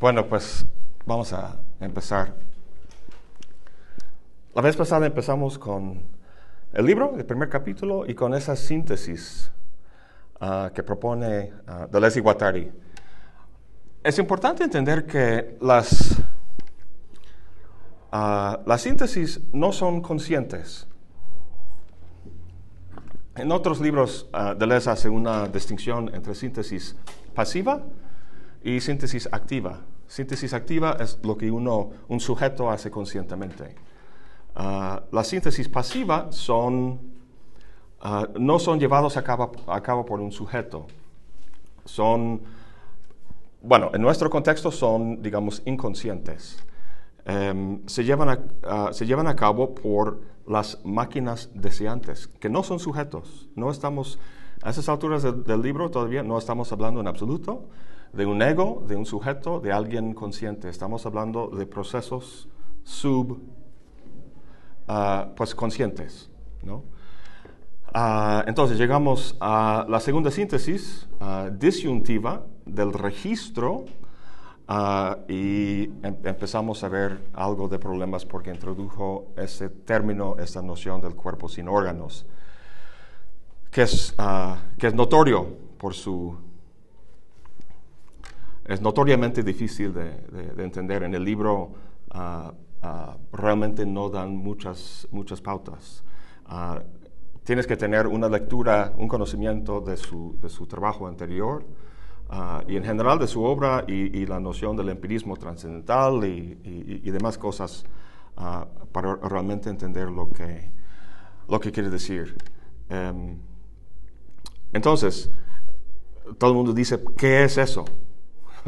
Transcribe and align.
Bueno, 0.00 0.28
pues 0.28 0.64
vamos 1.06 1.32
a 1.32 1.56
empezar. 1.80 2.32
La 4.54 4.62
vez 4.62 4.76
pasada 4.76 5.06
empezamos 5.06 5.58
con 5.58 6.00
el 6.72 6.86
libro, 6.86 7.16
el 7.18 7.24
primer 7.24 7.48
capítulo, 7.48 8.06
y 8.06 8.14
con 8.14 8.32
esa 8.32 8.54
síntesis 8.54 9.50
ah, 10.40 10.70
que 10.72 10.84
propone 10.84 11.52
uh, 11.66 11.90
Deleuze 11.90 12.20
y 12.20 12.22
Guattari. 12.22 12.70
Es 14.04 14.20
importante 14.20 14.62
entender 14.62 15.04
que 15.04 15.58
las, 15.60 16.22
ah, 18.12 18.60
las 18.66 18.80
síntesis 18.80 19.40
no 19.52 19.72
son 19.72 20.00
conscientes. 20.00 20.86
En 23.34 23.50
otros 23.50 23.80
libros, 23.80 24.30
Deleuze 24.58 24.90
hace 24.90 25.08
una 25.08 25.48
distinción 25.48 26.14
entre 26.14 26.36
síntesis 26.36 26.94
pasiva 27.34 27.82
y 28.62 28.80
síntesis 28.80 29.28
activa. 29.32 29.80
Síntesis 30.06 30.54
activa 30.54 30.96
es 30.98 31.18
lo 31.22 31.36
que 31.36 31.50
uno, 31.50 31.90
un 32.08 32.20
sujeto 32.20 32.70
hace 32.70 32.90
conscientemente. 32.90 33.74
Uh, 34.56 35.00
la 35.12 35.22
síntesis 35.22 35.68
pasiva 35.68 36.32
son, 36.32 36.98
uh, 38.02 38.38
no 38.38 38.58
son 38.58 38.80
llevados 38.80 39.16
a 39.16 39.22
cabo, 39.22 39.52
a 39.66 39.80
cabo, 39.82 40.04
por 40.04 40.20
un 40.20 40.32
sujeto. 40.32 40.86
Son, 41.84 42.40
bueno, 43.62 43.90
en 43.92 44.00
nuestro 44.00 44.30
contexto 44.30 44.70
son, 44.70 45.22
digamos, 45.22 45.62
inconscientes. 45.66 46.58
Um, 47.26 47.86
se, 47.86 48.02
llevan 48.04 48.30
a, 48.30 48.88
uh, 48.88 48.92
se 48.94 49.04
llevan 49.04 49.26
a 49.26 49.36
cabo 49.36 49.74
por 49.74 50.22
las 50.46 50.82
máquinas 50.84 51.50
deseantes, 51.52 52.26
que 52.26 52.48
no 52.48 52.62
son 52.62 52.78
sujetos. 52.78 53.48
No 53.54 53.70
estamos, 53.70 54.18
a 54.62 54.70
esas 54.70 54.88
alturas 54.88 55.22
del 55.22 55.60
libro 55.60 55.90
todavía 55.90 56.22
no 56.22 56.38
estamos 56.38 56.72
hablando 56.72 57.00
en 57.00 57.06
absoluto 57.06 57.68
de 58.12 58.26
un 58.26 58.42
ego, 58.42 58.84
de 58.86 58.96
un 58.96 59.06
sujeto, 59.06 59.60
de 59.60 59.72
alguien 59.72 60.14
consciente. 60.14 60.68
Estamos 60.68 61.06
hablando 61.06 61.48
de 61.48 61.66
procesos 61.66 62.48
sub, 62.82 63.38
uh, 64.88 65.34
pues 65.36 65.54
conscientes, 65.54 66.30
¿no? 66.62 66.84
Uh, 67.94 68.44
entonces 68.46 68.78
llegamos 68.78 69.36
a 69.40 69.86
la 69.88 69.98
segunda 70.00 70.30
síntesis 70.30 71.08
uh, 71.20 71.50
disyuntiva 71.50 72.44
del 72.66 72.92
registro 72.92 73.86
y 75.26 75.84
em 76.02 76.16
empezamos 76.24 76.84
a 76.84 76.88
ver 76.88 77.30
algo 77.32 77.68
de 77.68 77.78
problemas 77.78 78.26
porque 78.26 78.50
introdujo 78.50 79.32
ese 79.38 79.70
término, 79.70 80.36
esa 80.38 80.60
noción 80.60 81.00
del 81.00 81.14
cuerpo 81.14 81.48
sin 81.48 81.68
órganos, 81.68 82.26
que 83.70 83.82
es, 83.82 84.14
que 84.76 84.86
es 84.88 84.94
notorio 84.94 85.46
por 85.78 85.94
su 85.94 86.36
es 88.68 88.82
notoriamente 88.82 89.42
difícil 89.42 89.94
de, 89.94 90.62
entender. 90.62 91.02
En 91.02 91.14
el 91.14 91.24
libro 91.24 91.72
ah, 92.10 92.52
ah, 92.82 93.16
realmente 93.32 93.86
no 93.86 94.10
dan 94.10 94.36
muchas, 94.36 95.08
muchas 95.10 95.40
pautas. 95.40 96.04
Ah, 96.44 96.82
tienes 97.44 97.66
que 97.66 97.78
tener 97.78 98.06
una 98.06 98.28
lectura, 98.28 98.92
un 98.98 99.08
conocimiento 99.08 99.80
de 99.80 99.96
su, 99.96 100.36
de 100.42 100.50
su 100.50 100.66
trabajo 100.66 101.08
anterior 101.08 101.64
y 102.66 102.76
en 102.76 102.84
general 102.84 103.18
de 103.18 103.26
su 103.26 103.42
obra 103.42 103.86
y, 103.88 104.26
la 104.26 104.38
noción 104.38 104.76
del 104.76 104.90
empirismo 104.90 105.34
trascendental 105.38 106.26
y, 106.26 107.00
y, 107.02 107.10
demás 107.10 107.38
cosas 107.38 107.86
para 108.92 109.16
realmente 109.16 109.70
entender 109.70 110.10
lo 110.10 110.28
que, 110.28 110.70
lo 111.48 111.58
que 111.58 111.72
quiere 111.72 111.88
decir. 111.88 112.36
Em, 112.90 113.38
entonces, 114.74 115.30
todo 116.36 116.50
el 116.50 116.56
mundo 116.56 116.74
dice, 116.74 117.02
¿qué 117.16 117.44
es 117.44 117.56
eso? 117.56 117.86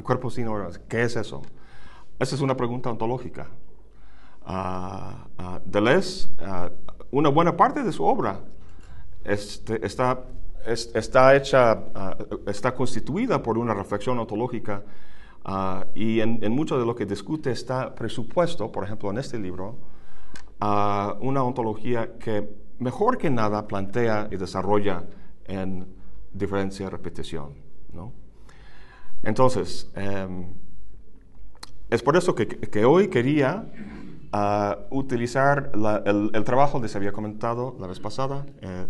Cuerpo 0.02 0.30
sin 0.30 0.48
órganos, 0.48 0.78
¿qué 0.88 1.02
es 1.02 1.16
eso? 1.16 1.42
Esa 2.18 2.34
es 2.34 2.40
una 2.40 2.56
pregunta 2.56 2.90
ontológica. 2.90 3.48
Uh, 4.46 5.42
uh, 5.42 5.60
Deleuze, 5.64 6.28
uh, 6.40 6.70
una 7.10 7.28
buena 7.28 7.56
parte 7.56 7.82
de 7.82 7.92
su 7.92 8.04
obra 8.04 8.40
este, 9.24 9.84
está, 9.84 10.24
está 10.66 11.36
hecha, 11.36 11.82
está 12.46 12.74
constituida 12.74 13.42
por 13.42 13.58
una 13.58 13.74
reflexión 13.74 14.18
ontológica 14.18 14.82
y 15.94 16.20
en, 16.20 16.42
en, 16.42 16.52
mucho 16.52 16.78
de 16.78 16.86
lo 16.86 16.94
que 16.94 17.06
discute 17.06 17.50
está 17.50 17.94
presupuesto, 17.94 18.70
por 18.70 18.84
ejemplo, 18.84 19.10
en 19.10 19.18
este 19.18 19.38
libro, 19.38 19.76
una 20.60 21.42
ontología 21.42 22.18
que 22.18 22.48
mejor 22.78 23.18
que 23.18 23.30
nada 23.30 23.66
plantea 23.66 24.28
y 24.30 24.36
desarrolla 24.36 25.04
en 25.46 25.86
diferencia-repetición. 26.32 27.54
¿no? 27.92 28.12
Entonces, 29.22 29.90
em, 29.94 30.46
es 31.90 32.02
por 32.02 32.16
eso 32.16 32.34
que, 32.34 32.84
hoy 32.84 33.08
quería 33.08 33.66
ah, 34.32 34.78
utilizar 34.90 35.72
el, 36.04 36.44
trabajo 36.44 36.80
que 36.80 36.88
se 36.88 36.96
había 36.96 37.12
comentado 37.12 37.76
la 37.80 37.86
vez 37.86 38.00
pasada, 38.00 38.46
eh, 38.60 38.86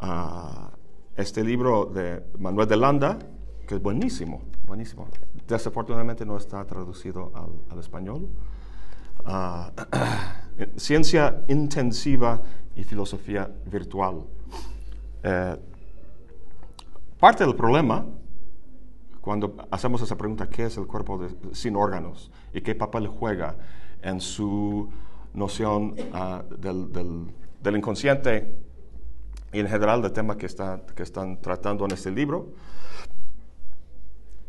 ah, 0.00 0.70
este 1.16 1.42
libro 1.42 1.86
de 1.86 2.22
Manuel 2.38 2.68
de 2.68 2.76
Landa, 2.76 3.18
que 3.66 3.76
es 3.76 3.82
buenísimo, 3.82 4.42
buenísimo. 4.66 5.08
Desafortunadamente 5.48 6.26
no 6.26 6.36
está 6.36 6.64
traducido 6.66 7.32
al, 7.70 7.78
español. 7.78 8.28
Ah, 9.24 9.72
ciencia 10.76 11.42
intensiva 11.48 12.42
y 12.76 12.84
filosofía 12.84 13.50
virtual. 13.64 14.24
Eh, 15.22 15.56
parte 17.18 17.44
del 17.44 17.56
problema 17.56 18.04
cuando 19.26 19.56
hacemos 19.72 20.00
esa 20.02 20.16
pregunta, 20.16 20.48
¿qué 20.48 20.66
es 20.66 20.76
el 20.76 20.86
cuerpo 20.86 21.20
sin 21.50 21.74
órganos? 21.74 22.30
¿Y 22.54 22.60
qué 22.60 22.76
papel 22.76 23.08
juega 23.08 23.56
en 24.00 24.20
su 24.20 24.88
noción 25.34 25.96
ah, 26.12 26.44
del, 26.60 27.76
inconsciente 27.76 28.56
y 29.52 29.58
en 29.58 29.66
general 29.66 30.00
del 30.00 30.12
tema 30.12 30.36
que, 30.36 30.46
está, 30.46 30.80
que 30.94 31.02
están 31.02 31.40
tratando 31.40 31.84
en 31.86 31.90
este 31.90 32.12
libro? 32.12 32.50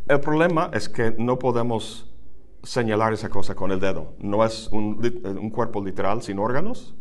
El 0.08 0.20
problema 0.20 0.70
es 0.72 0.88
que 0.88 1.16
no 1.18 1.40
podemos 1.40 2.14
señalar 2.62 3.14
esa 3.14 3.30
cosa 3.30 3.56
con 3.56 3.72
el 3.72 3.80
dedo. 3.80 4.14
No 4.20 4.46
es 4.46 4.70
un, 4.72 5.50
cuerpo 5.50 5.84
literal 5.84 6.22
sin 6.22 6.38
órganos, 6.38 6.94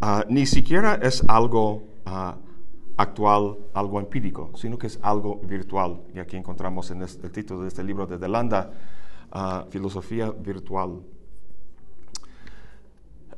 ah, 0.00 0.24
ni 0.28 0.44
siquiera 0.44 0.96
es 0.96 1.22
algo 1.28 1.84
uh, 2.04 2.32
actual, 2.96 3.58
algo 3.74 3.98
empírico, 3.98 4.50
sino 4.54 4.78
que 4.78 4.86
es 4.86 4.98
algo 5.02 5.40
virtual. 5.42 6.02
Y 6.14 6.18
aquí 6.18 6.36
encontramos 6.36 6.90
en 6.90 7.02
el 7.02 7.32
título 7.32 7.62
de 7.62 7.68
este 7.68 7.82
libro 7.82 8.06
de 8.06 8.18
Delanda, 8.18 8.70
uh, 9.34 9.70
Filosofía 9.70 10.30
Virtual. 10.30 11.00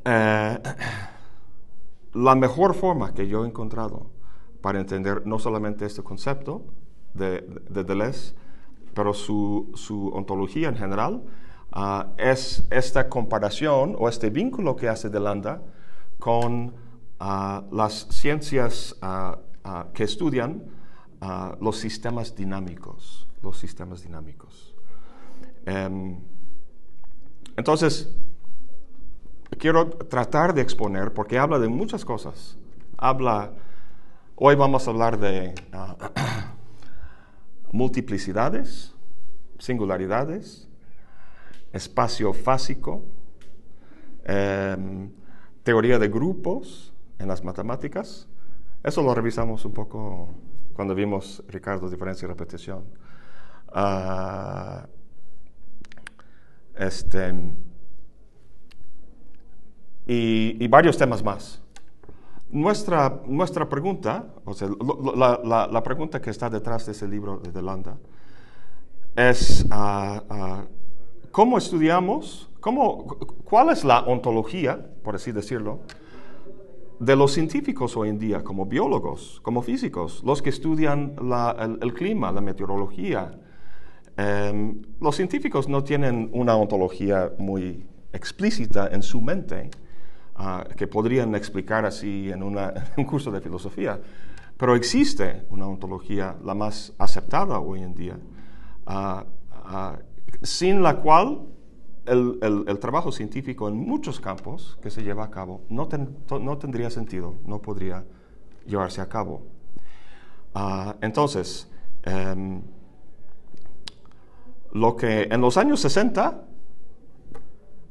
Eh, 0.05 0.59
la 2.15 2.35
mejor 2.35 2.75
forma 2.75 3.13
que 3.13 3.29
yo 3.29 3.45
he 3.45 3.49
encontrado 3.49 4.07
para 4.61 4.79
entender 4.79 5.27
no 5.27 5.39
solamente 5.39 5.87
este 5.87 6.03
concepto 6.03 6.65
de, 7.15 7.43
Deleuze, 7.71 8.35
pero 8.95 9.15
su, 9.15 10.11
ontología 10.13 10.69
en 10.69 10.77
general, 10.77 11.23
uh, 11.75 12.11
es 12.19 12.67
esta 12.71 13.09
comparación 13.09 13.97
o 13.99 14.09
este 14.09 14.31
vínculo 14.31 14.77
que 14.77 14.89
hace 14.89 15.09
Delanda 15.09 15.63
con 16.19 16.75
uh, 17.21 17.75
las 17.75 18.07
ciencias 18.11 18.97
Ah, 19.69 19.89
que 19.93 20.05
estudian 20.05 20.63
ah, 21.21 21.57
los 21.61 21.79
sistemas 21.79 22.37
dinámicos, 22.37 23.27
los 23.43 23.59
sistemas 23.59 24.01
dinámicos. 24.01 24.77
Em, 25.65 26.21
entonces, 27.57 28.15
quiero 29.59 29.89
tratar 29.89 30.55
de 30.55 30.63
exponer, 30.63 31.13
porque 31.13 31.37
habla 31.37 31.59
de 31.59 31.67
muchas 31.67 32.05
cosas. 32.05 32.57
Habla, 32.97 33.55
hoy 34.37 34.55
vamos 34.55 34.87
a 34.87 34.91
hablar 34.93 35.19
de 35.19 35.53
ah, 35.73 36.13
multiplicidades, 37.73 38.95
singularidades, 39.59 40.69
espacio 41.73 42.33
fásico, 42.33 43.03
em, 44.23 45.11
teoría 45.65 45.99
de 45.99 46.07
grupos 46.07 46.95
en 47.19 47.27
las 47.27 47.43
matemáticas, 47.43 48.29
eso 48.83 49.03
lo 49.03 49.15
revisamos 49.15 49.65
un 49.65 49.73
poco 49.73 50.35
cuando 50.75 50.95
vimos 50.95 51.43
Ricardo, 51.49 51.89
diferencia 51.89 52.27
y 52.27 52.29
repetición. 52.29 52.85
Ah, 53.69 54.87
este, 56.77 57.35
y, 60.07 60.69
varios 60.69 60.97
temas 60.97 61.23
más. 61.25 61.63
Nuestra, 62.51 63.23
nuestra 63.27 63.69
pregunta, 63.69 64.27
o 64.45 64.55
sea, 64.55 64.69
la, 65.17 65.67
la, 65.67 65.83
pregunta 65.83 66.21
que 66.21 66.31
está 66.31 66.49
detrás 66.49 66.87
de 66.87 66.93
ese 66.93 67.09
libro 67.09 67.39
de 67.39 67.51
Delanda 67.51 67.99
es 69.17 69.67
ah, 69.71 70.23
ah, 70.31 70.65
cómo 71.33 71.59
estudiamos, 71.59 72.49
cómo, 72.61 73.05
cuál 73.45 73.71
es 73.71 73.83
la 73.83 74.01
ontología, 74.01 74.87
por 75.03 75.17
así 75.17 75.33
decirlo, 75.33 75.81
de 76.99 77.17
los 77.17 77.33
científicos 77.33 77.97
hoy 77.97 78.09
en 78.09 78.19
día, 78.19 78.43
como 78.43 78.67
biólogos, 78.67 79.41
como 79.43 79.63
físicos, 79.63 80.23
los 80.25 80.43
que 80.43 80.51
estudian 80.51 81.17
el, 81.81 81.95
clima, 81.95 82.33
la 82.33 82.41
meteorología, 82.41 83.39
em, 84.17 84.83
los 85.01 85.17
científicos 85.17 85.69
no 85.69 85.85
tienen 85.85 86.31
una 86.33 86.57
ontología 86.57 87.33
muy 87.39 87.87
explícita 88.13 88.89
en 88.89 89.03
su 89.03 89.21
mente 89.21 89.71
ah, 90.37 90.67
que 90.77 90.87
podrían 90.87 91.35
explicar 91.35 91.85
así 91.85 92.31
en, 92.31 92.43
un 92.97 93.05
curso 93.05 93.31
de 93.31 93.41
filosofía, 93.41 94.01
pero 94.57 94.75
existe 94.75 95.47
una 95.51 95.67
ontología, 95.67 96.37
la 96.45 96.55
más 96.55 96.95
aceptada 96.99 97.59
hoy 97.59 97.83
en 97.83 97.95
día, 97.95 98.19
ah, 98.87 99.25
ah, 99.53 99.99
sin 100.43 100.83
la 100.83 100.97
cual 100.97 101.47
el, 102.07 102.79
trabajo 102.81 103.13
científico 103.13 103.69
en 103.69 103.77
muchos 103.77 104.21
campos 104.21 104.79
que 104.83 104.91
se 104.91 105.03
lleva 105.03 105.25
a 105.25 105.31
cabo 105.31 105.63
no, 105.69 105.89
tendría 106.59 106.91
sentido, 106.91 107.35
no 107.45 107.61
podría 107.61 108.05
llevarse 108.67 109.01
a 109.01 109.09
cabo. 109.09 109.43
entonces, 111.01 111.71
em, 112.03 112.63
lo 114.73 114.97
que 114.97 115.23
en 115.23 115.41
los 115.41 115.57
años 115.57 115.81
60, 115.81 116.43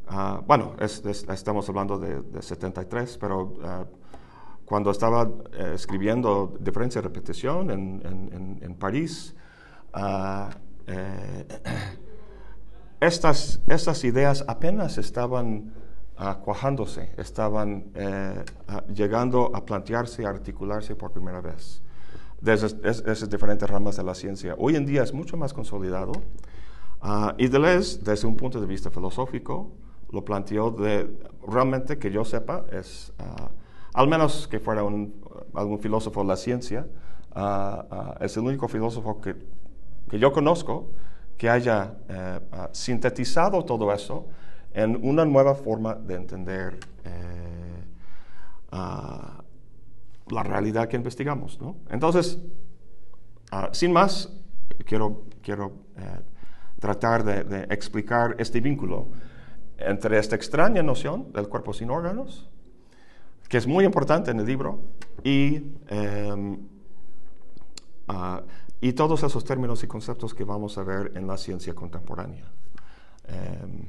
ah, 0.07 0.41
bueno, 0.45 0.75
estamos 0.79 1.67
hablando 1.69 1.97
de, 1.97 2.41
73, 2.41 3.17
pero 3.17 3.53
ah, 3.63 3.85
cuando 4.65 4.91
estaba 4.91 5.29
eh, 5.53 5.73
escribiendo 5.75 6.55
Diferencia 6.59 6.99
y 6.99 7.01
Repetición 7.03 7.71
en, 7.71 8.75
París, 8.79 9.35
ah, 9.93 10.49
eh, 10.87 11.47
estas, 13.05 13.61
estas 13.67 14.03
ideas 14.03 14.43
apenas 14.47 14.97
estaban 14.97 15.73
cuajándose, 16.43 17.11
estaban 17.17 17.91
eh, 17.93 18.45
llegando 18.93 19.51
a 19.53 19.65
plantearse 19.65 20.23
y 20.23 20.25
articularse 20.25 20.95
por 20.95 21.11
primera 21.11 21.41
vez 21.41 21.81
desde 22.39 22.67
esas 22.89 23.29
diferentes 23.29 23.69
ramas 23.69 23.97
de 23.97 24.03
la 24.03 24.15
ciencia. 24.15 24.55
Hoy 24.57 24.75
en 24.75 24.85
día 24.85 25.03
es 25.03 25.13
mucho 25.13 25.35
más 25.35 25.53
consolidado 25.53 26.13
Uh, 27.05 27.33
y 27.37 27.47
Deleuze, 27.47 27.99
desde 28.01 28.27
un 28.27 28.35
punto 28.35 28.59
de 28.59 28.65
vista 28.65 28.89
filosófico, 28.89 29.71
lo 30.11 30.25
planteó 30.25 30.71
de, 30.71 31.07
realmente 31.47 31.99
que 31.99 32.09
yo 32.09 32.25
sepa, 32.25 32.65
es, 32.71 33.13
ah, 33.19 33.51
al 33.93 34.07
menos 34.07 34.47
que 34.47 34.59
fuera 34.59 34.83
un, 34.83 35.13
algún 35.53 35.77
filósofo 35.77 36.21
de 36.21 36.27
la 36.27 36.35
ciencia, 36.35 36.87
ah, 37.35 37.85
ah, 37.91 38.17
es 38.21 38.35
el 38.37 38.43
único 38.43 38.67
filósofo 38.67 39.21
que, 39.21 39.35
que 40.09 40.17
yo 40.17 40.31
conozco 40.31 40.89
que 41.37 41.49
haya 41.49 41.93
eh, 42.07 42.39
sintetizado 42.71 43.63
todo 43.65 43.91
eso 43.93 44.27
en 44.73 44.95
una 45.07 45.25
nueva 45.25 45.55
forma 45.55 45.95
de 45.95 46.15
entender 46.15 46.77
eh, 47.03 47.81
la 48.71 50.43
realidad 50.43 50.87
que 50.87 50.97
investigamos. 50.97 51.59
¿no? 51.61 51.77
Entonces, 51.89 52.39
sin 53.71 53.93
más, 53.93 54.31
quiero, 54.85 55.23
quiero 55.41 55.73
eh, 55.97 56.19
tratar 56.79 57.23
de, 57.23 57.63
explicar 57.73 58.35
este 58.37 58.59
vínculo 58.59 59.09
entre 59.77 60.17
esta 60.17 60.35
extraña 60.35 60.83
noción 60.83 61.31
del 61.31 61.47
cuerpo 61.47 61.73
sin 61.73 61.89
órganos, 61.89 62.49
que 63.47 63.57
es 63.57 63.67
muy 63.67 63.85
importante 63.85 64.31
en 64.31 64.39
el 64.39 64.45
libro, 64.45 64.79
y, 65.23 65.73
em, 65.87 66.57
ah, 68.07 68.43
y 68.81 68.93
todos 68.93 69.23
esos 69.23 69.43
términos 69.43 69.83
y 69.83 69.87
conceptos 69.87 70.33
que 70.33 70.43
vamos 70.43 70.77
a 70.77 70.83
ver 70.83 71.11
en 71.15 71.27
la 71.27 71.37
ciencia 71.37 71.73
contemporánea. 71.73 72.45
Em, 73.27 73.85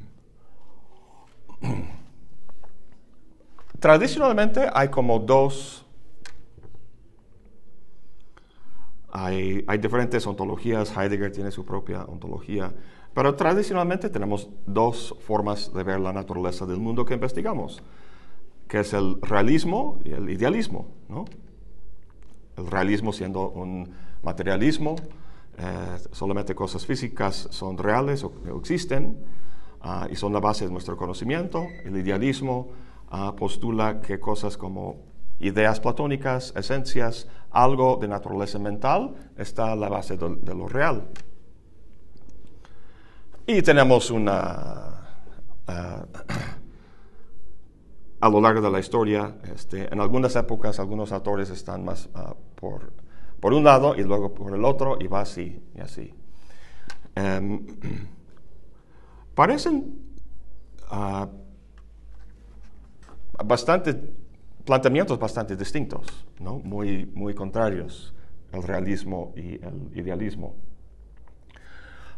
tradicionalmente 3.81 4.69
hay 4.73 4.89
como 4.89 5.19
dos 5.19 5.87
Hay, 9.19 9.79
diferentes 9.81 10.27
ontologías, 10.27 10.95
Heidegger 10.95 11.33
tiene 11.33 11.51
su 11.51 11.65
propia 11.65 12.05
ontología, 12.05 12.75
pero 13.15 13.35
tradicionalmente 13.35 14.11
tenemos 14.11 14.51
dos 14.67 15.17
formas 15.21 15.73
de 15.73 15.83
ver 15.83 16.01
la 16.01 16.13
naturaleza 16.13 16.67
del 16.67 16.77
mundo 16.77 17.07
que 17.07 17.15
investigamos, 17.15 17.83
que 18.69 18.81
es 18.81 18.93
el 18.93 19.19
realismo 19.23 20.01
y 20.05 20.13
el 20.13 20.29
idealismo. 20.29 20.89
El 22.59 22.67
realismo 22.67 23.11
siendo 23.11 23.49
un 23.49 23.91
materialismo, 24.23 24.97
eh, 25.59 25.99
solamente 26.13 26.55
cosas 26.55 26.85
físicas 26.85 27.49
son 27.51 27.79
reales 27.79 28.25
o, 28.25 28.33
existen 28.59 29.17
ah, 29.81 30.07
y 30.11 30.17
son 30.17 30.33
la 30.33 30.41
base 30.41 30.67
de 30.67 30.71
nuestro 30.71 30.97
conocimiento. 30.97 31.67
El 31.85 31.97
idealismo 31.97 32.69
ah, 33.11 33.35
postula 33.37 34.01
que 34.01 34.21
cosas 34.21 34.57
como 34.57 34.97
ideas 35.41 35.81
platónicas, 35.81 36.53
esencias, 36.57 37.29
algo 37.51 37.97
de 37.97 38.09
naturaleza 38.09 38.59
mental, 38.59 39.15
está 39.37 39.73
a 39.73 39.77
la 39.77 39.89
base 39.89 40.17
de, 40.17 40.55
lo 40.55 40.69
real. 40.69 41.09
Y 43.47 43.63
tenemos 43.63 44.11
una, 44.11 45.09
eh, 45.69 45.73
a 48.21 48.29
lo 48.29 48.41
largo 48.41 48.61
de 48.61 48.71
la 48.71 48.81
historia, 48.81 49.37
este, 49.55 49.93
en 49.93 50.01
algunas 50.01 50.35
épocas 50.37 50.81
algunos 50.81 51.13
autores 51.13 51.49
están 51.49 51.85
más 51.85 52.09
ah, 52.15 52.35
por, 52.57 52.93
por, 53.41 53.53
un 53.53 53.65
lado 53.65 53.95
y 53.97 54.03
luego 54.03 54.35
por 54.35 54.55
el 54.55 54.65
otro 54.65 54.99
y 55.01 55.07
va 55.07 55.21
así 55.21 55.61
y 55.75 55.81
así. 55.81 56.15
Em, 57.15 57.67
parecen 59.35 59.99
uh, 60.91 61.27
bastante 63.45 63.95
planteamientos 64.67 65.19
bastante 65.19 65.57
distintos, 65.57 66.27
¿no? 66.41 66.59
muy, 66.59 67.07
muy 67.15 67.35
contrarios, 67.35 68.13
el 68.53 68.63
realismo 68.63 69.33
y 69.37 69.55
el 69.55 69.91
idealismo. 69.95 70.57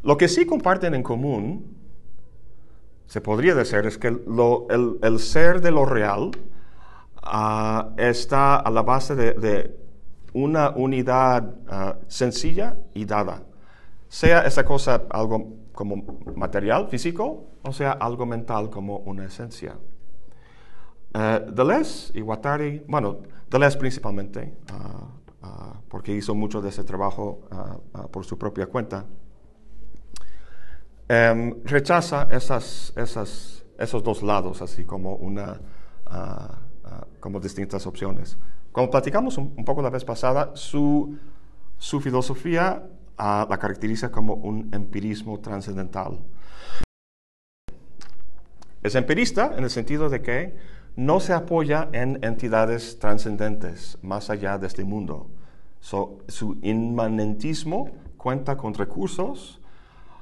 Lo 0.03 0.17
que 0.17 0.29
sí 0.29 0.47
comparten 0.47 0.95
en 0.95 1.03
común, 1.03 1.77
se 3.07 3.21
podría 3.21 3.55
decir, 3.55 3.81
es 3.85 3.99
que 3.99 4.09
el, 4.09 5.19
ser 5.19 5.61
de 5.61 5.71
lo 5.71 5.85
real 5.85 6.31
ah, 7.23 7.91
está 7.99 8.57
a 8.57 8.71
la 8.71 8.83
base 8.83 9.15
de, 9.15 9.77
una 10.39 10.71
unidad 10.71 11.55
ah, 11.69 11.97
sencilla 12.07 12.77
y 12.95 13.05
dada. 13.05 13.43
Sea 14.09 14.47
esa 14.47 14.65
cosa 14.65 15.03
algo 15.11 15.57
como 15.73 15.97
material, 16.35 16.89
físico, 16.89 17.49
o 17.63 17.73
sea 17.73 17.93
algo 17.93 18.25
mental 18.25 18.71
como 18.71 18.99
una 18.99 19.25
esencia. 19.25 19.77
Uh, 21.15 21.51
Deleuze 21.51 22.17
y 22.17 22.21
Guattari, 22.21 22.85
bueno, 22.87 23.19
Deleuze 23.51 23.79
principalmente, 23.79 24.55
ah, 24.71 25.09
ah, 25.43 25.81
porque 25.89 26.15
hizo 26.15 26.35
mucho 26.35 26.61
de 26.61 26.69
ese 26.69 26.85
trabajo 26.85 27.41
por 28.11 28.25
su 28.25 28.39
propia 28.39 28.67
cuenta, 28.67 29.05
em, 31.09 31.55
rechaza 31.65 32.29
esas, 32.31 32.93
esas, 32.97 33.65
esos 33.79 34.03
dos 34.03 34.23
lados, 34.23 34.63
así 34.63 34.85
como, 34.85 35.17
una, 35.17 35.59
como 37.21 37.41
distintas 37.41 37.87
opciones. 37.87 38.39
Como 38.79 38.93
platicamos 38.93 39.37
un, 39.39 39.65
poco 39.65 39.83
la 39.83 39.91
vez 39.91 40.05
pasada, 40.05 40.53
su, 40.55 41.19
su 41.79 42.01
filosofía 42.01 42.85
la 43.19 43.59
caracteriza 43.61 44.13
como 44.13 44.35
un 44.35 44.73
empirismo 44.73 45.41
trascendental. 45.41 46.21
Es 48.81 48.95
empirista 48.95 49.53
en 49.57 49.65
el 49.65 49.71
sentido 49.71 50.09
de 50.09 50.23
que 50.23 50.55
no 50.95 51.19
se 51.19 51.33
apoya 51.33 51.89
en 51.91 52.21
entidades 52.23 53.01
trascendentes 53.01 53.99
más 54.01 54.31
allá 54.31 54.59
de 54.59 54.69
este 54.69 54.85
mundo. 54.85 55.27
su 55.81 56.59
inmanentismo 56.63 57.91
cuenta 58.17 58.57
con 58.57 58.75
recursos 58.75 59.61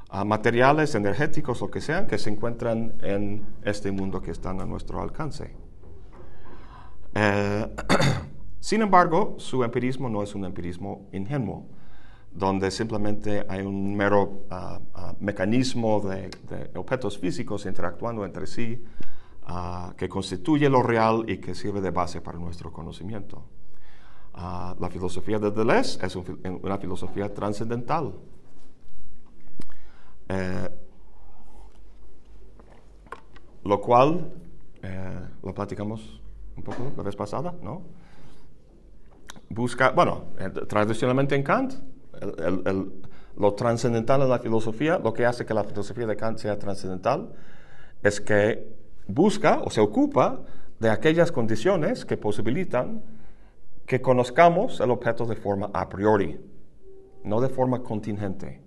ah, 0.08 0.25
materiales, 0.25 0.94
energéticos, 0.94 1.60
lo 1.60 1.70
que 1.70 1.82
sean, 1.82 2.06
que 2.06 2.16
se 2.16 2.30
encuentran 2.30 2.94
en 3.02 3.44
este 3.64 3.92
mundo 3.92 4.22
que 4.22 4.30
están 4.30 4.62
a 4.62 4.64
nuestro 4.64 5.02
alcance. 5.02 5.54
Eh, 7.14 7.66
sin 8.60 8.82
embargo, 8.82 9.36
su 9.38 9.62
empirismo 9.64 10.08
no 10.08 10.22
es 10.22 10.34
un 10.34 10.44
empirismo 10.44 11.08
ingenuo, 11.12 11.66
donde 12.32 12.70
simplemente 12.70 13.46
hay 13.48 13.62
un 13.62 13.96
mero 13.96 14.44
ah, 14.50 14.80
ah, 14.94 15.14
mecanismo 15.20 16.00
de 16.00 16.30
objetos 16.75 17.18
físicos 17.18 17.66
interactuando 17.66 18.25
entre 18.25 18.46
sí 18.46 18.82
Ah, 19.48 19.94
que 19.96 20.08
constituye 20.08 20.68
lo 20.68 20.82
real 20.82 21.25
y 21.28 21.38
que 21.38 21.54
sirve 21.54 21.80
de 21.80 21.90
base 21.92 22.20
para 22.20 22.36
nuestro 22.36 22.72
conocimiento. 22.72 23.44
La 24.34 24.90
filosofía 24.90 25.38
de 25.38 25.50
Deleuze 25.50 26.04
es 26.04 26.16
una 26.16 26.78
filosofía 26.78 27.32
trascendental. 27.32 28.12
Eh, 30.28 30.68
lo 33.64 33.80
cual, 33.80 34.32
eh, 34.82 35.28
lo 35.42 35.54
platicamos 35.54 36.20
un 36.56 36.62
poco 36.64 36.92
la 36.96 37.02
vez 37.04 37.14
pasada, 37.14 37.54
¿no? 37.62 37.82
Busca, 39.48 39.90
bueno, 39.90 40.32
eh, 40.38 40.50
tradicionalmente 40.68 41.34
en 41.34 41.42
Kant, 41.42 41.74
lo 43.36 43.54
trascendental 43.54 44.22
en 44.22 44.28
la 44.28 44.38
filosofía, 44.38 44.98
lo 44.98 45.12
que 45.12 45.26
hace 45.26 45.44
que 45.44 45.54
la 45.54 45.64
filosofía 45.64 46.06
de 46.06 46.16
Kant 46.16 46.38
sea 46.38 46.58
trascendental, 46.58 47.32
es 48.02 48.20
que 48.20 48.66
busca 49.06 49.60
o 49.60 49.70
se 49.70 49.80
ocupa 49.80 50.40
de 50.78 50.90
aquellas 50.90 51.32
condiciones 51.32 52.04
que 52.04 52.16
posibilitan 52.16 53.02
que 53.86 54.00
conozcamos 54.00 54.80
el 54.80 54.90
objeto 54.90 55.26
de 55.26 55.36
forma 55.36 55.70
a 55.72 55.88
priori, 55.88 56.40
no 57.24 57.40
de 57.40 57.48
forma 57.48 57.82
contingente. 57.82 58.62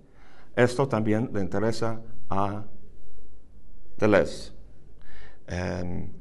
esto 0.55 0.88
también 0.88 1.29
le 1.33 1.41
interesa 1.41 2.01
a 2.29 2.65
Deleuze. 3.97 4.51
Em, 5.47 6.11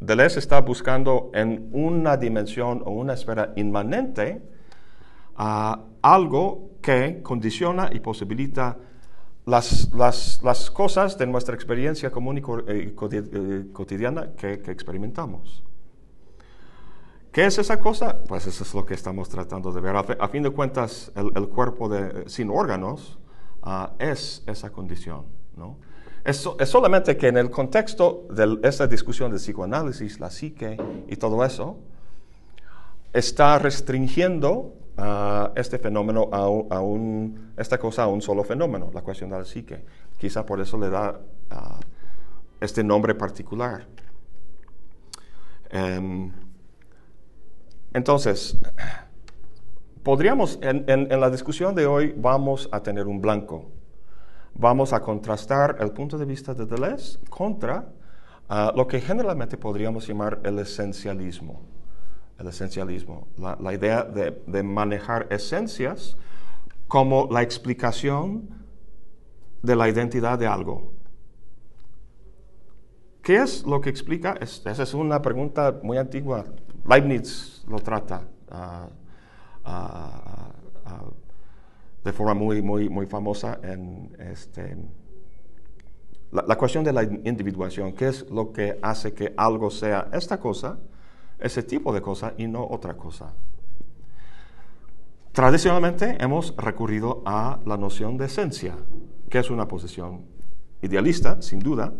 Deleuze 0.00 0.38
está 0.38 0.60
buscando 0.60 1.30
en 1.32 1.68
una 1.72 2.16
dimensión 2.16 2.82
o 2.84 2.90
una 2.90 3.14
esfera 3.14 3.52
inmanente 3.56 4.42
algo 5.36 6.70
que 6.80 7.22
condiciona 7.22 7.90
y 7.92 8.00
posibilita 8.00 8.78
las, 9.44 9.90
las, 9.92 10.70
cosas 10.70 11.16
de 11.18 11.26
nuestra 11.26 11.54
experiencia 11.54 12.10
común 12.10 12.38
y 12.38 12.40
eh, 12.70 12.94
eh, 13.12 13.66
cotidiana 13.72 14.32
que, 14.36 14.52
experimentamos. 14.52 15.64
¿Qué 17.30 17.44
es 17.44 17.58
esa 17.58 17.78
cosa? 17.78 18.24
Pues 18.26 18.46
eso 18.46 18.64
es 18.64 18.74
lo 18.74 18.84
que 18.84 18.94
estamos 18.94 19.28
tratando 19.28 19.72
de 19.72 19.80
ver. 19.80 19.94
A, 19.96 20.28
fin 20.28 20.42
de 20.42 20.50
cuentas, 20.50 21.12
el, 21.14 21.48
cuerpo 21.48 21.88
de, 21.88 22.28
sin 22.28 22.50
órganos 22.50 23.18
ah, 23.62 23.92
es 23.98 24.42
esa 24.46 24.70
condición. 24.70 25.26
¿no? 25.54 25.76
Es, 26.26 26.48
solamente 26.64 27.16
que 27.16 27.28
en 27.28 27.36
el 27.36 27.50
contexto 27.50 28.26
de 28.30 28.58
esta 28.64 28.88
discusión 28.88 29.30
de 29.30 29.38
psicoanálisis, 29.38 30.18
la 30.18 30.28
psique 30.28 30.76
y 31.06 31.14
todo 31.16 31.44
eso, 31.44 31.78
está 33.12 33.60
restringiendo 33.60 34.74
este 35.54 35.78
fenómeno, 35.78 36.28
a, 36.32 36.80
un, 36.80 37.52
esta 37.56 37.78
cosa 37.78 38.02
a 38.02 38.06
un 38.08 38.20
solo 38.20 38.42
fenómeno, 38.42 38.90
la 38.92 39.02
cuestión 39.02 39.30
de 39.30 39.38
la 39.38 39.44
psique. 39.44 39.84
Quizá 40.18 40.44
por 40.44 40.60
eso 40.60 40.76
le 40.76 40.90
da 40.90 41.20
este 42.60 42.82
nombre 42.82 43.14
particular. 43.14 43.86
Em, 45.70 46.32
entonces, 47.94 48.58
podríamos, 50.02 50.58
en, 50.60 51.08
la 51.08 51.30
discusión 51.30 51.76
de 51.76 51.86
hoy 51.86 52.12
vamos 52.16 52.68
a 52.72 52.82
tener 52.82 53.06
un 53.06 53.20
blanco. 53.20 53.75
Vamos 54.58 54.92
a 54.92 55.00
contrastar 55.00 55.76
el 55.80 55.90
punto 55.90 56.16
de 56.16 56.24
vista 56.24 56.54
de 56.54 56.66
Deleuze 56.66 57.18
contra 57.28 57.92
lo 58.74 58.86
que 58.86 59.00
generalmente 59.00 59.56
podríamos 59.56 60.06
llamar 60.06 60.40
el 60.44 60.58
esencialismo 60.58 61.76
el 62.38 62.48
esencialismo, 62.48 63.28
la, 63.38 63.72
idea 63.72 64.02
de, 64.02 64.62
manejar 64.62 65.26
esencias 65.30 66.16
como 66.86 67.28
la 67.30 67.42
explicación 67.42 68.50
de 69.62 69.74
la 69.74 69.88
identidad 69.88 70.38
de 70.38 70.46
algo. 70.46 70.92
¿Qué 73.22 73.36
es 73.36 73.64
lo 73.64 73.80
que 73.80 73.90
explica? 73.90 74.34
esa 74.40 74.82
es 74.82 74.94
una 74.94 75.20
pregunta 75.22 75.80
muy 75.82 75.98
antigua. 75.98 76.44
Leibniz 76.88 77.64
lo 77.66 77.78
trata 77.80 78.28
ah, 78.50 78.88
ah, 79.64 80.52
ah, 80.84 81.04
de 82.06 82.12
forma 82.12 82.32
muy, 82.32 82.62
muy, 82.62 82.88
muy 82.88 83.06
famosa 83.06 83.58
en 83.62 84.16
este, 84.18 84.76
la, 86.32 86.56
cuestión 86.56 86.82
de 86.82 86.92
la 86.92 87.02
individuación. 87.02 87.92
¿Qué 87.92 88.08
es 88.08 88.30
lo 88.30 88.52
que 88.52 88.78
hace 88.80 89.12
que 89.12 89.34
algo 89.36 89.70
sea 89.70 90.08
esta 90.12 90.38
cosa? 90.40 90.78
ese 91.38 91.62
tipo 91.62 91.92
de 91.92 92.00
cosa 92.00 92.34
y 92.36 92.46
no 92.46 92.66
otra 92.66 92.94
cosa. 92.94 93.32
Tradicionalmente 95.32 96.16
hemos 96.18 96.56
recurrido 96.56 97.22
a 97.26 97.60
la 97.66 97.76
noción 97.76 98.16
de 98.16 98.26
esencia, 98.26 98.74
que 99.28 99.38
es 99.38 99.50
una 99.50 99.68
posición 99.68 100.24
idealista, 100.80 101.42
sin 101.42 101.60
duda, 101.60 101.92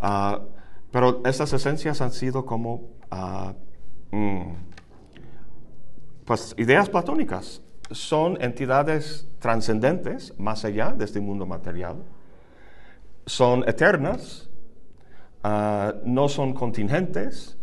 ah, 0.00 0.40
pero 0.92 1.22
estas 1.24 1.52
esencias 1.52 2.00
han 2.00 2.12
sido 2.12 2.44
como 2.44 2.90
ah, 3.10 3.54
mm, 4.12 4.52
pues, 6.24 6.54
ideas 6.58 6.88
platónicas. 6.88 7.61
Son 7.90 8.40
entidades 8.40 9.28
trascendentes, 9.38 10.38
más 10.38 10.64
allá 10.64 10.92
de 10.92 11.04
este 11.04 11.20
mundo 11.20 11.46
material. 11.46 11.96
Son 13.26 13.68
eternas, 13.68 14.48
ah, 15.42 15.94
no 16.04 16.28
son 16.28 16.54
contingentes, 16.54 17.58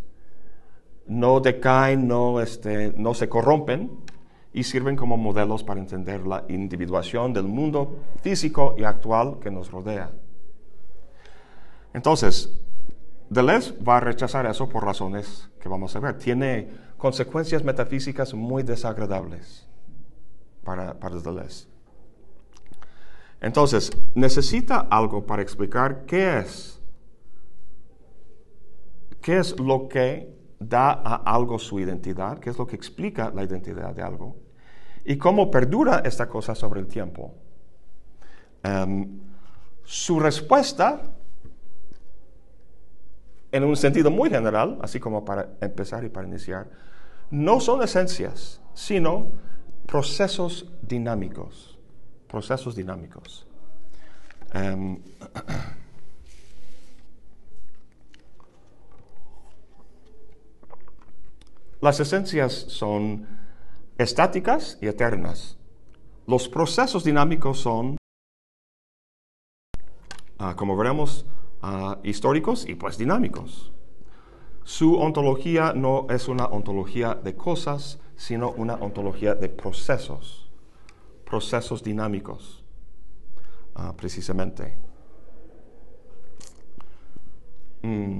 no 1.08 1.40
decaen, 1.40 2.08
no, 2.08 2.42
este, 2.42 2.94
no 2.98 3.14
se 3.14 3.28
corrompen 3.30 3.92
y 4.54 4.64
sirven 4.64 4.96
como 4.96 5.18
modelos 5.18 5.64
para 5.64 5.80
entender 5.80 6.28
la 6.28 6.44
individuación 6.50 7.34
del 7.34 7.46
mundo 7.46 8.00
físico 8.22 8.76
y 8.78 8.84
actual 8.84 9.40
que 9.42 9.50
nos 9.50 9.72
rodea. 9.72 10.12
Entonces, 11.94 12.54
Deleuze 13.30 13.74
va 13.82 13.98
a 13.98 14.00
rechazar 14.00 14.46
eso 14.46 14.70
por 14.70 14.84
razones 14.84 15.50
que 15.62 15.70
vamos 15.70 15.96
a 15.96 16.00
ver. 16.00 16.18
Tiene 16.18 16.70
consecuencias 16.98 17.64
metafísicas 17.64 18.34
muy 18.34 18.64
desagradables 18.64 19.69
para, 20.64 21.00
para 21.00 21.18
Deleuze. 21.18 21.68
Entonces, 23.42 23.92
necesita 24.16 24.80
algo 24.90 25.26
para 25.26 25.42
explicar 25.42 26.06
qué 26.06 26.40
es, 26.40 26.82
qué 29.22 29.38
es 29.38 29.58
lo 29.60 29.88
que 29.88 30.38
da 30.60 30.92
a 30.92 31.16
algo 31.16 31.58
su 31.58 31.80
identidad, 31.80 32.40
que 32.40 32.50
es 32.50 32.58
lo 32.58 32.68
que 32.68 32.76
explica 32.76 33.32
la 33.34 33.44
identidad 33.44 33.96
de 33.96 34.02
algo, 34.02 34.36
y 35.06 35.18
cómo 35.18 35.50
perdura 35.50 36.02
esta 36.04 36.28
cosa 36.28 36.54
sobre 36.54 36.82
el 36.82 36.88
tiempo. 36.88 37.34
Em, 38.62 39.22
su 39.86 40.20
respuesta, 40.20 41.02
en 43.52 43.64
un 43.64 43.78
sentido 43.78 44.12
muy 44.12 44.30
general, 44.30 44.78
así 44.82 45.00
como 45.00 45.24
para 45.24 45.50
empezar 45.62 46.04
y 46.04 46.10
para 46.10 46.28
iniciar, 46.28 46.68
no 47.32 47.62
son 47.62 47.82
esencias, 47.82 48.62
sino 48.74 49.32
procesos 49.90 50.66
dinámicos. 50.84 51.78
Procesos 52.28 52.76
dinámicos. 52.76 53.48
Em, 54.54 55.00
Las 61.82 62.00
esencias 62.02 62.52
son 62.54 63.26
estáticas 63.98 64.78
y 64.82 64.88
eternas. 64.88 65.58
Los 66.28 66.50
procesos 66.50 67.06
dinámicos 67.06 67.62
son, 67.62 67.96
ah, 70.38 70.56
como 70.58 70.76
veremos, 70.76 71.26
ah, 71.62 72.00
históricos 72.04 72.68
y 72.68 72.76
pues 72.76 72.98
dinámicos. 72.98 73.72
Su 74.66 74.98
ontología 74.98 75.72
no 75.74 76.06
es 76.10 76.28
una 76.28 76.48
ontología 76.48 77.16
de 77.16 77.36
cosas, 77.38 78.00
sino 78.20 78.52
una 78.52 78.76
ontología 78.76 79.34
de 79.34 79.48
procesos, 79.48 80.52
procesos 81.24 81.82
dinámicos, 81.82 82.66
ah, 83.76 83.94
precisamente. 83.96 84.78
Mm, 87.82 88.20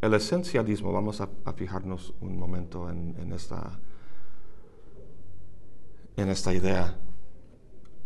el 0.00 0.14
esencialismo, 0.14 0.92
vamos 0.92 1.20
a, 1.20 1.28
fijarnos 1.56 2.14
un 2.20 2.38
momento 2.38 2.88
en, 2.88 3.32
esta, 3.32 3.80
en 6.16 6.28
esta 6.28 6.54
idea. 6.54 6.96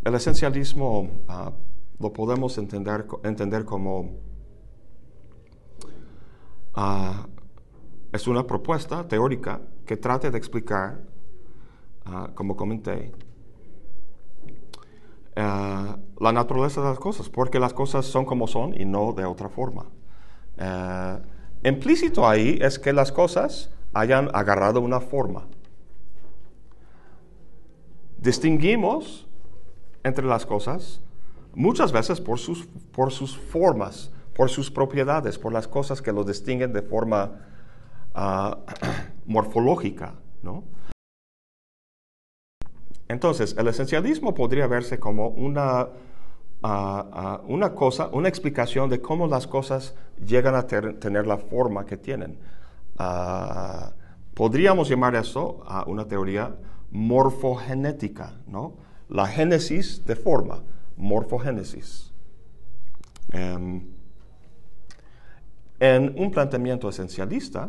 El 0.02 0.14
esencialismo 0.14 1.10
ah, 1.28 1.52
lo 1.98 2.12
podemos 2.12 2.58
entender, 2.58 3.06
entender 3.22 3.64
como 3.64 4.12
ah, 6.74 7.26
es 8.12 8.26
una 8.26 8.46
propuesta 8.46 9.06
teórica 9.06 9.60
que 9.86 9.96
trate 9.96 10.30
de 10.30 10.38
explicar, 10.38 11.02
ah, 12.04 12.30
como 12.34 12.56
comenté, 12.56 13.12
la 15.36 16.32
naturaleza 16.32 16.80
de 16.80 16.88
las 16.90 16.98
cosas, 17.00 17.28
porque 17.28 17.58
las 17.58 17.74
cosas 17.74 18.06
son 18.06 18.24
como 18.24 18.46
son 18.46 18.80
y 18.80 18.84
no 18.84 19.12
de 19.12 19.24
otra 19.24 19.48
forma. 19.48 19.86
Implícito 21.64 22.28
ahí 22.28 22.58
es 22.60 22.78
que 22.78 22.92
las 22.92 23.10
cosas 23.10 23.70
hayan 23.94 24.30
agarrado 24.32 24.80
una 24.80 25.00
forma. 25.00 25.48
Distinguimos 28.18 29.26
entre 30.02 30.24
las 30.24 30.46
cosas 30.46 31.00
muchas 31.54 31.92
veces 31.92 32.20
por 32.20 32.38
sus, 32.38 32.66
por 32.92 33.12
sus 33.12 33.36
formas, 33.36 34.12
por 34.34 34.50
sus 34.50 34.70
propiedades, 34.70 35.38
por 35.38 35.52
las 35.52 35.68
cosas 35.68 36.02
que 36.02 36.12
los 36.12 36.26
distinguen 36.26 36.72
de 36.72 36.82
forma 36.82 37.32
ah, 38.14 38.58
morfológica. 39.26 40.14
¿no? 40.42 40.64
Entonces, 43.08 43.54
el 43.58 43.68
esencialismo 43.68 44.34
podría 44.34 44.66
verse 44.66 44.98
como 44.98 45.28
una 45.28 45.88
una 47.46 47.74
cosa, 47.74 48.08
una 48.12 48.28
explicación 48.28 48.88
de 48.88 49.00
cómo 49.00 49.26
las 49.26 49.46
cosas 49.46 49.94
llegan 50.24 50.54
a 50.54 50.66
tener 50.66 51.26
la 51.26 51.36
forma 51.36 51.84
que 51.84 51.96
tienen. 51.96 52.38
Ah, 52.96 53.92
podríamos 54.34 54.88
llamar 54.88 55.14
eso 55.14 55.62
a 55.66 55.84
una 55.86 56.06
teoría 56.06 56.56
morfogenética, 56.90 58.34
¿no? 58.46 58.74
La 59.08 59.26
génesis 59.26 60.06
de 60.06 60.16
forma, 60.16 60.62
morfogénesis. 60.96 62.12
Em, 63.32 63.94
En 65.80 66.14
un 66.16 66.30
planteamiento 66.30 66.88
esencialista, 66.88 67.68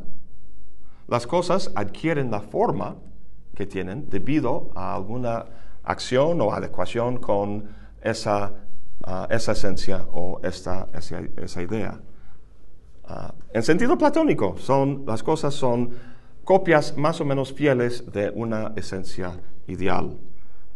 las 1.08 1.26
cosas 1.28 1.72
adquieren 1.76 2.32
la 2.32 2.40
forma 2.40 2.96
que 3.56 3.66
tienen 3.66 4.10
debido 4.10 4.70
a 4.76 4.96
alguna 4.96 5.46
acción 5.84 6.40
o 6.42 6.54
adecuación 6.54 7.18
con 7.18 7.66
esa, 8.02 8.54
ah, 9.04 9.28
esa 9.30 9.52
esencia 9.52 10.06
o 10.12 10.40
esta, 10.44 10.88
esa, 10.94 11.62
idea. 11.62 12.00
Ah, 13.06 13.34
en 13.54 13.64
sentido 13.64 13.98
platónico, 13.98 14.56
son, 14.58 15.04
las 15.06 15.24
cosas 15.24 15.54
son 15.54 15.90
copias 16.44 16.96
más 16.96 17.20
o 17.22 17.26
menos 17.26 17.54
fieles 17.54 18.12
de 18.12 18.30
una 18.30 18.74
esencia 18.76 19.40
ideal. 19.68 20.18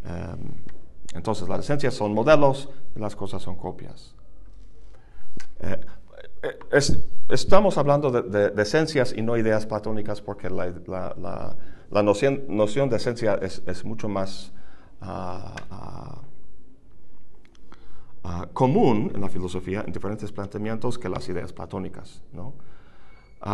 Em, 0.04 0.79
entonces, 1.14 1.50
las 1.50 1.62
esencias 1.62 1.94
son 1.94 2.14
modelos 2.14 2.70
y 2.96 3.00
las 3.00 3.16
cosas 3.16 3.42
son 3.42 3.56
copias. 3.56 4.16
Eh, 5.60 5.80
eh, 6.44 6.80
estamos 7.30 7.78
hablando 7.78 8.12
de, 8.12 8.62
esencias 8.62 9.14
y 9.16 9.22
no 9.22 9.36
ideas 9.38 9.66
platónicas 9.66 10.22
porque 10.22 10.50
la, 10.50 11.56
noción, 12.04 12.90
de 12.90 12.96
esencia 12.96 13.36
es, 13.42 13.84
mucho 13.84 14.08
más 14.08 14.54
ah, 15.02 15.56
ah, 15.72 16.22
ah, 18.24 18.48
común 18.54 19.12
en 19.14 19.22
la 19.22 19.30
filosofía, 19.30 19.84
en 19.86 19.92
diferentes 19.92 20.32
planteamientos, 20.32 21.00
que 21.00 21.10
las 21.10 21.28
ideas 21.28 21.54
platónicas. 21.54 22.22
¿no? 22.34 22.54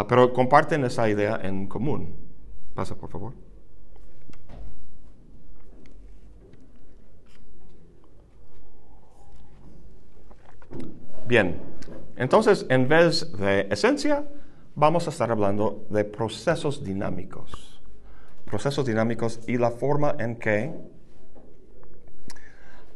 pero 0.09 0.33
comparten 0.33 0.83
esa 0.83 1.07
idea 1.09 1.39
en 1.41 1.67
común. 1.67 2.15
Pasa, 2.73 2.95
por 2.95 3.09
favor. 3.09 3.44
Bien, 11.27 11.59
entonces 12.15 12.65
en 12.69 12.87
vez 12.87 13.31
de 13.37 13.67
esencia, 13.71 14.25
vamos 14.75 15.07
a 15.07 15.09
estar 15.09 15.31
hablando 15.31 15.85
de 15.89 16.03
procesos 16.03 16.83
dinámicos. 16.83 17.81
Procesos 18.45 18.85
dinámicos 18.85 19.39
y 19.47 19.57
la 19.57 19.71
forma 19.71 20.15
en 20.19 20.35
que 20.35 20.73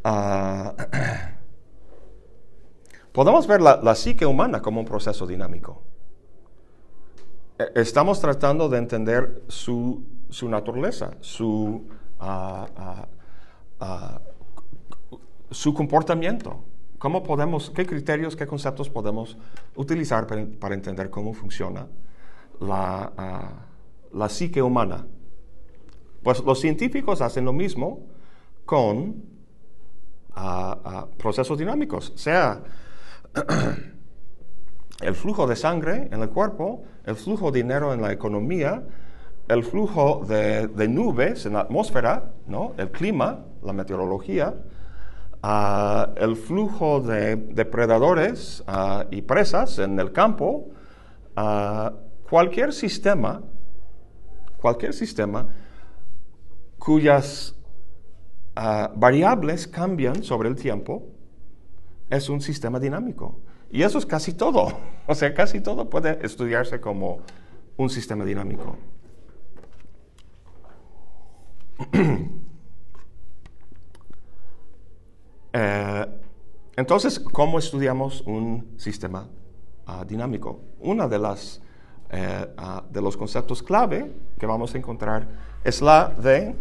ah, 0.04 0.76
podemos 3.12 3.48
ver 3.48 3.62
la, 3.62 3.96
psique 3.96 4.26
humana 4.26 4.62
como 4.62 4.80
un 4.80 4.86
proceso 4.86 5.26
dinámico. 5.26 5.82
E, 7.58 7.82
estamos 7.82 8.22
tratando 8.22 8.70
de 8.70 8.78
entender 8.78 9.44
su, 9.48 10.04
naturaleza, 10.44 11.18
su, 11.22 11.88
ah, 12.20 13.08
ah, 13.80 14.22
su 15.50 15.74
comportamiento. 15.74 16.64
¿Cómo 17.00 17.24
podemos, 17.24 17.70
qué 17.70 17.86
criterios, 17.86 18.36
qué 18.36 18.46
conceptos 18.46 18.90
podemos 18.90 19.38
utilizar 19.78 20.28
para, 20.28 20.76
entender 20.76 21.10
cómo 21.10 21.34
funciona 21.34 21.88
la, 22.60 23.14
ah, 23.18 23.52
la, 24.12 24.28
psique 24.28 24.62
humana? 24.62 25.08
Pues 26.22 26.44
los 26.44 26.60
científicos 26.60 27.22
hacen 27.22 27.46
lo 27.46 27.54
mismo 27.54 28.06
con 28.66 29.24
ah, 30.36 30.78
ah, 30.84 31.08
procesos 31.18 31.58
dinámicos, 31.58 32.12
sea 32.18 32.64
el 35.00 35.16
flujo 35.16 35.48
de 35.48 35.56
sangre 35.56 36.10
en 36.12 36.22
el 36.22 36.30
cuerpo, 36.30 36.84
el 37.06 37.16
flujo 37.16 37.50
de 37.50 37.64
dinero 37.64 37.94
en 37.94 38.02
la 38.02 38.12
economía, 38.12 38.84
el 39.48 39.64
flujo 39.64 40.26
de, 40.28 40.68
de 40.68 40.88
nubes 40.90 41.46
en 41.46 41.54
la 41.54 41.62
atmósfera, 41.62 42.34
¿no? 42.46 42.74
el 42.78 42.92
clima, 42.92 43.46
la 43.64 43.72
meteorología, 43.72 44.54
el 45.42 46.36
flujo 46.36 47.00
de 47.00 47.36
depredadores 47.36 48.64
y 49.12 49.22
presas 49.22 49.80
en 49.80 50.00
el 50.00 50.12
campo, 50.12 50.72
cualquier 52.30 52.74
sistema, 52.74 53.42
cualquier 54.58 54.94
sistema 54.94 55.48
cuyas 56.78 57.56
variables 58.96 59.68
cambian 59.68 60.24
sobre 60.24 60.50
el 60.50 60.56
tiempo, 60.56 61.08
es 62.10 62.30
un 62.30 62.42
sistema 62.42 62.80
dinámico. 62.80 63.40
Y 63.72 63.84
eso 63.84 63.98
es 64.00 64.06
casi 64.06 64.34
todo. 64.34 64.68
O 65.10 65.16
sea, 65.16 65.34
casi 65.34 65.60
todo 65.60 65.90
puede 65.90 66.24
estudiarse 66.24 66.80
como 66.80 67.22
un 67.78 67.90
sistema 67.90 68.24
dinámico. 68.24 68.78
Eh, 75.54 76.06
entonces, 76.76 77.20
¿cómo 77.20 77.60
estudiamos 77.60 78.22
un 78.22 78.74
sistema 78.78 79.28
ah, 79.86 80.06
dinámico? 80.08 80.62
Uno 80.80 81.10
de, 81.10 81.20
las, 81.20 81.62
eh, 82.10 82.54
ah, 82.58 82.84
de 82.90 83.02
los 83.02 83.18
conceptos 83.18 83.62
clave 83.62 84.12
que 84.38 84.46
vamos 84.46 84.74
a 84.74 84.78
encontrar 84.78 85.28
es 85.64 85.82
la 85.82 86.10
de, 86.10 86.56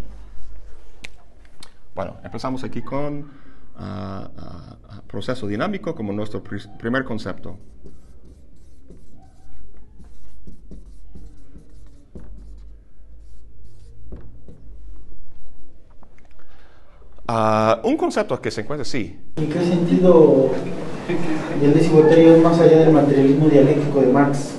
bueno, 1.94 2.16
empezamos 2.24 2.64
aquí 2.64 2.82
con 2.82 3.30
ah, 3.76 4.76
proceso 5.06 5.46
dinámico 5.46 5.94
como 5.94 6.12
nuestro 6.12 6.42
primer 6.42 7.04
concepto. 7.04 7.58
Ah, 17.30 17.82
un 17.84 17.98
concepto 17.98 18.40
que 18.40 18.50
se 18.50 18.62
encuentra, 18.62 18.86
sí. 18.86 19.18
¿En 19.36 19.50
qué 19.50 19.60
sentido 19.60 20.50
el 21.62 21.74
desigualitario 21.74 22.36
es 22.36 22.42
más 22.42 22.58
allá 22.58 22.78
del 22.78 22.92
materialismo 22.92 23.48
dialéctico 23.48 24.00
de 24.00 24.06
Marx? 24.06 24.54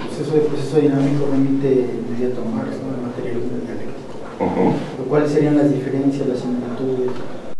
el 0.00 0.08
proceso 0.08 0.34
de 0.34 0.40
proceso 0.40 0.80
dinámico 0.80 1.28
remite 1.30 1.68
inmediato 2.08 2.42
a 2.42 2.44
Marx, 2.46 2.76
¿no? 2.82 2.92
el 2.92 3.02
materialismo 3.02 3.58
dialéctico. 3.58 5.08
¿Cuáles 5.08 5.30
serían 5.30 5.56
las 5.56 5.72
diferencias, 5.72 6.26
las 6.26 6.40
similitudes? 6.40 7.12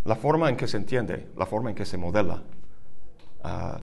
La 0.03 0.15
forma 0.15 0.49
en 0.49 0.57
que 0.57 0.67
se 0.67 0.75
entiende, 0.75 1.27
la 1.37 1.45
forma 1.45 1.69
en 1.69 1.75
que 1.77 1.85
se 1.85 1.97
modela. 1.97 2.43
Ah, 3.43 3.79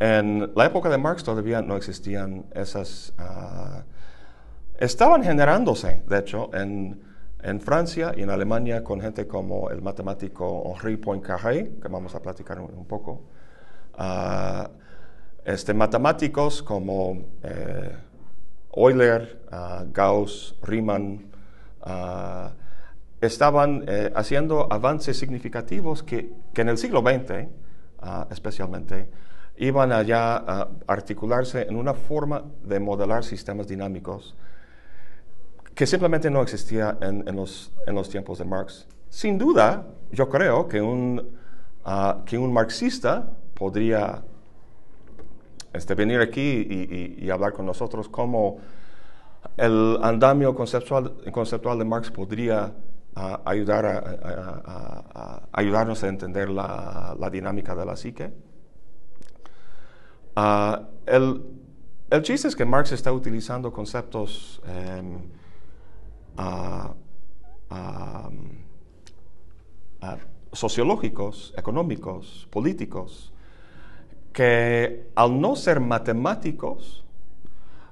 en 0.00 0.50
la 0.56 0.64
época 0.64 0.88
de 0.88 0.98
Marx 0.98 1.22
todavía 1.22 1.62
no 1.62 1.76
existían 1.76 2.46
esas... 2.52 3.12
Uh, 3.18 3.82
estaban 4.78 5.22
generándose, 5.22 6.02
de 6.08 6.18
hecho, 6.18 6.50
en 6.54 7.09
en 7.42 7.60
Francia 7.60 8.12
y 8.16 8.22
en 8.22 8.30
Alemania 8.30 8.82
con 8.84 9.00
gente 9.00 9.26
como 9.26 9.70
el 9.70 9.82
matemático 9.82 10.74
Henri 10.76 10.96
Poincaré, 10.96 11.72
que 11.80 11.88
vamos 11.88 12.14
a 12.14 12.20
platicar 12.20 12.60
un, 12.60 12.84
poco. 12.86 13.22
Uh, 13.98 14.68
este, 15.44 15.74
matemáticos 15.74 16.62
como 16.62 17.16
eh, 17.42 17.96
Euler, 18.74 19.42
uh, 19.50 19.90
Gauss, 19.92 20.54
Riemann, 20.62 21.24
uh, 21.86 22.50
estaban 23.20 23.84
eh, 23.86 24.12
haciendo 24.14 24.72
avances 24.72 25.18
significativos 25.18 26.02
que, 26.02 26.32
que, 26.54 26.62
en 26.62 26.68
el 26.70 26.78
siglo 26.78 27.02
XX, 27.02 27.48
especialmente, 28.30 29.10
iban 29.58 29.92
allá 29.92 30.36
a 30.36 30.68
articularse 30.86 31.66
en 31.68 31.76
una 31.76 31.92
forma 31.92 32.44
de 32.62 32.80
modelar 32.80 33.24
sistemas 33.24 33.68
dinámicos 33.68 34.34
que 35.80 35.86
simplemente 35.86 36.30
no 36.30 36.42
existía 36.42 36.98
en, 37.00 37.24
los, 37.34 37.72
en, 37.86 37.94
los, 37.94 38.10
tiempos 38.10 38.36
de 38.36 38.44
Marx. 38.44 38.86
Sin 39.08 39.38
duda, 39.38 39.86
yo 40.12 40.28
creo 40.28 40.68
que 40.68 40.82
un, 40.82 41.38
ah, 41.86 42.18
que 42.26 42.36
un 42.36 42.52
marxista 42.52 43.30
podría 43.54 44.22
este, 45.72 45.94
venir 45.94 46.20
aquí 46.20 47.16
y, 47.18 47.30
hablar 47.30 47.54
con 47.54 47.64
nosotros 47.64 48.10
como 48.10 48.58
el 49.56 49.96
andamio 50.02 50.54
conceptual, 50.54 51.14
conceptual 51.32 51.78
de 51.78 51.86
Marx 51.86 52.10
podría 52.10 52.74
ah, 53.16 53.40
ayudar 53.46 53.86
a, 53.86 55.48
ayudarnos 55.50 56.04
a 56.04 56.08
entender 56.08 56.50
la, 56.50 57.30
dinámica 57.32 57.74
de 57.74 57.86
la 57.86 57.96
psique. 57.96 58.30
Ah, 60.36 60.82
el, 61.06 61.42
el, 62.10 62.20
chiste 62.20 62.48
es 62.48 62.54
que 62.54 62.66
Marx 62.66 62.92
está 62.92 63.10
utilizando 63.10 63.72
conceptos 63.72 64.60
em, 67.70 68.60
sociológicos, 70.52 71.54
económicos, 71.56 72.48
políticos, 72.50 73.32
que 74.32 75.10
al 75.14 75.40
no 75.40 75.56
ser 75.56 75.80
matemáticos, 75.80 77.04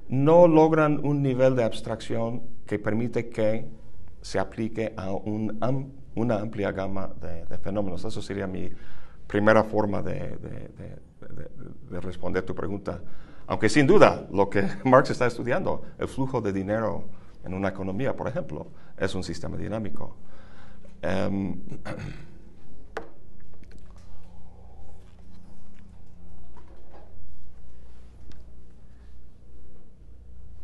no 0.09 0.49
logran 0.49 1.05
un 1.05 1.23
nivel 1.23 1.55
de 1.55 1.65
abstracción 1.65 2.43
que 2.67 2.79
permite 2.79 3.29
que 3.29 3.67
se 4.23 4.39
aplique 4.39 4.95
a 4.97 5.13
una 5.13 6.37
amplia 6.37 6.73
gama 6.73 7.11
de, 7.21 7.59
fenómenos. 7.59 8.05
Eso 8.05 8.23
sería 8.23 8.47
mi 8.47 8.71
primera 9.27 9.63
forma 9.65 10.03
de, 10.03 10.37
de, 10.39 12.01
responder 12.01 12.43
tu 12.45 12.55
pregunta. 12.55 13.01
Aunque 13.47 13.69
sin 13.69 13.87
duda 13.87 14.27
lo 14.33 14.49
que 14.49 14.67
Marx 14.85 15.11
está 15.11 15.27
estudiando, 15.27 15.83
el 15.99 16.09
flujo 16.09 16.41
de 16.41 16.53
dinero 16.53 17.05
en 17.45 17.55
una 17.55 17.69
economía, 17.69 18.15
por 18.15 18.29
ejemplo, 18.29 18.69
es 18.97 19.15
un 19.15 19.25
sistema 19.25 19.57
dinámico. 19.57 20.17
Um, 21.03 21.61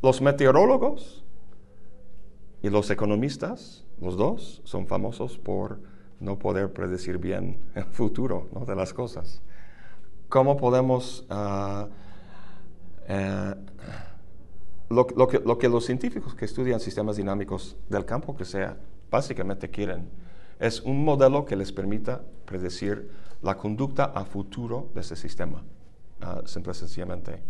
los 0.03 0.21
meteorólogos 0.21 1.25
y 2.63 2.71
los 2.71 2.91
economistas, 2.91 3.85
los 4.01 4.17
dos, 4.17 4.61
son 4.65 4.87
famosos 4.87 5.39
por 5.39 5.81
no 6.21 6.39
poder 6.39 6.73
predecir 6.73 7.19
bien 7.19 7.59
el 7.75 7.85
futuro 7.85 8.49
¿no? 8.53 8.65
de 8.65 8.75
las 8.75 8.93
cosas. 8.93 9.43
¿Cómo 10.29 10.57
podemos... 10.57 11.27
Uh, 11.31 11.89
lo, 14.91 15.07
que, 15.07 15.41
lo, 15.41 15.59
que, 15.59 15.69
los 15.69 15.85
científicos 15.85 16.35
que 16.35 16.45
estudian 16.45 16.81
sistemas 16.81 17.17
dinámicos 17.17 17.77
del 17.89 18.05
campo 18.05 18.37
que 18.37 18.45
sea, 18.45 18.77
básicamente 19.11 19.71
quieren, 19.71 20.09
es 20.59 20.81
un 20.81 21.05
modelo 21.05 21.45
que 21.45 21.57
les 21.57 21.73
permita 21.73 22.23
predecir 22.45 23.11
la 23.43 23.57
conducta 23.57 24.05
a 24.05 24.25
futuro 24.25 24.89
de 24.95 25.01
ese 25.01 25.17
sistema, 25.17 25.63
uh, 26.23 26.47
simple 26.47 26.73
y 26.73 26.75
sencillamente. 26.75 27.43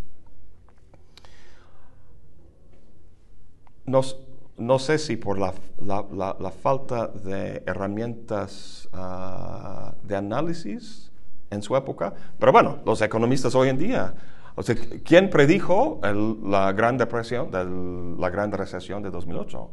no 3.87 4.79
sé 4.79 4.99
si 4.99 5.17
por 5.17 5.39
la, 5.39 5.53
la, 5.85 6.51
falta 6.51 7.09
de 7.09 7.63
herramientas 7.67 8.89
ah, 8.93 9.95
de 10.03 10.17
análisis 10.17 11.11
en 11.51 11.63
su 11.63 11.77
época, 11.77 12.15
pero 12.39 12.51
bueno, 12.53 12.79
los 12.87 13.03
economistas 13.03 13.55
hoy 13.55 13.69
en 13.69 13.79
día 13.79 14.15
o 14.57 14.63
sea, 14.63 14.77
¿quién 15.05 15.31
predijo 15.31 16.01
la 16.03 16.73
Gran 16.73 16.97
Depresión, 16.97 17.51
la 18.19 18.31
Gran 18.31 18.53
Recesión 18.53 19.03
de 19.03 19.11
2008? 19.11 19.71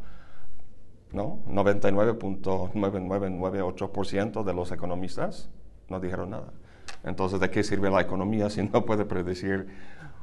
¿No? 1.13 1.39
99.9998% 1.48 4.44
de 4.44 4.54
los 4.54 4.72
economistas 4.72 5.50
no 5.89 6.00
dijeron 6.00 6.32
nada. 6.32 6.54
Entonces, 7.04 7.39
¿de 7.39 7.50
qué 7.50 7.63
sirve 7.63 7.89
la 7.91 8.02
economía 8.02 8.50
si 8.50 8.63
no 8.63 8.84
puede 8.86 9.06
predecir 9.06 9.67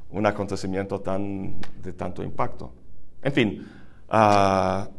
un 0.09 0.25
acontecimiento 0.25 0.99
tan, 0.99 1.61
de 1.81 1.93
tanto 1.93 2.21
impacto? 2.23 2.73
En 3.21 3.31
fin, 3.31 3.65
uh, 4.11 4.89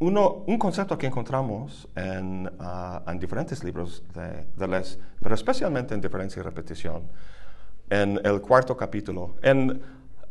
un 0.00 0.58
concepto 0.58 0.96
que 0.96 1.06
encontramos 1.06 1.88
en, 1.96 2.50
ah, 2.60 3.02
diferentes 3.18 3.64
libros 3.64 4.02
de, 4.14 4.46
de, 4.56 4.84
pero 5.20 5.34
especialmente 5.34 5.94
en 5.94 6.00
diferencia 6.00 6.40
y 6.40 6.42
repetición, 6.42 7.02
en 7.90 8.20
el 8.24 8.40
cuarto 8.40 8.76
capítulo. 8.76 9.34
En, 9.42 9.80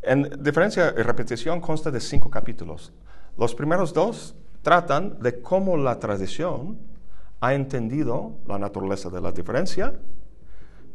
en 0.01 0.29
diferencia 0.41 0.93
y 0.97 1.01
repetición 1.01 1.59
consta 1.59 1.91
de 1.91 1.99
cinco 1.99 2.29
capítulos. 2.29 2.93
Los 3.37 3.53
primeros 3.53 3.93
dos 3.93 4.35
tratan 4.61 5.19
de 5.19 5.41
cómo 5.41 5.75
la 5.75 5.99
tradición 5.99 6.77
ha 7.41 7.53
entendido 7.53 8.37
la 8.47 8.57
naturaleza 8.57 9.09
de 9.09 9.21
la 9.21 9.31
diferencia, 9.31 9.93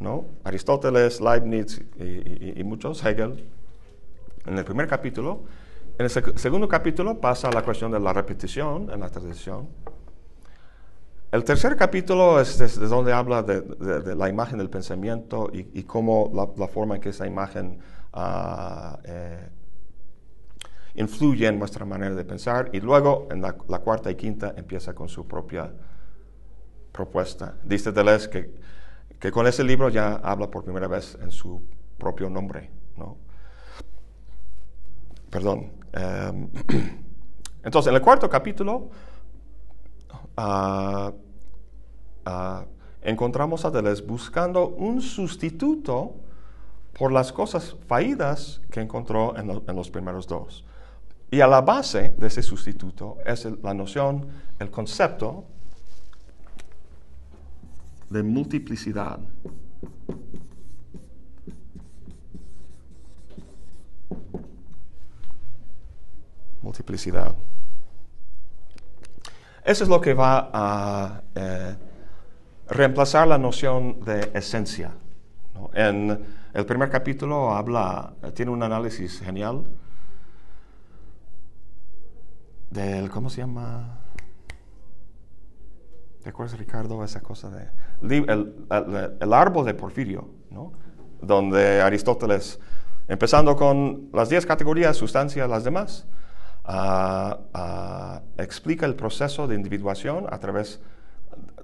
¿no? 0.01 0.25
Aristóteles, 0.45 1.21
Leibniz 1.21 1.81
y, 1.99 2.59
y 2.59 2.65
muchos, 2.65 3.05
Hegel. 3.05 3.45
En 4.47 4.59
el 4.59 4.65
primer 4.65 4.89
capítulo 4.89 5.43
en 6.03 6.25
el 6.25 6.39
segundo 6.39 6.69
capítulo 6.69 7.21
pasa 7.21 7.49
a 7.49 7.53
la 7.53 7.63
cuestión 7.63 7.93
de 7.93 8.01
la 8.01 8.13
repetición 8.13 8.91
en 8.91 9.01
la 9.01 9.09
tradición. 9.09 9.69
El 11.31 11.45
tercer 11.45 11.77
capítulo 11.77 12.41
es 12.41 12.59
desde 12.59 12.87
donde 12.89 13.13
habla 13.13 13.43
de, 13.43 14.15
la 14.15 14.29
imagen 14.29 14.59
del 14.59 14.69
pensamiento 14.69 15.49
y, 15.53 15.83
cómo 15.85 16.31
la, 16.35 16.69
forma 16.69 16.97
en 16.97 17.01
que 17.01 17.11
esa 17.11 17.27
imagen 17.27 17.79
ah, 18.13 18.99
eh, 19.05 19.49
influye 20.97 21.47
en 21.47 21.59
nuestra 21.59 21.87
manera 21.87 22.15
de 22.15 22.25
pensar. 22.25 22.69
Y 22.73 22.81
luego, 22.81 23.29
en 23.31 23.41
la, 23.41 23.53
cuarta 23.53 24.11
y 24.11 24.17
quinta, 24.17 24.53
empieza 24.57 24.95
con 24.95 25.09
su 25.09 25.27
propia 25.27 25.73
propuesta. 26.91 27.55
Dice 27.63 27.93
Deleuze 27.93 28.29
que, 28.29 28.55
que 29.19 29.31
con 29.31 29.47
ese 29.47 29.65
libro 29.65 29.89
ya 29.89 30.17
habla 30.17 30.51
por 30.51 30.65
primera 30.65 30.89
vez 30.89 31.17
en 31.23 31.31
su 31.31 31.63
propio 31.97 32.29
nombre. 32.29 32.71
¿no? 32.97 33.17
Perdón, 35.33 35.73
Em, 35.93 36.49
entonces, 37.63 37.91
en 37.91 37.95
el 37.95 38.01
cuarto 38.01 38.29
capítulo 38.29 38.89
ah, 40.37 41.13
ah, 42.25 42.65
encontramos 43.03 43.65
a 43.65 43.71
Deleuze 43.71 44.03
buscando 44.03 44.69
un 44.69 45.03
sustituto 45.03 46.15
por 46.99 47.13
las 47.13 47.33
cosas 47.33 47.77
fallidas 47.87 48.61
que 48.71 48.81
encontró 48.81 49.37
en, 49.37 49.47
los 49.77 49.91
primeros 49.91 50.27
dos. 50.27 50.65
Y 51.31 51.41
a 51.41 51.47
la 51.47 51.63
base 51.63 52.15
de 52.19 52.27
ese 52.27 52.43
sustituto 52.43 53.19
es 53.25 53.47
la 53.63 53.73
noción, 53.73 54.29
el 54.59 54.71
concepto 54.71 55.45
de 58.11 58.23
multiplicidad. 58.23 59.19
Multiplicidad. 66.63 67.35
Eso 69.65 69.85
es 69.85 69.91
lo 69.91 70.01
que 70.01 70.15
va 70.15 70.51
a 70.53 71.23
eh, 71.35 71.77
reemplazar 72.69 73.29
la 73.29 73.39
noción 73.39 74.01
de 74.01 74.31
esencia. 74.35 74.93
En 75.75 76.25
el 76.53 76.67
primer 76.67 76.91
capítulo 76.91 77.55
habla, 77.55 78.15
tiene 78.35 78.51
un 78.51 78.63
análisis 78.63 79.21
genial 79.21 79.65
del, 82.71 83.11
¿cómo 83.11 83.31
se 83.31 83.43
llama? 83.43 83.99
¿Te 86.23 86.31
acuerdas, 86.31 86.59
Ricardo, 86.59 87.03
esa 87.05 87.21
cosa 87.21 87.51
de... 87.51 87.69
El, 88.03 89.33
árbol 89.33 89.67
de 89.67 89.75
Porfirio, 89.75 90.31
¿no? 90.51 90.73
Donde 91.21 91.81
Aristóteles, 91.83 92.59
empezando 93.09 93.57
con 93.57 94.09
las 94.13 94.29
10 94.29 94.47
categorías, 94.47 94.97
sustancia, 94.97 95.47
las 95.47 95.65
demás, 95.65 96.07
explica 98.39 98.87
el 98.87 98.95
proceso 98.95 99.47
de 99.47 99.55
individuación 99.55 100.27
a 100.31 100.39
través 100.39 100.81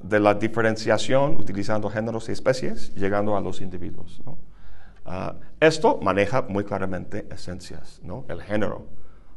de 0.00 0.20
la 0.20 0.34
diferenciación 0.34 1.37
utilizando 1.37 1.90
géneros 1.90 2.28
y 2.28 2.32
especies, 2.32 2.94
llegando 2.94 3.37
a 3.37 3.40
los 3.40 3.61
individuos. 3.61 4.20
esto 5.61 5.98
maneja 6.02 6.42
muy 6.42 6.64
claramente 6.64 7.26
esencias, 7.30 8.00
¿no? 8.02 8.24
el 8.28 8.42
género, 8.42 8.87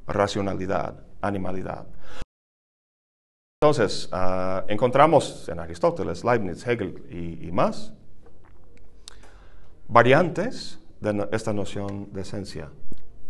racionalidad, 0.07 0.95
animalidad. 1.21 1.85
Entonces, 3.63 4.09
encontramos 4.67 5.47
en 5.47 5.59
Aristóteles, 5.59 6.23
Leibniz, 6.23 6.65
Hegel 6.65 7.03
y, 7.41 7.51
más 7.51 7.93
variantes 9.87 10.79
de 10.99 11.27
esta 11.31 11.53
noción 11.53 12.11
de 12.11 12.21
esencia. 12.21 12.69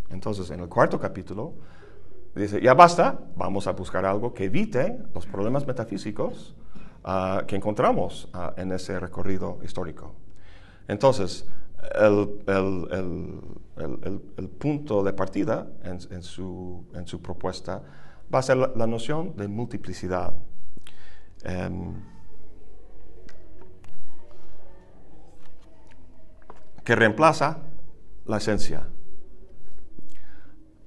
Entonces, 0.09 0.49
en 0.51 0.61
el 0.61 0.69
cuarto 0.69 0.99
capítulo, 0.99 1.53
Dice, 2.35 2.61
ya 2.61 2.73
basta, 2.73 3.19
vamos 3.35 3.67
a 3.67 3.71
buscar 3.71 4.05
algo 4.05 4.33
que 4.33 4.45
evite 4.45 4.97
los 5.13 5.25
problemas 5.25 5.67
metafísicos 5.67 6.55
ah, 7.03 7.43
que 7.45 7.57
encontramos 7.57 8.29
ah, 8.33 8.53
en 8.55 8.71
ese 8.71 8.99
recorrido 8.99 9.59
histórico. 9.63 10.15
Entonces, 10.87 11.45
el, 11.95 12.27
punto 14.57 15.03
de 15.03 15.13
partida 15.13 15.67
en, 15.83 16.23
su, 16.23 16.85
propuesta 17.21 17.81
va 18.33 18.39
a 18.39 18.41
ser 18.41 18.57
la, 18.57 18.87
noción 18.87 19.35
de 19.35 19.47
multiplicidad. 19.47 20.33
Em, 21.43 21.93
que 26.83 26.95
reemplaza 26.95 27.59
la 28.25 28.37
esencia. 28.37 28.87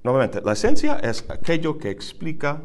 Nuevamente, 0.05 0.43
la 0.43 0.53
esencia 0.53 0.97
es 0.97 1.25
aquello 1.31 1.79
que 1.79 1.89
explica 1.89 2.61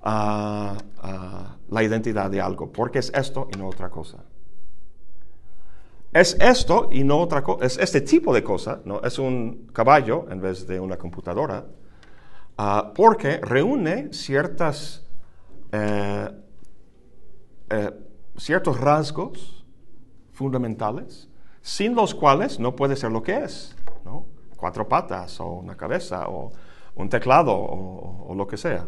ah, 0.00 0.78
ah, 0.98 1.56
la 1.68 1.82
identidad 1.82 2.30
de 2.30 2.40
algo, 2.40 2.70
porque 2.70 3.00
es 3.00 3.10
esto 3.12 3.48
y 3.52 3.58
no 3.58 3.66
otra 3.66 3.90
cosa. 3.90 4.18
Es 6.12 6.36
esto 6.40 6.88
y 6.92 7.02
no 7.02 7.18
otra 7.18 7.42
cosa, 7.42 7.66
es 7.66 7.78
este 7.78 8.00
tipo 8.00 8.32
de 8.32 8.44
cosa, 8.44 8.80
¿no? 8.84 9.02
es 9.02 9.18
un 9.18 9.68
caballo 9.72 10.26
en 10.30 10.40
vez 10.40 10.68
de 10.68 10.78
una 10.78 10.96
computadora, 10.96 11.66
ah, 12.56 12.92
porque 12.94 13.38
reúne 13.38 14.12
ciertas, 14.12 15.04
eh, 15.72 16.30
eh, 17.70 17.90
ciertos 18.36 18.78
rasgos 18.78 19.64
fundamentales, 20.32 21.28
sin 21.60 21.96
los 21.96 22.14
cuales 22.14 22.60
no 22.60 22.76
puede 22.76 22.94
ser 22.94 23.10
lo 23.10 23.24
que 23.24 23.36
es. 23.36 23.74
¿no? 24.04 24.26
Cuatro 24.60 24.86
patas 24.86 25.40
o 25.40 25.46
una 25.46 25.76
cabeza 25.76 26.28
o 26.28 26.52
un 26.94 27.08
teclado 27.08 27.52
o, 27.56 28.34
lo 28.36 28.46
que 28.46 28.56
sea. 28.56 28.86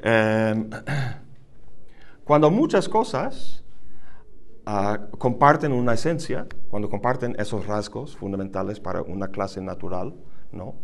Em, 0.00 0.70
cuando 2.24 2.50
muchas 2.50 2.88
cosas 2.88 3.64
ah, 4.64 4.98
comparten 5.18 5.72
una 5.72 5.94
esencia, 5.94 6.46
cuando 6.70 6.88
comparten 6.88 7.34
esos 7.38 7.66
rasgos 7.66 8.16
fundamentales 8.16 8.78
para 8.80 9.02
una 9.02 9.28
clase 9.28 9.60
natural, 9.60 10.14
¿no? 10.52 10.74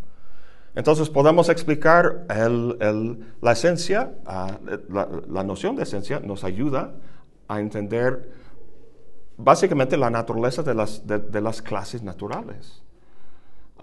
Entonces 0.74 1.10
podemos 1.10 1.50
explicar 1.50 2.26
la 3.40 3.52
esencia, 3.52 4.14
ah, 4.26 4.58
la, 4.88 5.08
la, 5.28 5.44
noción 5.44 5.76
de 5.76 5.82
esencia 5.82 6.18
nos 6.20 6.44
ayuda 6.44 6.94
a 7.46 7.60
entender 7.60 8.30
básicamente 9.36 9.96
la 9.96 10.10
naturaleza 10.10 10.62
de 10.62 10.74
las, 10.74 11.06
de, 11.06 11.40
las 11.40 11.62
clases 11.62 12.02
naturales. 12.02 12.82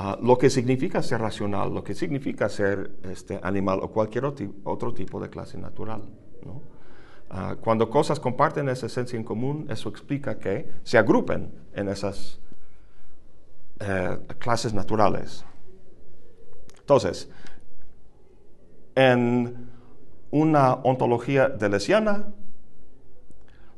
Ah, 0.02 0.18
lo 0.22 0.38
que 0.38 0.50
significa 0.50 1.04
ser 1.04 1.20
racional, 1.20 1.74
lo 1.74 1.84
que 1.84 1.94
significa 1.94 2.48
ser 2.48 2.96
este, 3.04 3.38
animal 3.44 3.80
o 3.82 3.92
cualquier 3.92 4.24
otro 4.24 4.94
tipo 4.94 5.20
de 5.20 5.30
clase 5.30 5.58
natural. 5.58 6.04
Ah, 7.30 7.58
cuando 7.60 7.90
cosas 7.90 8.18
comparten 8.18 8.70
esa 8.70 8.86
esencia 8.86 9.18
en 9.18 9.26
común, 9.26 9.68
eso 9.70 9.90
explica 9.90 10.40
que 10.40 10.72
se 10.84 10.98
agrupen 10.98 11.52
en 11.74 11.90
esas 11.90 12.40
eh, 13.82 14.18
clases 14.38 14.74
naturales. 14.74 15.44
Entonces, 16.80 17.30
en 18.96 19.70
una 20.32 20.76
ontología 20.76 21.50
delesiana, 21.50 22.32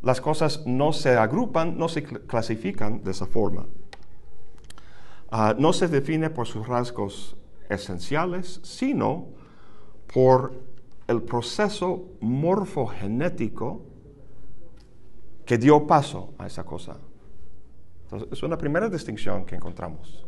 las 0.03 0.21
cosas 0.21 0.67
no 0.67 0.93
se 0.93 1.17
agrupan, 1.17 1.79
no 1.79 1.89
se 1.89 2.03
clasifican 2.03 3.03
de 3.03 3.09
esa 3.09 3.25
forma. 3.25 3.65
Ah, 5.31 5.55
no 5.57 5.71
se 5.73 5.87
define 5.87 6.29
por 6.29 6.45
sus 6.45 6.67
rasgos 6.67 7.37
esenciales, 7.69 8.59
sino 8.63 9.29
por 10.13 10.53
el 11.07 11.23
proceso 11.23 12.09
morfogenético 12.19 13.81
que 15.45 15.57
dio 15.57 15.87
paso 15.87 16.33
a 16.37 16.47
esa 16.47 16.63
cosa. 16.63 16.97
Entonces, 18.03 18.29
es 18.31 18.43
una 18.43 18.57
primera 18.57 18.89
distinción 18.89 19.45
que 19.45 19.55
encontramos. 19.55 20.25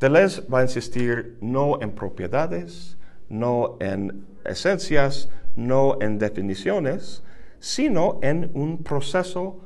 Deleuze 0.00 0.42
va 0.52 0.60
a 0.60 0.62
insistir 0.62 1.38
no 1.40 1.80
en 1.80 1.92
propiedades, 1.92 2.96
no 3.28 3.76
en 3.80 4.26
esencias, 4.44 5.28
no 5.56 5.98
en 6.00 6.18
definiciones, 6.18 7.22
sino 7.58 8.18
en 8.22 8.50
un 8.54 8.82
proceso 8.82 9.60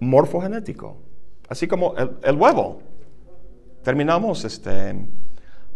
morfogenético, 0.00 0.96
así 1.48 1.68
como 1.68 1.94
el, 1.96 2.36
huevo. 2.36 2.82
Terminamos 3.88 4.44
este, 4.44 5.08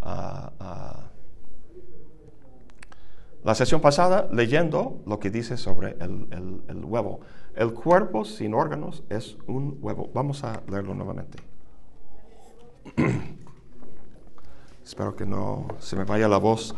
ah, 0.03 1.09
la 3.43 3.55
sesión 3.55 3.81
pasada 3.81 4.29
leyendo 4.31 5.01
lo 5.07 5.19
que 5.19 5.31
dice 5.31 5.57
sobre 5.57 5.93
el, 5.93 6.29
el 6.69 6.85
huevo. 6.85 7.21
El 7.57 7.73
cuerpo 7.73 8.27
sin 8.27 8.53
órganos 8.53 9.03
es 9.09 9.39
un 9.47 9.79
huevo. 9.81 10.11
Vamos 10.13 10.45
a 10.45 10.61
leerlo 10.69 10.93
nuevamente. 10.93 11.39
Espero 14.85 15.17
que 15.17 15.25
no 15.25 15.69
se 15.79 15.97
me 15.97 16.05
vaya 16.05 16.29
la 16.29 16.37
voz. 16.37 16.75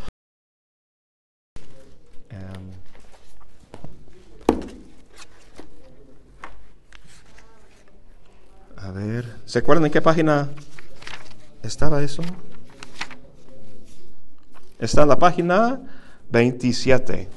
A 8.76 8.92
ver, 8.92 9.34
¿se 9.46 9.58
acuerdan 9.58 9.86
en 9.86 9.90
qué 9.90 10.00
página 10.00 10.48
estaba 11.66 12.03
eso? 12.03 12.22
Está 14.79 15.03
en 15.03 15.09
la 15.09 15.18
página 15.18 15.83
27. 16.31 17.29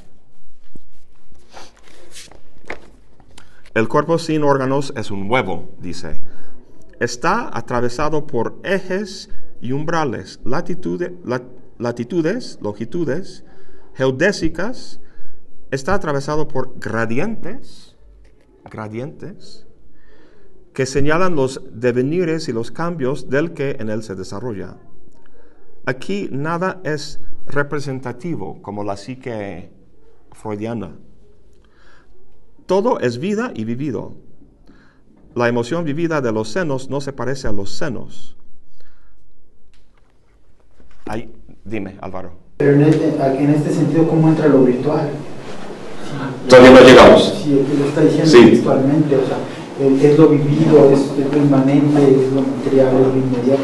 El 3.73 3.87
cuerpo 3.87 4.17
sin 4.17 4.43
órganos 4.43 4.91
es 4.95 5.11
un 5.11 5.29
huevo, 5.29 5.71
dice. 5.79 6.21
Está 6.99 7.55
atravesado 7.55 8.25
por 8.25 8.59
ejes 8.63 9.29
y 9.61 9.71
umbrales, 9.71 10.39
latitudes, 10.43 11.11
longitudes, 12.59 13.45
geodésicas. 13.93 14.99
Está 15.69 15.93
atravesado 15.93 16.47
por 16.47 16.79
gradientes, 16.79 17.95
gradientes, 18.65 19.66
que 20.77 20.85
señalan 20.85 21.35
los 21.35 21.59
devenires 21.73 22.49
y 22.49 22.53
los 22.53 22.69
cambios 22.69 23.31
del 23.31 23.53
que 23.53 23.77
en 23.79 23.89
él 23.89 24.03
se 24.03 24.13
desarrolla. 24.13 24.75
Aquí 25.87 26.29
nada 26.31 26.81
es 26.83 27.19
representativo 27.47 28.61
como 28.61 28.83
la 28.83 28.95
psique 28.95 29.71
freudiana. 30.33 30.91
Todo 32.67 32.99
es 32.99 33.17
vida 33.17 33.53
y 33.55 33.63
vivido. 33.63 34.17
La 35.33 35.47
emoción 35.47 35.83
vivida 35.83 36.21
de 36.21 36.31
los 36.31 36.49
senos 36.49 36.91
no 36.91 37.01
se 37.01 37.11
parece 37.11 37.47
a 37.47 37.51
los 37.51 37.71
senos. 37.71 38.37
Ay, 41.07 41.33
dime, 41.65 41.97
Álvaro. 42.01 42.33
Pero 42.57 42.73
en 42.73 42.83
este, 42.83 43.15
en 43.15 43.49
este 43.49 43.71
sentido, 43.71 44.07
¿cómo 44.07 44.29
entra 44.29 44.47
lo 44.47 44.63
virtual? 44.63 45.09
Todavía 46.47 46.69
no 46.69 46.81
llegamos. 46.81 47.41
Sí, 47.43 47.65
lo 47.79 47.85
está 47.85 48.01
diciendo 48.01 48.51
virtualmente, 48.51 49.15
o 49.15 49.25
sea, 49.25 49.37
es 49.79 50.17
lo 50.17 50.29
vivido, 50.29 50.89
es, 50.91 51.11
lo 51.17 51.37
inmanente, 51.37 52.01
es 52.01 52.33
lo 52.33 52.41
material, 52.41 52.95
es 52.95 53.07
lo 53.07 53.17
inmediato. 53.17 53.63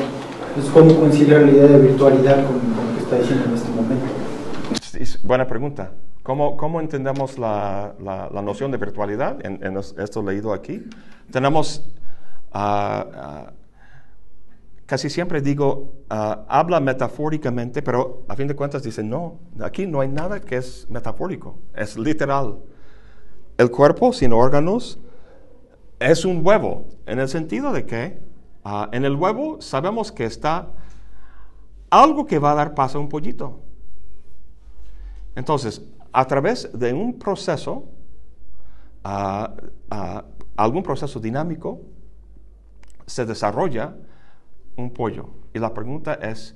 Entonces, 0.49 0.71
¿cómo 0.71 0.99
conciliar 0.99 1.41
la 1.41 1.51
idea 1.51 1.67
de 1.67 1.79
virtualidad 1.79 2.45
con, 2.45 2.55
lo 2.55 2.95
que 2.95 3.03
está 3.03 3.17
diciendo 3.17 3.45
en 3.45 3.53
este 3.53 3.69
momento? 3.69 4.05
buena 5.23 5.47
pregunta. 5.47 5.91
¿Cómo, 6.21 6.55
cómo 6.55 6.79
entendemos 6.79 7.37
la, 7.37 7.95
la, 7.99 8.41
noción 8.41 8.71
de 8.71 8.77
virtualidad 8.77 9.45
en, 9.45 9.75
esto 9.75 10.23
leído 10.23 10.53
aquí? 10.53 10.81
Tenemos, 11.31 11.83
uh, 12.53 12.57
uh, 12.57 13.51
casi 14.85 15.09
siempre 15.09 15.41
digo, 15.41 15.95
uh, 16.09 16.45
habla 16.47 16.79
metafóricamente, 16.79 17.81
pero 17.81 18.23
a 18.29 18.35
fin 18.35 18.47
de 18.47 18.55
cuentas 18.55 18.83
dice, 18.83 19.03
no, 19.03 19.39
aquí 19.59 19.85
no 19.85 19.99
hay 19.99 20.07
nada 20.07 20.39
que 20.39 20.57
es 20.57 20.87
metafórico, 20.89 21.57
es 21.75 21.97
literal. 21.97 22.59
El 23.57 23.69
cuerpo 23.69 24.13
sin 24.13 24.31
órganos 24.31 24.99
es 26.11 26.25
un 26.25 26.45
huevo, 26.45 26.89
en 27.05 27.19
el 27.19 27.29
sentido 27.29 27.71
de 27.71 27.85
que 27.85 28.19
ah, 28.63 28.89
en 28.91 29.05
el 29.05 29.15
huevo 29.15 29.61
sabemos 29.61 30.11
que 30.11 30.25
está 30.25 30.67
algo 31.89 32.25
que 32.25 32.39
va 32.39 32.51
a 32.51 32.55
dar 32.55 32.75
paso 32.75 32.97
a 32.97 33.01
un 33.01 33.09
pollito. 33.09 33.61
Entonces, 35.35 35.81
a 36.11 36.25
través 36.27 36.69
de 36.77 36.93
un 36.93 37.17
proceso, 37.17 37.85
ah, 39.03 39.53
ah, 39.89 40.25
algún 40.57 40.83
proceso 40.83 41.19
dinámico, 41.19 41.81
se 43.05 43.25
desarrolla 43.25 43.95
un 44.75 44.91
pollo. 44.91 45.29
Y 45.53 45.59
la 45.59 45.73
pregunta 45.73 46.15
es, 46.15 46.55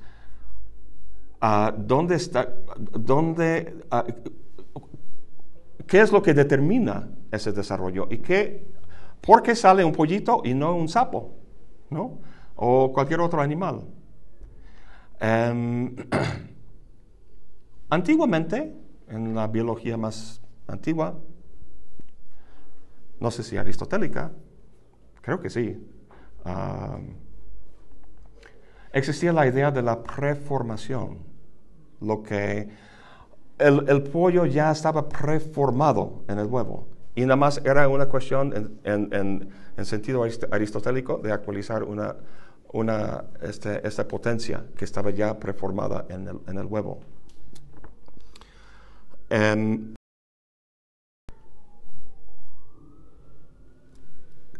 ¿dónde 1.77 2.15
está, 2.15 2.49
dónde, 2.91 3.75
qué 5.85 6.01
es 6.01 6.11
lo 6.11 6.21
que 6.21 6.33
determina 6.33 7.09
ese 7.31 7.51
desarrollo? 7.51 8.07
¿Y 8.09 8.17
qué 8.17 8.76
¿Por 9.21 9.43
qué 9.43 9.55
sale 9.55 9.83
un 9.83 9.91
pollito 9.91 10.41
y 10.43 10.53
no 10.53 10.75
un 10.75 10.87
sapo? 10.87 11.35
¿No? 11.89 12.19
O 12.55 12.91
cualquier 12.93 13.19
otro 13.21 13.41
animal. 13.41 13.85
Em, 15.19 15.95
antiguamente, 17.89 18.73
en 19.07 19.35
la 19.35 19.47
biología 19.47 19.97
más 19.97 20.41
antigua, 20.67 21.17
no 23.19 23.31
sé 23.31 23.43
si 23.43 23.57
aristotélica, 23.57 24.31
creo 25.21 25.39
que 25.39 25.49
sí, 25.49 25.77
existía 28.93 29.33
la 29.33 29.47
idea 29.47 29.71
de 29.71 29.81
la 29.81 30.01
preformación, 30.03 31.19
lo 31.99 32.21
que 32.23 32.69
el, 33.57 33.89
el 33.89 34.03
pollo 34.03 34.45
ya 34.45 34.71
estaba 34.71 35.09
preformado 35.09 36.23
en 36.27 36.39
el 36.39 36.45
huevo. 36.45 36.87
Y 37.17 37.21
nada 37.21 37.35
más 37.35 37.59
era 37.65 37.89
una 37.89 38.05
cuestión 38.05 38.77
en, 38.83 39.49
sentido 39.83 40.23
aristotélico 40.51 41.17
de 41.17 41.31
actualizar 41.31 41.83
una, 41.83 42.15
una, 42.73 43.23
este, 43.41 43.85
esta 43.87 44.07
potencia 44.07 44.63
que 44.77 44.85
estaba 44.85 45.09
ya 45.09 45.39
preformada 45.39 46.05
en 46.09 46.27
el, 46.27 46.65
huevo. 46.67 46.99
Em, 49.31 49.95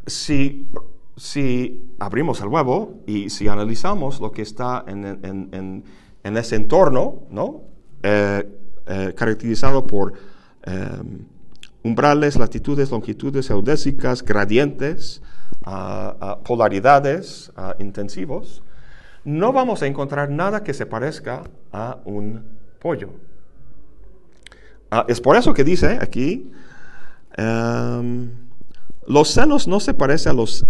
si, 0.08 0.68
si, 1.16 1.94
abrimos 2.00 2.42
el 2.42 2.48
huevo 2.48 3.04
y 3.06 3.30
si 3.30 3.48
analizamos 3.48 4.20
lo 4.20 4.32
que 4.32 4.42
está 4.42 4.84
en, 4.88 5.84
ese 6.24 6.56
entorno, 6.56 7.22
¿no? 7.30 7.62
Eh, 8.02 8.50
eh, 8.88 9.14
caracterizado 9.16 9.86
por 9.86 10.14
em, 10.64 11.37
umbrales, 11.88 12.36
latitudes, 12.36 12.92
longitudes 12.92 13.48
geodésicas, 13.48 14.24
gradientes, 14.24 15.22
ah, 15.64 16.16
ah, 16.20 16.38
polaridades 16.44 17.52
ah, 17.56 17.76
intensivos, 17.80 18.62
no 19.24 19.54
vamos 19.54 19.82
a 19.82 19.88
encontrar 19.88 20.30
nada 20.30 20.64
que 20.64 20.74
se 20.74 20.86
parezca 20.86 21.44
a 21.72 21.98
un 22.06 22.44
pollo. 22.80 23.10
es 25.08 25.20
por 25.20 25.36
eso 25.36 25.54
que 25.54 25.64
dice 25.64 26.00
aquí, 26.02 26.50
em, 27.36 28.32
los 29.06 29.30
senos 29.30 29.68
no 29.68 29.80
se 29.80 29.94
parecen 29.94 30.32
a 30.32 30.34
los, 30.34 30.66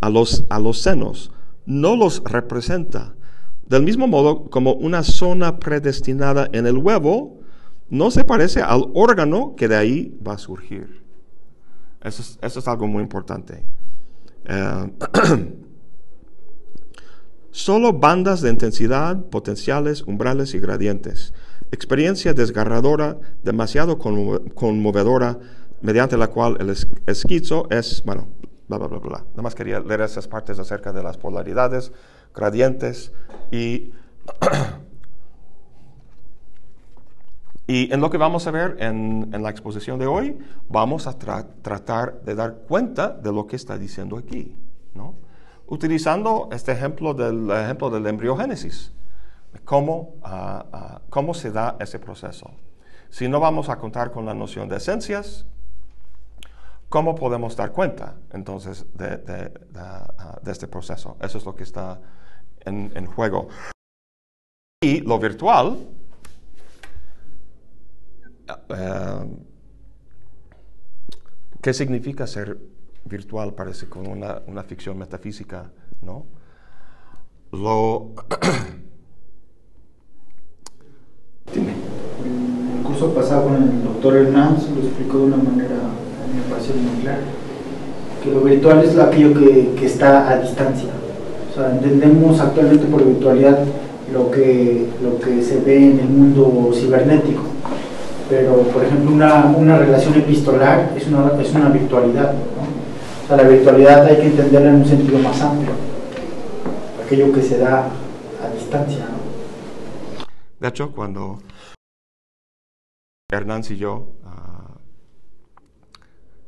a, 0.00 0.10
los, 0.10 0.44
a 0.48 0.58
los 0.58 0.78
senos, 0.82 1.30
no 1.66 1.96
los 1.96 2.22
representa. 2.24 3.14
Del 3.66 3.82
mismo 3.84 4.06
modo 4.08 4.50
como 4.50 4.74
una 4.74 5.02
zona 5.02 5.58
predestinada 5.60 6.48
en 6.52 6.66
el 6.66 6.76
huevo 6.76 7.41
no 7.92 8.10
se 8.10 8.24
parece 8.24 8.62
al 8.62 8.86
órgano 8.94 9.54
que 9.54 9.68
de 9.68 9.76
ahí 9.76 10.18
va 10.26 10.32
a 10.32 10.38
surgir. 10.38 11.04
Eso 12.00 12.38
es, 12.40 12.66
algo 12.66 12.86
muy 12.86 13.02
importante. 13.02 13.62
Eh, 14.46 14.92
solo 17.50 17.92
bandas 17.92 18.40
de 18.40 18.48
intensidad, 18.48 19.26
potenciales, 19.26 20.04
umbrales 20.04 20.54
y 20.54 20.58
gradientes. 20.58 21.34
Experiencia 21.70 22.32
desgarradora, 22.32 23.18
demasiado 23.42 23.98
conmovedora, 23.98 25.38
mediante 25.82 26.16
la 26.16 26.28
cual 26.28 26.56
el 26.60 26.74
esquizo 27.06 27.66
es, 27.68 28.02
bueno, 28.06 28.26
bla, 28.68 28.78
bla, 28.78 28.86
bla, 28.86 28.98
bla. 29.00 29.18
Nada 29.32 29.42
más 29.42 29.54
quería 29.54 29.80
leer 29.80 30.00
esas 30.00 30.28
partes 30.28 30.58
acerca 30.58 30.94
de 30.94 31.02
las 31.02 31.18
polaridades, 31.18 31.92
gradientes 32.34 33.12
y... 33.50 33.92
y 37.72 37.92
en 37.92 38.00
lo 38.00 38.10
que 38.10 38.18
vamos 38.18 38.46
a 38.46 38.50
ver 38.50 38.76
en, 38.80 39.30
la 39.30 39.48
exposición 39.48 39.98
de 39.98 40.06
hoy, 40.06 40.38
vamos 40.68 41.06
a 41.06 41.18
tratar 41.18 42.20
de 42.22 42.34
dar 42.34 42.56
cuenta 42.68 43.08
de 43.08 43.32
lo 43.32 43.46
que 43.46 43.56
está 43.56 43.78
diciendo 43.78 44.18
aquí, 44.18 44.54
¿no? 44.92 45.14
Utilizando 45.66 46.50
este 46.52 46.72
ejemplo 46.72 47.14
del 47.14 47.50
ejemplo 47.50 47.88
del 47.88 48.06
embriogénesis, 48.06 48.92
cómo, 49.64 50.16
ah, 50.22 50.66
ah, 50.72 51.00
cómo 51.08 51.32
se 51.32 51.50
da 51.50 51.76
ese 51.80 51.98
proceso. 51.98 52.50
Si 53.08 53.26
no 53.26 53.40
vamos 53.40 53.70
a 53.70 53.78
contar 53.78 54.10
con 54.10 54.26
la 54.26 54.34
noción 54.34 54.68
de 54.68 54.76
esencias, 54.76 55.46
¿Cómo 56.92 57.14
podemos 57.14 57.56
dar 57.56 57.72
cuenta 57.72 58.16
entonces 58.34 58.84
de, 58.92 59.50
ah, 59.76 60.38
este 60.46 60.68
proceso? 60.68 61.16
Eso 61.22 61.38
es 61.38 61.46
lo 61.46 61.54
que 61.54 61.62
está 61.62 61.98
en, 62.66 63.06
juego. 63.06 63.48
Y 64.82 65.00
lo 65.00 65.18
virtual, 65.18 65.88
eh, 68.48 69.36
¿qué 71.60 71.72
significa 71.72 72.26
ser 72.26 72.58
virtual? 73.04 73.54
Parece 73.54 73.88
como 73.88 74.12
una, 74.12 74.42
una 74.46 74.62
ficción 74.62 74.98
metafísica, 74.98 75.70
¿no? 76.02 76.26
Lo... 77.52 78.12
Dime. 81.52 81.74
El 82.24 82.82
curso 82.82 83.14
pasado 83.14 83.44
con 83.44 83.56
el 83.56 83.84
doctor 83.84 84.16
Hernández 84.16 84.68
lo 84.70 84.82
explicó 84.82 85.18
de 85.18 85.24
una 85.24 85.36
manera 85.36 85.76
me 86.32 86.42
parece 86.50 86.72
muy 86.74 87.02
claro, 87.02 87.22
que 88.22 88.30
lo 88.30 88.40
virtual 88.40 88.84
es 88.84 88.98
aquello 88.98 89.34
que, 89.34 89.74
que, 89.78 89.86
está 89.86 90.30
a 90.30 90.38
distancia. 90.38 90.88
O 91.50 91.54
sea, 91.54 91.72
entendemos 91.72 92.40
actualmente 92.40 92.86
por 92.86 93.04
virtualidad 93.04 93.64
lo 94.12 94.30
que, 94.30 94.88
lo 95.02 95.18
que 95.18 95.42
se 95.42 95.60
ve 95.60 95.76
en 95.76 96.00
el 96.00 96.08
mundo 96.08 96.70
cibernético, 96.72 97.42
pero 98.32 98.62
por 98.68 98.82
ejemplo 98.82 99.12
una, 99.12 99.44
una 99.44 99.76
relación 99.76 100.14
epistolar 100.14 100.94
es 100.96 101.06
una, 101.06 101.38
es 101.38 101.52
una 101.52 101.68
virtualidad. 101.68 102.32
¿no? 102.32 102.40
O 103.24 103.26
sea, 103.26 103.36
la 103.36 103.42
virtualidad 103.42 104.06
hay 104.06 104.16
que 104.16 104.26
entenderla 104.28 104.70
en 104.70 104.76
un 104.76 104.86
sentido 104.86 105.18
más 105.18 105.38
amplio, 105.42 105.72
aquello 107.04 107.30
que 107.30 107.42
se 107.42 107.58
da 107.58 107.90
a 108.42 108.48
distancia. 108.54 109.04
¿no? 109.04 110.24
De 110.58 110.66
hecho, 110.66 110.92
cuando 110.92 111.40
Hernán 113.30 113.62
y 113.68 113.76
yo 113.76 114.06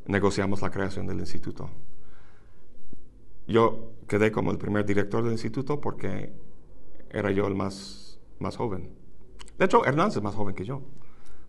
negociamos 0.06 0.62
la 0.62 0.70
creación 0.70 1.06
del 1.06 1.20
instituto. 1.20 1.68
Yo 3.46 3.92
quedé 4.08 4.32
como 4.32 4.52
el 4.52 4.58
primer 4.58 4.86
director 4.86 5.22
del 5.22 5.32
instituto 5.32 5.82
porque 5.82 6.32
era 7.10 7.30
yo 7.30 7.46
el 7.46 7.54
más, 7.54 8.18
más 8.38 8.56
joven. 8.56 8.88
De 9.58 9.66
hecho, 9.66 9.84
Hernández 9.84 10.16
es 10.16 10.22
más 10.22 10.34
joven 10.34 10.54
que 10.54 10.64
yo, 10.64 10.82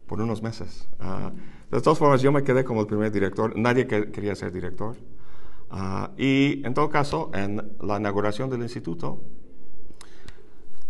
por 0.07 0.21
unos 0.21 0.41
meses. 0.41 0.87
Ah, 0.99 1.31
de 1.71 1.81
todas 1.81 1.97
formas, 1.97 2.21
yo 2.21 2.31
me 2.31 2.43
quedé 2.43 2.63
como 2.63 2.81
el 2.81 2.87
primer 2.87 3.11
director. 3.11 3.57
Nadie 3.57 3.87
quería 3.87 4.35
ser 4.35 4.51
director. 4.51 4.95
Ah, 5.69 6.11
y 6.17 6.65
en 6.65 6.73
todo 6.73 6.89
caso, 6.89 7.31
en 7.33 7.75
la 7.81 7.97
inauguración 7.97 8.49
del 8.49 8.61
instituto, 8.61 9.21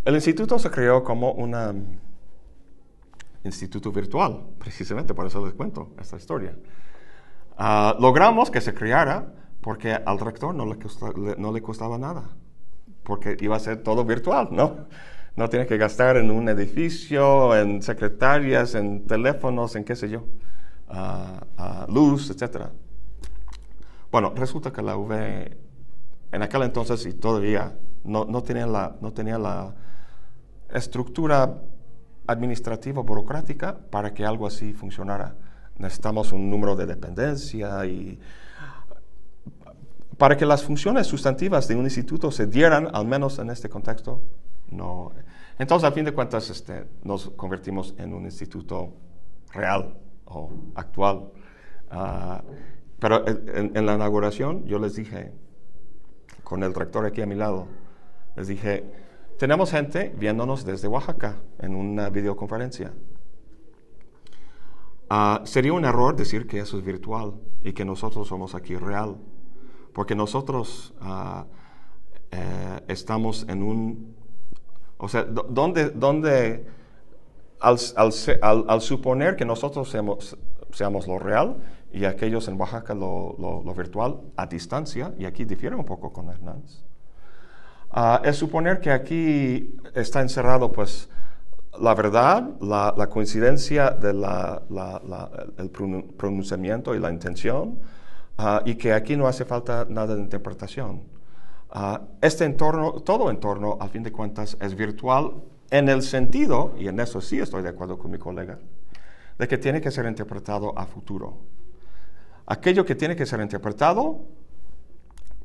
el 0.03 0.15
instituto 0.15 0.59
se 0.59 0.69
creó 0.69 1.03
como 1.03 1.31
un 1.31 1.99
instituto 3.43 3.91
virtual, 3.91 4.41
precisamente 4.59 5.13
por 5.13 5.25
eso 5.25 5.43
les 5.45 5.55
cuento 5.55 5.89
esta 5.99 6.17
historia. 6.17 6.55
Ah, 7.57 7.95
logramos 7.99 8.51
que 8.51 8.61
se 8.61 8.73
creara 8.73 9.33
porque 9.61 9.93
al 9.93 10.19
rector 10.19 10.53
no 10.53 10.65
le, 10.65 10.77
no 11.37 11.51
le 11.51 11.61
costaba 11.61 11.97
nada, 11.97 12.29
porque 13.03 13.37
iba 13.39 13.55
a 13.55 13.59
ser 13.59 13.81
todo 13.81 14.03
virtual, 14.03 14.49
¿no? 14.51 14.87
No 15.35 15.49
tiene 15.49 15.65
que 15.65 15.77
gastar 15.77 16.17
en 16.17 16.31
un 16.31 16.47
edificio, 16.47 17.55
en 17.55 17.81
secretarias, 17.81 18.75
en 18.75 19.05
teléfonos, 19.05 19.75
en 19.75 19.83
qué 19.83 19.95
sé 19.95 20.09
yo, 20.09 20.25
luz, 21.89 22.29
etc. 22.29 22.67
Bueno, 24.11 24.33
resulta 24.35 24.71
que 24.71 24.81
la 24.81 24.95
UV 24.95 25.13
en 26.31 26.41
aquel 26.41 26.63
entonces 26.63 27.05
y 27.05 27.13
todavía 27.13 27.77
no, 28.03 28.25
no, 28.25 28.43
tenía, 28.43 28.65
la, 28.65 28.95
no 29.01 29.11
tenía 29.11 29.37
la 29.37 29.75
estructura 30.73 31.61
administrativa 32.27 33.01
burocrática 33.01 33.77
para 33.89 34.13
que 34.13 34.25
algo 34.25 34.47
así 34.47 34.73
funcionara 34.73 35.35
necesitamos 35.77 36.31
un 36.31 36.49
número 36.49 36.75
de 36.75 36.85
dependencia 36.85 37.85
y 37.85 38.19
para 40.17 40.37
que 40.37 40.45
las 40.45 40.63
funciones 40.63 41.07
sustantivas 41.07 41.67
de 41.67 41.75
un 41.75 41.83
instituto 41.83 42.31
se 42.31 42.47
dieran, 42.47 42.89
al 42.93 43.05
menos 43.05 43.37
en 43.39 43.49
este 43.49 43.67
contexto, 43.67 44.21
no. 44.71 45.11
Entonces, 45.57 45.87
a 45.87 45.91
fin 45.91 46.05
de 46.05 46.13
cuentas, 46.13 46.49
este, 46.49 46.85
nos 47.03 47.29
convertimos 47.31 47.95
en 47.97 48.13
un 48.13 48.25
instituto 48.25 48.93
real 49.53 49.97
o 50.25 50.51
actual. 50.75 51.31
Ah, 51.89 52.43
pero 52.99 53.23
en, 53.27 53.85
la 53.85 53.95
inauguración 53.95 54.65
yo 54.65 54.79
les 54.79 54.95
dije, 54.95 55.31
con 56.43 56.63
el 56.63 56.73
rector 56.73 57.05
aquí 57.05 57.21
a 57.21 57.25
mi 57.25 57.35
lado, 57.35 57.67
les 58.35 58.47
dije, 58.47 58.83
tenemos 59.37 59.71
gente 59.71 60.13
viéndonos 60.17 60.65
desde 60.65 60.87
Oaxaca 60.87 61.41
en 61.59 61.75
una 61.75 62.09
videoconferencia. 62.09 62.93
Ah, 65.09 65.41
sería 65.45 65.73
un 65.73 65.85
error 65.85 66.15
decir 66.15 66.47
que 66.47 66.59
eso 66.59 66.77
es 66.77 66.83
virtual 66.83 67.35
y 67.63 67.73
que 67.73 67.85
nosotros 67.85 68.27
somos 68.27 68.55
aquí 68.55 68.75
real, 68.75 69.17
porque 69.93 70.15
nosotros 70.15 70.93
ah, 70.99 71.45
eh, 72.31 72.81
estamos 72.87 73.45
en 73.47 73.63
un... 73.63 74.15
O 74.97 75.07
sea, 75.07 75.23
¿dónde, 75.23 75.89
dónde 75.89 76.65
al, 77.59 78.81
suponer 78.81 79.35
que 79.35 79.45
nosotros 79.45 79.89
seamos, 79.89 80.37
seamos, 80.71 81.07
lo 81.07 81.19
real 81.19 81.57
y 81.91 82.05
aquellos 82.05 82.47
en 82.47 82.59
Oaxaca 82.59 82.93
lo, 82.93 83.35
lo, 83.37 83.73
virtual 83.73 84.21
a 84.35 84.45
distancia, 84.45 85.13
y 85.17 85.25
aquí 85.25 85.45
difiere 85.45 85.75
un 85.75 85.85
poco 85.85 86.11
con 86.11 86.29
Hernández, 86.29 86.83
uh, 87.95 88.23
es 88.23 88.35
suponer 88.35 88.79
que 88.79 88.91
aquí 88.91 89.75
está 89.93 90.21
encerrado 90.21 90.71
pues 90.71 91.09
la 91.79 91.93
verdad, 91.93 92.49
la, 92.61 93.07
coincidencia 93.09 93.91
del 93.91 94.25
pronunciamiento 96.17 96.95
y 96.95 96.99
la 96.99 97.11
intención, 97.11 97.79
ah, 98.37 98.61
y 98.65 98.75
que 98.75 98.93
aquí 98.93 99.15
no 99.15 99.27
hace 99.27 99.45
falta 99.45 99.85
nada 99.89 100.15
de 100.15 100.21
interpretación. 100.21 101.14
Ah, 101.77 102.01
este 102.21 102.45
entorno, 102.45 103.01
todo 103.01 103.29
entorno, 103.29 103.77
al 103.81 103.89
fin 103.89 104.01
de 104.01 104.09
cuentas, 104.09 104.55
es 104.61 104.75
virtual 104.75 105.43
en 105.69 105.89
el 105.89 106.03
sentido, 106.03 106.73
y 106.79 106.87
en 106.87 107.01
eso 107.01 107.19
sí 107.19 107.37
estoy 107.37 107.63
de 107.63 107.67
acuerdo 107.67 107.97
con 107.97 108.11
mi 108.11 108.17
colega, 108.17 108.59
de 109.37 109.45
que 109.45 109.57
tiene 109.57 109.81
que 109.81 109.91
ser 109.91 110.05
interpretado 110.05 110.71
a 110.79 110.85
futuro. 110.85 111.35
Aquello 112.45 112.85
que 112.85 112.95
tiene 112.95 113.17
que 113.17 113.25
ser 113.25 113.41
interpretado 113.41 114.21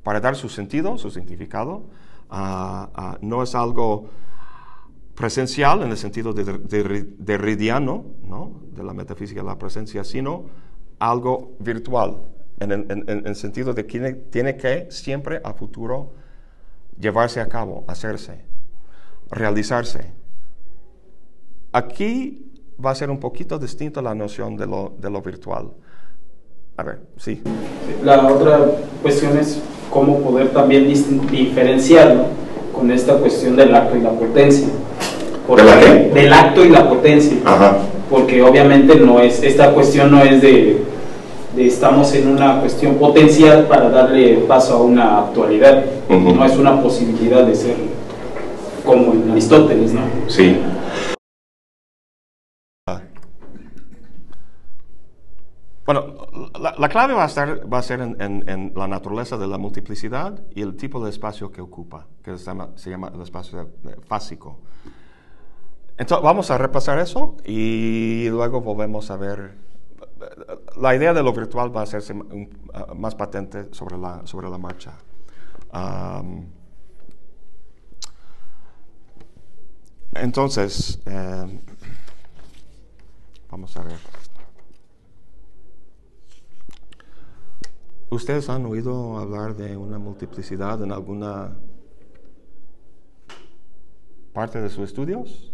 para 0.05 0.21
dar 0.21 0.37
su 0.37 0.49
sentido, 0.49 0.97
su 0.99 1.11
significado, 1.11 1.87
ah, 2.31 3.19
no 3.23 3.43
es 3.43 3.57
algo 3.57 4.09
presencial 5.17 5.83
en 5.83 5.91
el 5.91 5.97
sentido 5.97 6.33
de, 6.33 6.45
de, 6.45 7.81
¿no? 8.23 8.53
de 8.71 8.85
la 8.85 8.95
metafísica 8.95 9.41
de 9.41 9.49
la 9.49 9.59
presencia, 9.59 10.05
sino 10.05 10.45
algo 11.01 11.57
virtual, 11.59 12.23
en 12.61 13.27
el 13.27 13.35
sentido 13.35 13.75
de 13.75 13.85
que 13.85 14.23
tiene, 14.31 14.57
que 14.57 14.87
siempre 14.93 15.41
a 15.43 15.55
futuro 15.55 16.20
llevarse 17.01 17.41
a 17.41 17.47
cabo, 17.47 17.85
hacerse, 17.87 18.45
realizarse. 19.31 20.13
Aquí 21.73 22.53
va 22.85 22.91
a 22.91 22.95
ser 22.95 23.11
un 23.11 23.19
poquito 23.19 23.59
distinto 23.59 24.03
la 24.03 24.15
noción 24.15 24.57
de 24.57 24.67
lo, 24.67 24.93
de 24.99 25.11
lo 25.11 25.23
virtual. 25.23 25.71
A 26.77 26.83
ver, 26.83 27.01
sí. 27.17 27.43
La 28.03 28.27
otra 28.27 28.59
cuestión 29.03 29.39
es 29.39 29.61
cómo 29.91 30.21
poder 30.21 30.51
también 30.51 30.87
diferenciarlo 31.31 32.27
con 32.73 32.91
esta 32.91 33.17
cuestión 33.19 33.57
del 33.57 33.75
acto 33.75 33.97
y 33.97 34.01
la 34.01 34.11
potencia 34.11 34.69
del 36.15 36.33
acto 36.33 36.65
y 36.65 36.69
la 36.69 36.89
potencia. 36.89 37.37
Porque 38.09 38.43
obviamente 38.43 38.97
no 38.97 39.21
es, 39.21 39.43
esta 39.43 39.73
cuestión 39.73 40.11
no 40.11 40.23
es 40.23 40.43
de, 40.43 40.83
estamos 41.57 42.13
en 42.15 42.29
una 42.29 42.61
cuestión 42.61 42.97
potencial 42.97 43.67
para 43.67 43.91
darle 43.91 44.37
paso 44.49 44.75
a 44.75 44.83
una 44.83 45.19
actualidad. 45.19 45.85
No 46.09 46.45
es 46.45 46.57
una 46.57 46.81
posibilidad 46.83 47.45
de 47.45 47.55
ser 47.55 47.77
como 48.85 49.13
en 49.13 49.31
Aristóteles, 49.31 49.93
¿no? 49.93 50.01
Sí. 50.29 50.59
Bueno, 55.85 56.15
la 56.79 56.89
clave 56.89 57.15
va 57.15 57.25
a, 57.25 57.27
estar, 57.27 57.73
va 57.73 57.79
a 57.79 57.83
ser 57.83 58.01
en, 58.01 58.73
la 58.77 58.87
naturaleza 58.87 59.37
de 59.37 59.49
la 59.49 59.59
multiplicidad 59.59 60.41
y 60.55 60.63
el 60.63 60.77
tipo 60.77 61.03
de 61.05 61.11
espacio 61.11 61.51
que 61.51 61.61
ocupa, 61.61 62.07
que 62.23 62.39
se 62.39 62.45
llama, 62.45 62.69
se 62.77 62.91
llama 62.91 63.11
el 63.13 63.21
espacio 63.21 63.71
fásico. 64.07 64.61
Entonces, 65.99 66.25
vamos 66.25 66.49
a 66.53 66.59
repasar 66.59 67.01
eso 67.01 67.37
y 67.45 68.29
luego 68.29 68.61
volvemos 68.61 69.11
a 69.11 69.17
ver. 69.17 69.70
La 70.77 70.95
idea 70.95 71.15
de 71.15 71.23
lo 71.23 71.33
virtual 71.33 71.75
va 71.75 71.81
a 71.81 71.85
hacerse 71.85 72.15
más 72.95 73.15
patente 73.15 73.69
sobre 73.73 73.97
la, 73.97 74.27
sobre 74.27 74.51
la 74.51 74.59
marcha. 74.59 74.99
entonces, 80.13 81.01
eh, 81.07 81.61
vamos 83.51 83.77
a 83.77 83.83
ver. 83.83 83.99
¿Ustedes 88.11 88.49
han 88.49 88.67
oído 88.67 89.19
hablar 89.19 89.55
de 89.55 89.77
una 89.77 89.99
multiplicidad 89.99 90.83
en 90.83 90.91
alguna 90.91 91.57
parte 94.33 94.61
de 94.61 94.69
sus 94.69 94.85
estudios? 94.85 95.53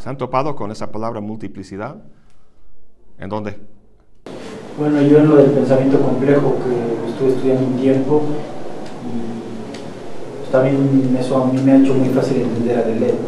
¿Se 0.00 0.08
han 0.08 0.16
topado 0.16 0.56
con 0.56 0.70
esa 0.70 0.90
palabra 0.90 1.20
multiplicidad? 1.20 1.96
¿En 3.18 3.28
dónde? 3.28 3.58
Bueno, 4.78 5.02
yo 5.02 5.18
en 5.18 5.28
lo 5.28 5.36
del 5.36 5.50
pensamiento 5.50 6.00
complejo 6.00 6.56
que 6.64 7.10
estuve 7.10 7.28
estudiando 7.28 7.66
un 7.66 7.76
tiempo 7.76 8.22
y 9.04 10.50
también 10.50 11.14
eso 11.20 11.42
a 11.42 11.46
mí 11.52 11.60
me 11.60 11.72
ha 11.72 11.76
hecho 11.76 11.92
muy 11.92 12.08
fácil 12.08 12.38
entender 12.40 12.78
a 12.78 12.82
Deleuze. 12.82 13.18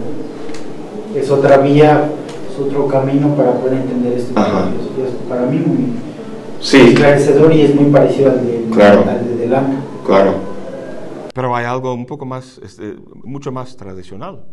Es 1.14 1.30
otra 1.30 1.58
vía, 1.58 2.08
es 2.50 2.58
otro 2.58 2.88
camino 2.88 3.36
para 3.36 3.52
poder 3.52 3.74
entender 3.74 4.14
este 4.14 4.32
tema. 4.32 4.72
Para 5.28 5.42
mí 5.42 5.58
muy 5.58 5.92
esclarecedor 6.62 7.52
y 7.52 7.60
es 7.60 7.74
muy 7.74 7.90
parecido 7.90 8.30
al 8.30 8.46
de, 8.46 8.66
claro. 8.72 9.04
al 9.06 9.66
Claro. 10.06 10.34
Pero 11.34 11.54
hay 11.54 11.66
algo 11.66 11.92
un 11.92 12.06
poco 12.06 12.24
más, 12.24 12.58
este, 12.64 12.96
mucho 13.24 13.52
más 13.52 13.76
tradicional 13.76 14.46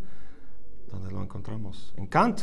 donde 0.92 1.10
lo 1.12 1.22
encontramos? 1.22 1.92
En 1.96 2.06
Kant. 2.06 2.42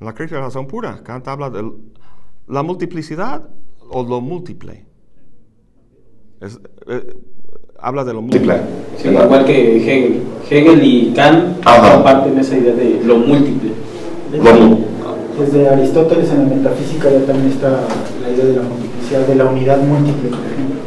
En 0.00 0.06
la 0.06 0.14
crítica 0.14 0.36
de 0.36 0.42
la 0.42 0.46
razón 0.48 0.66
pura, 0.66 1.02
Kant 1.02 1.28
habla 1.28 1.50
de 1.50 1.70
la 2.48 2.62
multiplicidad 2.62 3.48
o 3.88 4.02
lo 4.02 4.20
múltiple. 4.20 4.84
Eh, 6.40 7.16
habla 7.78 8.04
de 8.04 8.12
lo 8.12 8.22
múltiple. 8.22 8.60
igual 9.04 9.44
que 9.44 9.76
Hegel. 9.76 10.22
Hegel 10.50 10.84
y 10.84 11.12
Kant 11.14 11.64
comparten 11.64 12.38
esa 12.38 12.56
idea 12.56 12.74
de 12.74 13.02
lo 13.04 13.18
múltiple. 13.18 13.72
Desde 15.38 15.68
Aristóteles 15.68 16.30
en 16.30 16.48
la 16.48 16.56
metafísica 16.56 17.10
ya 17.10 17.24
también 17.24 17.52
está 17.52 17.86
la 18.22 18.30
idea 18.30 18.44
de 18.44 18.56
la 18.56 18.62
multiplicidad, 18.62 19.26
de 19.26 19.34
la 19.34 19.44
unidad 19.46 19.78
múltiple, 19.82 20.30
por 20.30 20.40
ejemplo. 20.40 20.80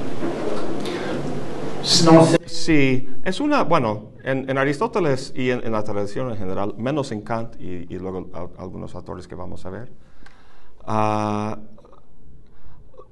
No 2.05 2.25
sé. 2.25 2.37
Sí, 2.45 3.09
es 3.23 3.39
una, 3.39 3.63
bueno, 3.63 4.14
en, 4.25 4.57
Aristóteles 4.57 5.33
y 5.35 5.51
en, 5.51 5.71
la 5.71 5.83
tradición 5.83 6.31
en 6.31 6.37
general, 6.37 6.73
menos 6.77 7.11
en 7.11 7.21
Kant 7.21 7.61
y, 7.61 7.85
luego 7.99 8.27
algunos 8.57 8.95
autores 8.95 9.27
que 9.27 9.35
vamos 9.35 9.65
a 9.67 9.69
ver, 9.69 9.91
ah, 10.85 11.59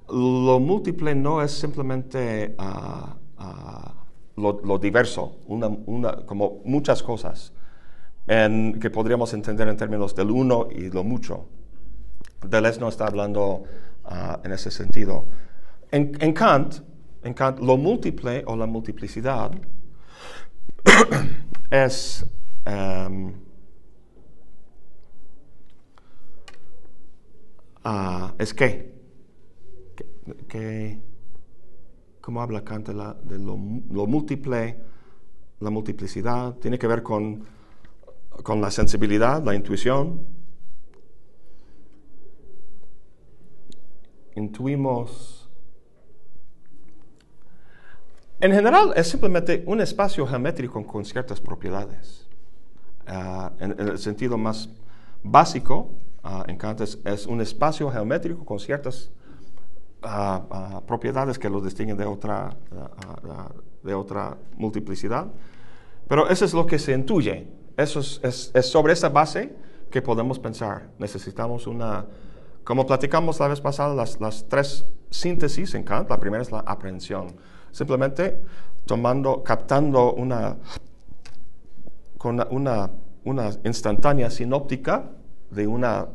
lo 0.10 0.60
múltiple 0.60 1.14
no 1.14 1.44
es 1.44 1.52
simplemente 1.52 2.56
ah, 2.58 3.16
ah, 3.38 3.94
lo, 4.38 4.80
diverso, 4.80 5.38
una, 5.46 6.26
como 6.26 6.62
muchas 6.66 7.04
cosas 7.04 7.54
en, 8.26 8.80
que 8.80 8.90
podríamos 8.90 9.36
entender 9.36 9.68
en 9.68 9.78
términos 9.78 10.16
del 10.16 10.32
uno 10.32 10.68
y 10.72 10.90
lo 10.90 11.04
mucho. 11.04 11.46
Deleuze 12.44 12.80
no 12.80 12.90
está 12.90 13.06
hablando 13.06 13.64
en 14.44 14.52
ese 14.52 14.72
sentido. 14.72 15.28
En, 15.92 16.34
Kant, 16.34 16.78
en 17.24 17.36
Kant, 17.36 17.60
lo 17.60 17.78
múltiple 17.78 18.44
o 18.48 18.56
la 18.56 18.66
multiplicidad 18.66 19.52
es 21.72 22.26
um, 22.66 23.34
es 28.38 28.54
que, 28.54 28.94
que, 30.48 31.02
¿cómo 32.22 32.42
habla 32.42 32.64
Kant 32.64 32.88
de, 32.90 33.40
lo, 33.40 33.58
múltiple, 33.58 34.80
la 35.60 35.70
multiplicidad? 35.70 36.56
Tiene 36.58 36.80
que 36.80 36.88
ver 36.88 37.04
con, 37.04 37.46
con 38.44 38.62
la 38.62 38.72
sensibilidad, 38.72 39.44
la 39.44 39.56
intuición. 39.56 40.26
Intuimos 44.36 45.43
En 48.44 48.52
general 48.52 48.92
es 48.98 49.08
simplemente 49.08 49.64
un 49.68 49.80
espacio 49.80 50.28
geométrico 50.28 50.86
con 50.86 51.06
ciertas 51.06 51.40
propiedades. 51.40 52.28
Ah, 53.08 53.54
en, 53.58 53.74
el 53.80 53.98
sentido 53.98 54.38
más 54.38 54.68
básico, 55.24 55.92
uh, 56.26 56.44
en 56.50 56.58
Kant 56.58 56.82
es, 56.82 57.26
un 57.26 57.40
espacio 57.40 57.90
geométrico 57.90 58.44
con 58.44 58.60
ciertas 58.60 59.12
ah, 60.02 60.82
propiedades 60.86 61.40
que 61.40 61.50
lo 61.50 61.62
distinguen 61.62 61.96
de 61.96 62.04
otra, 62.04 62.54
de 63.82 63.94
otra 63.94 64.36
multiplicidad. 64.58 65.28
Pero 66.10 66.28
eso 66.28 66.44
es 66.44 66.54
lo 66.54 66.66
que 66.66 66.80
se 66.80 66.92
intuye. 66.92 67.48
Eso 67.78 68.02
es, 68.02 68.52
sobre 68.68 68.92
esa 68.92 69.08
base 69.08 69.56
que 69.90 70.02
podemos 70.02 70.38
pensar. 70.38 70.90
Necesitamos 71.00 71.66
una, 71.66 72.08
como 72.66 72.86
platicamos 72.86 73.40
la 73.40 73.48
vez 73.48 73.62
pasada, 73.62 73.96
las, 73.96 74.20
las 74.20 74.50
tres 74.50 74.86
síntesis 75.10 75.76
en 75.76 75.84
Kant. 75.86 76.10
La 76.10 76.20
primera 76.20 76.44
es 76.44 76.52
la 76.52 76.60
aprehensión 76.60 77.38
simplemente 77.74 78.42
tomando, 78.86 79.44
captando 79.44 80.14
una, 80.14 80.56
con 82.18 82.40
una, 82.52 82.90
una 83.26 83.50
instantánea 83.66 84.30
sinóptica 84.30 85.10
de, 85.50 85.68
una, 85.68 86.08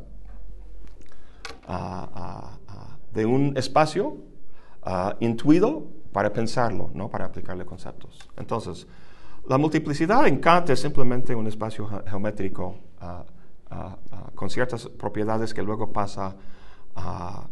ah, 1.67 2.09
ah, 2.15 2.59
ah, 2.69 2.97
de 3.13 3.27
un 3.27 3.55
espacio 3.59 4.17
intuido 5.21 5.83
para 6.13 6.33
pensarlo, 6.33 6.91
no 6.95 7.11
para 7.11 7.27
aplicarle 7.27 7.67
conceptos. 7.67 8.19
Entonces, 8.39 8.87
la 9.47 9.59
multiplicidad 9.59 10.27
en 10.27 10.39
Kant 10.39 10.71
es 10.71 10.81
simplemente 10.81 11.35
un 11.35 11.47
espacio 11.47 11.87
geométrico 12.07 12.77
con 14.35 14.49
ciertas 14.49 14.89
propiedades 14.89 15.53
que 15.53 15.63
luego 15.63 15.93
pasa 15.93 16.35
a 16.97 17.47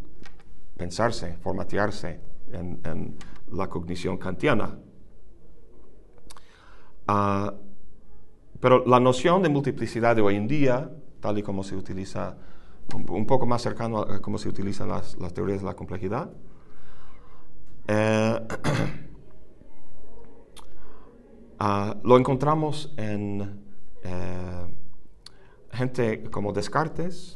pensarse, 0.78 1.36
formatearse 1.42 2.20
en 2.52 3.16
la 3.52 3.68
cognición 3.68 4.18
kantiana. 4.18 4.78
Ah, 7.06 7.54
pero 8.60 8.84
la 8.86 9.00
noción 9.00 9.42
de 9.42 9.48
multiplicidad 9.48 10.16
de 10.16 10.22
hoy 10.22 10.36
en 10.36 10.48
día, 10.48 10.90
tal 11.20 11.38
y 11.38 11.42
como 11.42 11.62
se 11.62 11.76
utiliza, 11.76 12.36
un, 12.94 13.26
poco 13.26 13.46
más 13.46 13.62
cercano 13.62 13.98
a 13.98 14.20
cómo 14.20 14.38
se 14.38 14.48
utilizan 14.48 14.88
las, 14.88 15.16
teorías 15.34 15.60
de 15.60 15.66
la 15.66 15.74
complejidad, 15.74 16.30
eh, 17.88 18.40
ah, 21.58 21.96
lo 22.02 22.16
encontramos 22.16 22.92
en 22.96 23.62
eh, 24.02 24.74
gente 25.72 26.30
como 26.30 26.52
Descartes, 26.52 27.34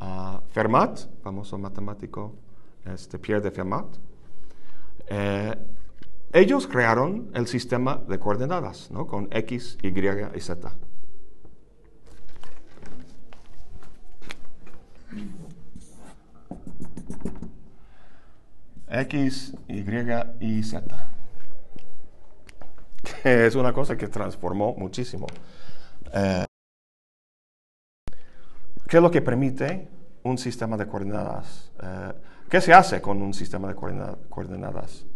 uh, 0.00 0.40
Fermat, 0.48 0.98
famoso 1.22 1.58
matemático 1.58 2.34
este 2.84 3.18
Pierre 3.18 3.42
de 3.42 3.50
Fermat, 3.50 3.86
eh, 5.10 5.54
ellos 6.32 6.66
crearon 6.68 7.30
el 7.34 7.48
sistema 7.48 7.96
de 8.08 8.18
coordenadas, 8.18 8.90
¿no? 8.90 9.06
Con 9.06 9.28
X, 9.32 9.76
Y 9.82 9.88
y 9.88 10.40
Z. 10.40 10.72
X, 18.88 19.54
Y 19.68 19.84
y 20.40 20.62
Z. 20.62 21.10
es 23.24 23.54
una 23.54 23.72
cosa 23.72 23.96
que 23.96 24.06
transformó 24.08 24.74
muchísimo. 24.74 25.26
Eh, 26.12 26.44
¿Qué 28.88 28.96
es 28.96 29.02
lo 29.02 29.10
que 29.10 29.22
permite 29.22 29.88
un 30.22 30.38
sistema 30.38 30.76
de 30.76 30.86
coordenadas? 30.86 31.72
Eh, 31.82 32.12
¿Qué 32.50 32.60
se 32.60 32.74
hace 32.74 33.00
con 33.00 33.22
un 33.22 33.32
sistema 33.32 33.68
de 33.68 33.76
coordenadas? 34.28 35.06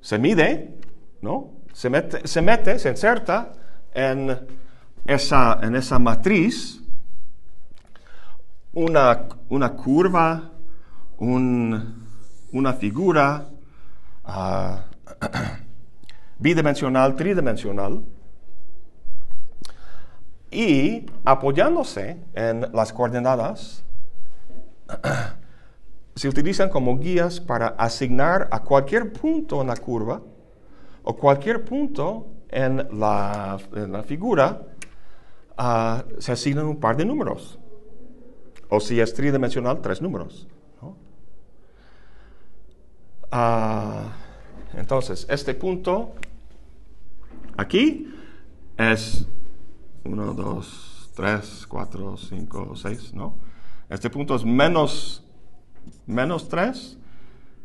Se 0.00 0.18
mide, 0.18 0.80
¿no? 1.22 1.52
Se 1.72 1.88
mete, 1.88 2.26
se, 2.26 2.88
inserta 2.90 3.52
en 3.94 4.36
esa, 5.06 5.60
en 5.62 5.76
esa 5.76 6.00
matriz 6.00 6.82
una, 8.72 9.28
una 9.48 9.72
curva, 9.74 10.50
una 11.18 12.72
figura 12.80 13.48
uh, 14.24 14.76
bidimensional, 16.40 17.14
tridimensional, 17.14 18.02
y 20.56 21.04
apoyándose 21.26 22.16
en 22.32 22.62
las 22.72 22.90
coordenadas, 22.90 23.84
se 26.14 26.28
utilizan 26.30 26.70
como 26.70 26.98
guías 26.98 27.40
para 27.40 27.66
asignar 27.66 28.48
a 28.50 28.62
cualquier 28.62 29.12
punto 29.12 29.60
en 29.60 29.66
la 29.66 29.76
curva 29.76 30.22
o 31.02 31.14
cualquier 31.14 31.62
punto 31.62 32.28
en 32.48 32.88
la, 32.98 33.58
figura, 34.06 34.62
ah, 35.58 36.02
se 36.18 36.32
asignan 36.32 36.64
un 36.64 36.80
par 36.80 36.96
de 36.96 37.04
números. 37.04 37.58
O 38.70 38.80
si 38.80 38.98
es 38.98 39.12
tridimensional, 39.12 39.82
tres 39.82 40.00
números. 40.00 40.48
Ah, 43.30 44.04
entonces, 44.74 45.26
este 45.28 45.52
punto 45.52 46.14
aquí 47.58 48.10
es 48.78 49.26
1, 50.06 50.34
2, 50.34 51.10
3, 51.14 51.66
4, 51.68 52.16
5, 52.16 52.76
6, 52.76 53.14
¿no? 53.14 53.34
Este 53.88 54.10
punto 54.10 54.34
es 54.34 54.44
menos, 54.44 55.24
menos 56.06 56.48
3 56.48 56.98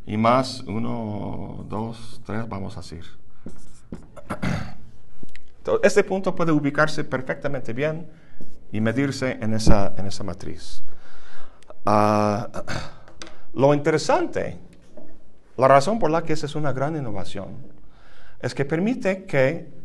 y 0.05 0.17
más 0.17 0.61
1, 0.61 1.65
2, 1.69 2.21
3, 2.25 2.49
vamos 2.49 2.77
a 2.77 2.81
decir. 2.81 3.05
Este 5.83 6.03
punto 6.03 6.33
puede 6.33 6.51
ubicarse 6.51 7.03
perfectamente 7.03 7.73
bien 7.73 8.07
y 8.71 8.81
medirse 8.81 9.37
en 9.41 9.53
esa, 9.53 9.93
en 9.97 10.07
esa 10.07 10.23
matriz. 10.23 10.83
Uh, 11.85 12.45
lo 13.53 13.73
interesante, 13.73 14.57
la 15.57 15.67
razón 15.67 15.99
por 15.99 16.09
la 16.09 16.23
que 16.23 16.33
esa 16.33 16.45
es 16.45 16.55
una 16.55 16.71
gran 16.71 16.95
innovación, 16.95 17.57
es 18.39 18.55
que 18.55 18.65
permite 18.65 19.25
que 19.25 19.80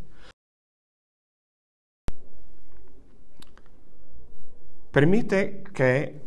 permite 4.97 5.63
que 5.75 6.19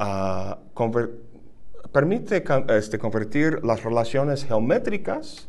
uh, 0.00 0.54
permite 1.90 2.44
este, 2.76 2.98
convertir 2.98 3.64
las 3.64 3.82
relaciones 3.82 4.44
geométricas 4.44 5.48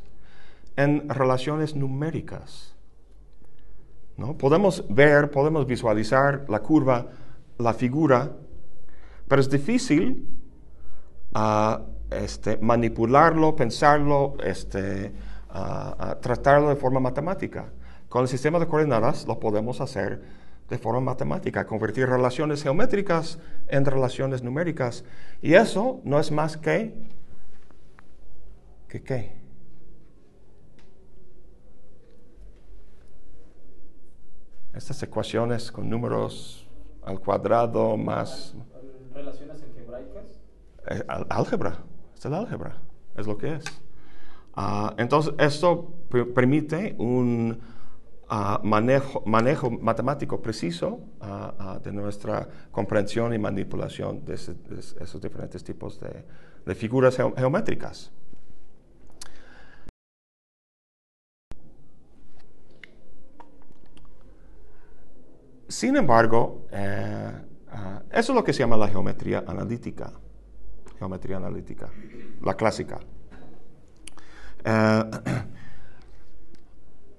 en 0.78 1.10
relaciones 1.10 1.76
numéricas. 1.76 2.78
¿no? 4.16 4.38
Podemos 4.38 4.86
ver, 4.88 5.30
podemos 5.30 5.68
visualizar 5.68 6.46
la 6.48 6.60
curva, 6.62 7.08
la 7.58 7.74
figura, 7.74 8.32
pero 9.28 9.42
es 9.42 9.50
difícil 9.50 10.30
uh, 11.36 11.84
este, 12.10 12.60
manipularlo, 12.62 13.58
pensarlo, 13.58 14.38
este, 14.42 15.12
uh, 15.54 16.16
tratarlo 16.22 16.70
de 16.70 16.78
forma 16.78 17.02
matemática. 17.02 17.74
Con 18.08 18.22
el 18.22 18.30
sistema 18.30 18.58
de 18.58 18.68
coordenadas 18.68 19.28
lo 19.28 19.38
podemos 19.38 19.82
hacer 19.82 20.40
de 20.70 20.78
forma 20.78 21.02
matemática, 21.02 21.66
convertir 21.66 22.08
relaciones 22.08 22.64
geométricas 22.64 23.40
en 23.68 23.86
relaciones 23.86 24.44
numéricas. 24.44 25.04
Y 25.42 25.54
eso 25.54 26.02
no 26.04 26.20
es 26.20 26.32
más 26.32 26.58
que... 26.58 26.94
¿Que 28.88 29.04
qué? 29.04 29.40
estas 34.80 35.04
ecuaciones 35.04 35.72
con 35.72 35.90
números 35.90 36.66
al 37.04 37.20
cuadrado 37.20 37.98
más... 37.98 38.56
¿Relaciones 39.14 39.62
algebraicas? 39.62 40.40
Eh, 40.90 41.04
álgebra, 41.30 41.84
es 42.16 42.26
el 42.26 42.34
álgebra, 42.34 42.78
es 43.16 43.28
lo 43.28 43.38
que 43.38 43.56
es. 43.56 43.66
Ah, 44.56 44.94
entonces, 44.98 45.34
esto 45.38 45.94
permite 46.34 46.96
un 46.98 47.60
ah, 48.30 48.62
manejo, 48.64 49.22
matemático 49.72 50.42
preciso 50.42 51.00
de 51.84 51.92
nuestra 51.92 52.48
comprensión 52.72 53.34
y 53.34 53.38
manipulación 53.38 54.24
de, 54.26 54.34
esos 54.36 55.22
diferentes 55.22 55.64
tipos 55.64 56.00
de, 56.00 56.24
de 56.66 56.76
figuras 56.76 57.18
geométricas. 57.18 58.12
Sin 65.70 65.96
embargo, 65.96 66.66
eh, 66.72 67.32
ah, 67.72 68.02
eso 68.12 68.32
es 68.32 68.36
lo 68.36 68.44
que 68.44 68.54
se 68.54 68.60
llama 68.60 68.76
la 68.76 68.88
geometría 68.88 69.44
analítica. 69.46 70.12
Geometría 70.98 71.38
analítica, 71.38 71.92
la 72.42 72.56
clásica. 72.56 73.00
Eh, 74.66 75.04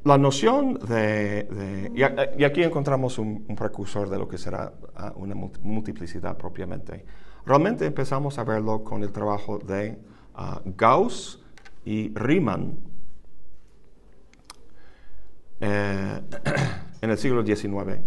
la 0.05 0.17
noción 0.17 0.75
de... 0.75 1.93
y, 1.95 2.45
aquí 2.45 2.63
encontramos 2.63 3.19
un, 3.19 3.45
precursor 3.57 4.09
de 4.09 4.19
lo 4.19 4.27
que 4.27 4.39
será 4.39 4.73
ah, 4.97 5.13
una 5.17 5.35
multiplicidad 5.35 6.37
propiamente. 6.37 7.05
Realmente 7.45 7.87
empezamos 7.87 8.39
a 8.39 8.45
verlo 8.45 8.83
con 8.83 9.03
el 9.03 9.13
trabajo 9.13 9.59
de 9.59 9.99
ah, 10.35 10.61
Gauss 10.65 11.43
y 11.85 12.15
Riemann 12.15 12.79
eh, 15.61 16.21
en 17.03 17.11
el 17.11 17.19
siglo 17.19 17.45
XIX. 17.45 18.01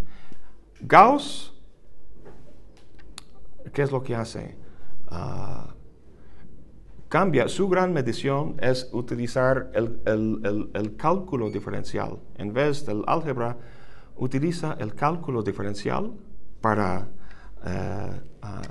Gauss, 0.81 1.53
¿qué 3.71 3.83
es 3.83 3.91
lo 3.91 4.01
que 4.01 4.15
hace? 4.15 4.57
Ah, 5.09 5.75
cambia, 7.13 7.47
su 7.47 7.69
gran 7.69 7.93
medición 7.93 8.55
es 8.59 8.89
utilizar 8.91 9.69
el, 9.75 10.95
cálculo 10.97 11.51
diferencial. 11.51 12.17
En 12.39 12.51
vez 12.53 12.87
del 12.87 13.03
álgebra, 13.05 13.55
utiliza 14.15 14.75
el 14.79 14.95
cálculo 14.95 15.43
diferencial 15.43 16.11
para 16.59 17.07
eh, 17.67 18.19
ah, 18.41 18.61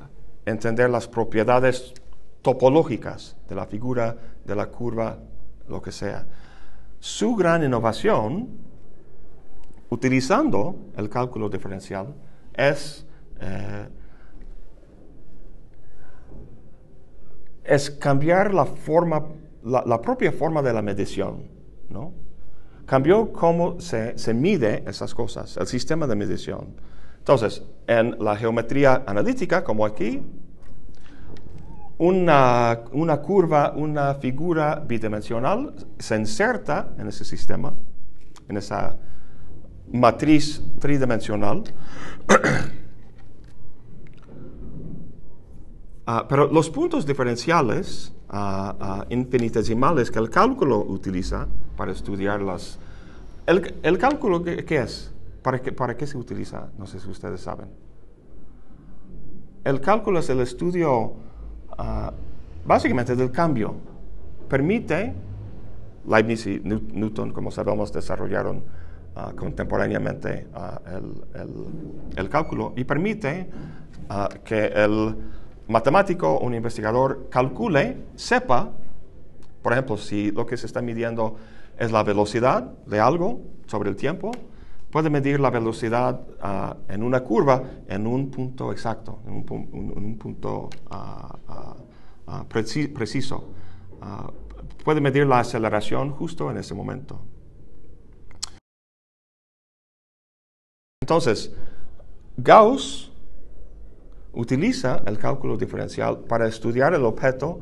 entender 0.44 0.90
las 0.90 1.06
propiedades 1.06 1.94
topológicas 2.42 3.36
de 3.48 3.54
la 3.54 3.64
figura, 3.64 4.16
de 4.44 4.56
la 4.56 4.66
curva, 4.66 5.20
lo 5.68 5.80
que 5.80 5.92
sea. 5.92 6.26
Su 6.98 7.36
gran 7.36 7.62
innovación 7.62 8.58
utilizando 9.88 10.90
el 10.96 11.08
cálculo 11.08 11.48
diferencial 11.48 12.12
es, 12.54 13.06
eh, 13.38 13.88
es 17.64 17.90
cambiar 17.90 18.52
la 18.52 18.64
forma, 18.64 19.24
la, 19.64 20.00
propia 20.00 20.32
forma 20.32 20.62
de 20.62 20.72
la 20.72 20.82
medición, 20.82 21.44
¿no? 21.88 22.12
Cambió 22.86 23.32
cómo 23.32 23.80
se, 23.80 24.18
se 24.18 24.34
mide 24.34 24.82
esas 24.86 25.14
cosas, 25.14 25.56
el 25.56 25.66
sistema 25.66 26.06
de 26.06 26.16
medición. 26.16 26.74
Entonces, 27.18 27.62
en 27.86 28.16
la 28.18 28.36
geometría 28.36 29.04
analítica, 29.06 29.62
como 29.62 29.86
aquí, 29.86 30.20
una, 31.98 32.80
una, 32.90 33.18
curva, 33.18 33.72
una 33.76 34.14
figura 34.14 34.82
bidimensional 34.84 35.72
se 35.98 36.16
inserta 36.16 36.94
en 36.98 37.06
ese 37.06 37.24
sistema, 37.24 37.72
en 38.48 38.56
esa 38.56 38.96
matriz 39.92 40.62
tridimensional. 40.80 41.62
Ah, 46.06 46.26
pero 46.28 46.48
los 46.48 46.68
puntos 46.70 47.06
diferenciales 47.06 48.12
ah, 48.28 49.04
infinitesimales 49.08 50.10
que 50.10 50.18
el 50.18 50.30
cálculo 50.30 50.78
utiliza 50.78 51.46
para 51.76 51.92
estudiar 51.92 52.42
las... 52.42 52.78
¿El, 53.46 53.98
cálculo 53.98 54.42
qué, 54.42 54.64
es? 54.68 55.12
¿Para 55.42 55.60
qué, 55.60 55.72
¿Para 55.72 55.96
qué 55.96 56.06
se 56.06 56.16
utiliza? 56.16 56.68
No 56.78 56.86
sé 56.86 57.00
si 57.00 57.08
ustedes 57.08 57.40
saben. 57.40 57.68
El 59.64 59.80
cálculo 59.80 60.20
es 60.20 60.30
el 60.30 60.40
estudio 60.40 61.12
básicamente 62.64 63.16
del 63.16 63.30
cambio. 63.30 63.74
Permite, 64.48 65.14
Leibniz 66.06 66.46
y 66.46 66.60
Newton, 66.60 67.32
como 67.32 67.50
sabemos, 67.50 67.92
desarrollaron 67.92 68.62
Ah, 69.14 69.30
contemporáneamente 69.36 70.46
ah, 70.54 70.80
el, 72.16 72.28
cálculo 72.30 72.72
y 72.74 72.84
permite 72.84 73.46
ah, 74.08 74.26
que 74.42 74.68
el 74.68 75.14
matemático 75.68 76.38
un 76.38 76.54
investigador 76.54 77.28
calcule, 77.30 77.96
sepa, 78.16 78.72
por 79.62 79.72
ejemplo, 79.72 79.96
si 79.96 80.30
lo 80.30 80.46
que 80.46 80.56
se 80.56 80.66
está 80.66 80.82
midiendo 80.82 81.36
es 81.78 81.92
la 81.92 82.02
velocidad 82.02 82.62
de 82.86 83.00
algo 83.00 83.40
sobre 83.66 83.90
el 83.90 83.96
tiempo, 83.96 84.32
puede 84.90 85.08
medir 85.08 85.40
la 85.40 85.50
velocidad 85.50 86.20
en 86.88 87.02
una 87.02 87.20
curva 87.20 87.62
en 87.88 88.06
un 88.06 88.30
punto 88.30 88.72
exacto, 88.72 89.20
en 89.26 89.34
un, 89.34 90.18
punto 90.18 90.68
preciso. 92.48 93.52
puede 94.84 95.00
medir 95.00 95.26
la 95.26 95.40
aceleración 95.40 96.10
justo 96.10 96.50
en 96.50 96.58
ese 96.58 96.74
momento. 96.74 97.20
Entonces, 101.00 101.54
Gauss 102.36 103.11
utiliza 104.32 105.02
el 105.06 105.18
cálculo 105.18 105.56
diferencial 105.56 106.20
para 106.20 106.48
estudiar 106.48 106.94
el 106.94 107.04
objeto, 107.04 107.60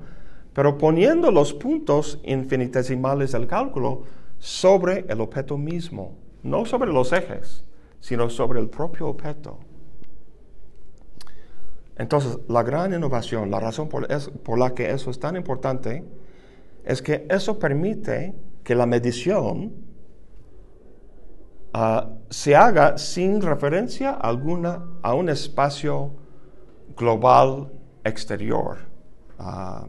pero 0.52 0.78
poniendo 0.78 1.30
los 1.30 1.52
puntos 1.52 2.20
infinitesimales 2.24 3.32
del 3.32 3.46
cálculo 3.46 4.02
sobre 4.38 5.04
el 5.08 5.20
objeto 5.20 5.58
mismo, 5.58 6.16
no 6.42 6.64
sobre 6.64 6.92
los 6.92 7.12
ejes, 7.12 7.64
sino 8.00 8.30
sobre 8.30 8.60
el 8.60 8.68
propio 8.68 9.08
objeto. 9.08 9.58
Entonces, 11.96 12.38
la 12.48 12.62
gran 12.62 12.94
innovación, 12.94 13.50
la 13.50 13.60
razón 13.60 13.88
por, 13.88 14.58
la 14.58 14.74
que 14.74 14.90
eso 14.90 15.10
es 15.10 15.20
tan 15.20 15.36
importante, 15.36 16.02
es 16.82 17.02
que 17.02 17.26
eso 17.28 17.58
permite 17.58 18.34
que 18.64 18.74
la 18.74 18.86
medición 18.86 19.74
ah, 21.74 22.08
se 22.30 22.56
haga 22.56 22.96
sin 22.96 23.42
referencia 23.42 24.12
alguna 24.12 24.86
a 25.02 25.12
un 25.12 25.28
espacio 25.28 26.14
global 27.00 27.72
exterior. 28.04 28.78
Ah, 29.38 29.86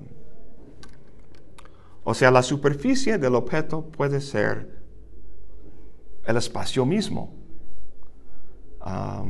o 2.03 2.13
sea, 2.13 2.31
la 2.31 2.41
superficie 2.41 3.17
del 3.17 3.35
objeto 3.35 3.91
puede 3.91 4.21
ser 4.21 4.81
el 6.25 6.37
espacio 6.37 6.85
mismo. 6.85 7.35
Ah, 8.79 9.25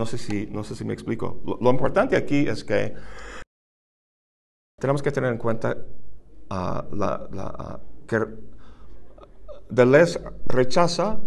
No 0.00 0.06
sé 0.06 0.18
si, 0.18 0.46
no 0.46 0.62
sé 0.64 0.74
si 0.74 0.84
me 0.84 0.94
explico. 0.94 1.42
Lo, 1.60 1.70
importante 1.70 2.16
aquí 2.16 2.48
es 2.48 2.64
que 2.64 2.94
tenemos 4.78 5.02
que 5.02 5.10
tener 5.10 5.30
en 5.32 5.38
cuenta 5.38 5.76
ah, 6.48 6.86
la, 6.92 7.28
ah, 7.36 7.80
que 8.06 8.18
Deleuze 9.68 10.20
rechaza 10.46 11.20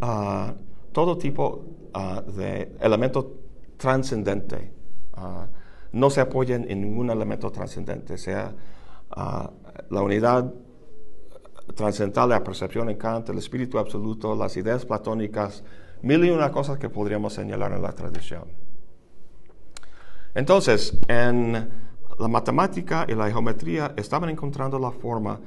ah, 0.00 0.54
todo 0.92 1.16
tipo 1.18 1.64
de 2.36 2.76
elemento 2.80 3.34
trascendente. 3.76 4.72
no 5.92 6.10
se 6.10 6.20
apoyen 6.20 6.70
en 6.70 6.80
ningún 6.82 7.10
elemento 7.10 7.50
trascendente, 7.50 8.16
sea 8.16 8.54
la 9.16 10.02
unidad 10.02 10.52
trascendental, 11.74 12.28
la 12.28 12.42
percepción 12.42 12.90
en 12.90 12.96
Kant, 12.96 13.28
el 13.28 13.38
espíritu 13.38 13.78
absoluto, 13.78 14.34
las 14.34 14.56
ideas 14.56 14.84
platónicas, 14.84 15.64
mil 16.02 16.24
y 16.24 16.30
una 16.30 16.50
cosas 16.50 16.78
que 16.78 16.88
podríamos 16.88 17.32
señalar 17.34 17.72
en 17.72 17.82
la 17.82 17.92
tradición. 17.92 18.44
Entonces, 20.34 20.96
en 21.08 21.52
la 22.18 22.28
matemática 22.28 23.06
y 23.08 23.14
la 23.14 23.28
geometría 23.30 23.94
estaban 23.96 24.30
encontrando 24.30 24.78
la 24.78 24.90
forma 24.90 25.40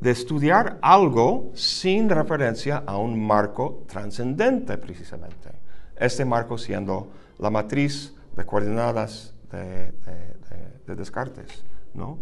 de 0.00 0.10
estudiar 0.10 0.78
algo 0.80 1.50
sin 1.54 2.08
referencia 2.08 2.82
a 2.86 2.96
un 2.96 3.24
marco 3.26 3.84
trascendente 3.86 4.78
precisamente. 4.78 5.50
Este 5.96 6.24
marco 6.24 6.56
siendo 6.56 7.10
la 7.38 7.50
matriz 7.50 8.14
de 8.36 8.44
coordenadas 8.46 9.34
de, 9.50 9.92
Descartes. 10.86 11.64
¿no? 11.94 12.18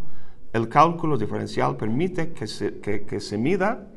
El 0.53 0.69
cálculo 0.69 1.17
diferencial 1.17 1.75
permite 1.75 2.33
que 2.33 2.45
se, 2.45 2.79
que 2.79 3.19
se 3.19 3.37
mida 3.37 3.87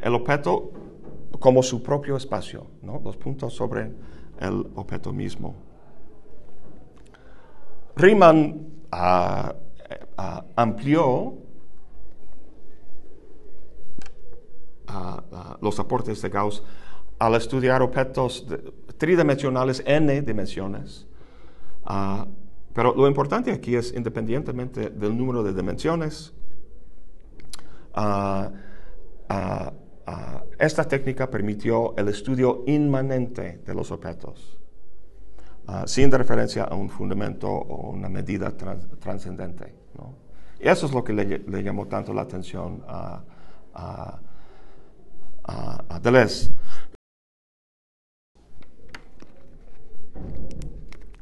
el 0.00 0.14
objeto 0.14 0.72
como 1.38 1.62
su 1.62 1.82
propio 1.82 2.16
espacio, 2.16 2.66
¿no? 2.82 3.00
los 3.04 3.16
puntos 3.16 3.54
sobre 3.54 3.92
el 4.40 4.66
objeto 4.74 5.12
mismo. 5.12 5.54
Riemann 7.96 8.66
ah, 8.92 9.54
ah, 10.16 10.44
amplió 10.56 11.34
ah, 14.88 15.56
los 15.60 15.78
aportes 15.78 16.20
de 16.22 16.28
Gauss 16.28 16.62
al 17.18 17.34
estudiar 17.34 17.82
objetos 17.82 18.46
tridimensionales 18.96 19.82
n 19.86 20.22
dimensiones. 20.22 21.06
pero 22.72 22.94
lo 22.94 23.08
importante 23.08 23.50
aquí 23.52 23.74
es, 23.74 23.92
independientemente 23.94 24.90
del 24.90 25.16
número 25.16 25.42
de 25.42 25.52
dimensiones, 25.52 26.32
Ah, 28.00 28.50
esta 30.58 30.84
técnica 30.84 31.28
permitió 31.28 31.94
el 31.96 32.08
estudio 32.08 32.64
inmanente 32.66 33.60
de 33.64 33.74
los 33.74 33.90
objetos, 33.90 34.58
sin 35.84 36.10
referencia 36.10 36.64
a 36.64 36.74
un 36.74 36.88
fundamento 36.88 37.48
o 37.48 37.90
una 37.90 38.08
medida 38.08 38.56
trascendente. 38.56 39.74
Y 40.60 40.68
eso 40.68 40.86
es 40.86 40.92
lo 40.92 41.04
que 41.04 41.12
le, 41.12 41.62
llamó 41.62 41.86
tanto 41.86 42.14
la 42.14 42.22
atención 42.22 42.82
a, 42.88 43.22
a 43.74 44.18
Deleuze. 46.00 46.52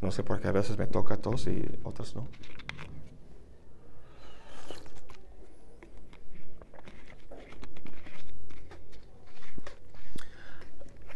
No 0.00 0.10
sé 0.10 0.22
por 0.22 0.40
qué 0.40 0.48
a 0.48 0.52
veces 0.52 0.78
me 0.78 0.86
toca 0.86 1.16
tos 1.16 1.46
y 1.48 1.64
otras 1.82 2.14
no. 2.14 2.28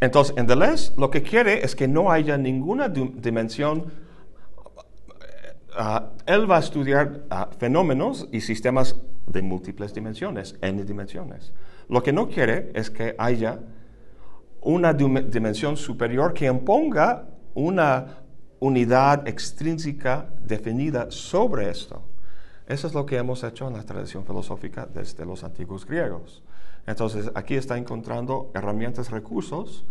Entonces, 0.01 0.35
en 0.37 0.47
Deleuze 0.47 0.93
lo 0.97 1.11
que 1.11 1.23
quiere 1.23 1.63
es 1.65 1.77
que 1.77 1.87
no 1.87 2.11
haya 2.11 2.39
ninguna 2.39 2.89
dimensión. 2.89 3.93
Ah, 5.77 6.11
él 6.27 6.51
va 6.51 6.57
a 6.57 6.61
estudiar 6.61 7.27
fenómenos 7.59 8.27
y 8.33 8.41
sistemas 8.41 8.97
de 9.27 9.43
múltiples 9.43 9.95
dimensiones, 9.95 10.57
n 10.63 10.83
dimensiones. 10.85 11.53
Lo 11.91 12.03
que 12.03 12.13
no 12.13 12.29
quiere 12.29 12.71
es 12.73 12.89
que 12.89 13.17
haya 13.19 13.59
una 14.63 14.93
dimensión 14.93 15.77
superior 15.77 16.33
que 16.33 16.47
imponga 16.47 17.29
una 17.55 18.21
unidad 18.61 19.27
extrínseca 19.27 20.31
definida 20.41 21.11
sobre 21.11 21.69
esto. 21.69 22.03
Eso 22.69 22.87
es 22.87 22.95
lo 22.95 23.05
que 23.05 23.17
hemos 23.17 23.43
hecho 23.43 23.67
en 23.67 23.75
la 23.75 23.83
tradición 23.83 24.25
filosófica 24.25 24.87
desde 24.87 25.27
los 25.27 25.43
antiguos 25.43 25.85
griegos. 25.85 26.45
Entonces, 26.87 27.29
aquí 27.35 27.57
está 27.57 27.77
encontrando 27.77 28.53
herramientas, 28.55 29.11
recursos 29.11 29.85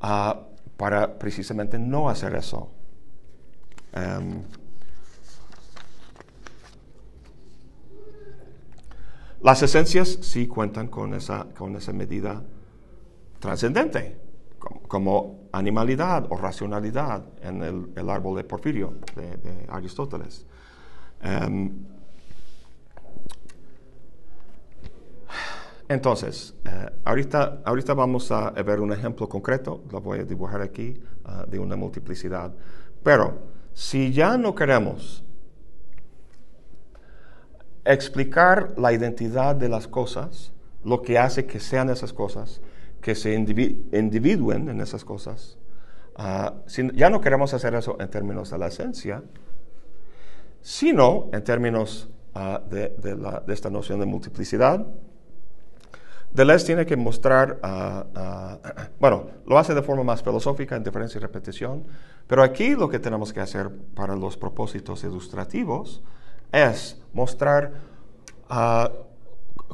ah, 0.00 0.40
para 0.76 1.20
precisamente 1.20 1.78
no 1.78 2.08
hacer 2.08 2.34
eso. 2.34 2.68
Em, 3.92 4.42
las 9.42 9.62
esencias 9.62 10.18
sí 10.22 10.46
cuentan 10.46 10.88
con 10.88 11.14
esa, 11.14 11.46
con 11.56 11.76
esa 11.76 11.92
medida 11.92 12.42
trascendente, 13.38 14.16
como, 14.88 15.42
animalidad 15.52 16.26
o 16.30 16.36
racionalidad 16.36 17.24
en 17.42 17.62
el, 17.94 18.08
árbol 18.08 18.36
de 18.36 18.44
Porfirio 18.44 18.94
de, 19.14 19.66
Aristóteles. 19.68 20.46
Em, 21.20 21.70
Entonces, 25.92 26.54
eh, 26.64 26.90
ahorita, 27.04 27.60
ahorita 27.66 27.92
vamos 27.92 28.32
a 28.32 28.50
ver 28.50 28.80
un 28.80 28.94
ejemplo 28.94 29.28
concreto, 29.28 29.84
lo 29.90 30.00
voy 30.00 30.20
a 30.20 30.24
dibujar 30.24 30.62
aquí, 30.62 30.98
ah, 31.26 31.44
de 31.46 31.58
una 31.58 31.76
multiplicidad. 31.76 32.54
Pero 33.02 33.40
si 33.74 34.10
ya 34.10 34.38
no 34.38 34.54
queremos 34.54 35.22
explicar 37.84 38.74
la 38.76 38.92
identidad 38.92 39.56
de 39.56 39.68
las 39.68 39.88
cosas, 39.88 40.52
lo 40.84 41.02
que 41.02 41.18
hace 41.18 41.46
que 41.46 41.60
sean 41.60 41.90
esas 41.90 42.12
cosas, 42.12 42.60
que 43.00 43.14
se 43.14 43.34
individuen 43.34 44.68
en 44.68 44.80
esas 44.80 45.04
cosas, 45.04 45.58
ah, 46.16 46.54
si 46.66 46.90
ya 46.94 47.10
no 47.10 47.20
queremos 47.20 47.52
hacer 47.54 47.74
eso 47.74 47.96
en 47.98 48.08
términos 48.08 48.50
de 48.50 48.58
la 48.58 48.68
esencia, 48.68 49.22
sino 50.60 51.28
en 51.32 51.42
términos 51.42 52.08
ah, 52.34 52.62
de, 52.70 52.90
de 52.90 53.52
esta 53.52 53.70
noción 53.70 53.98
de 53.98 54.06
multiplicidad, 54.06 54.86
Deleuze 56.32 56.64
tiene 56.64 56.86
que 56.86 56.96
mostrar, 56.96 57.58
ah, 57.62 58.58
bueno, 59.00 59.26
lo 59.46 59.58
hace 59.58 59.74
de 59.74 59.82
forma 59.82 60.02
más 60.02 60.22
filosófica 60.22 60.76
en 60.76 60.82
diferencia 60.82 61.18
y 61.18 61.20
repetición, 61.20 61.84
pero 62.26 62.42
aquí 62.42 62.74
lo 62.74 62.88
que 62.88 62.98
tenemos 62.98 63.32
que 63.32 63.40
hacer 63.40 63.70
para 63.94 64.16
los 64.16 64.36
propósitos 64.36 65.04
ilustrativos 65.04 66.02
es 66.52 67.00
mostrar 67.12 67.72
ah, 68.48 68.90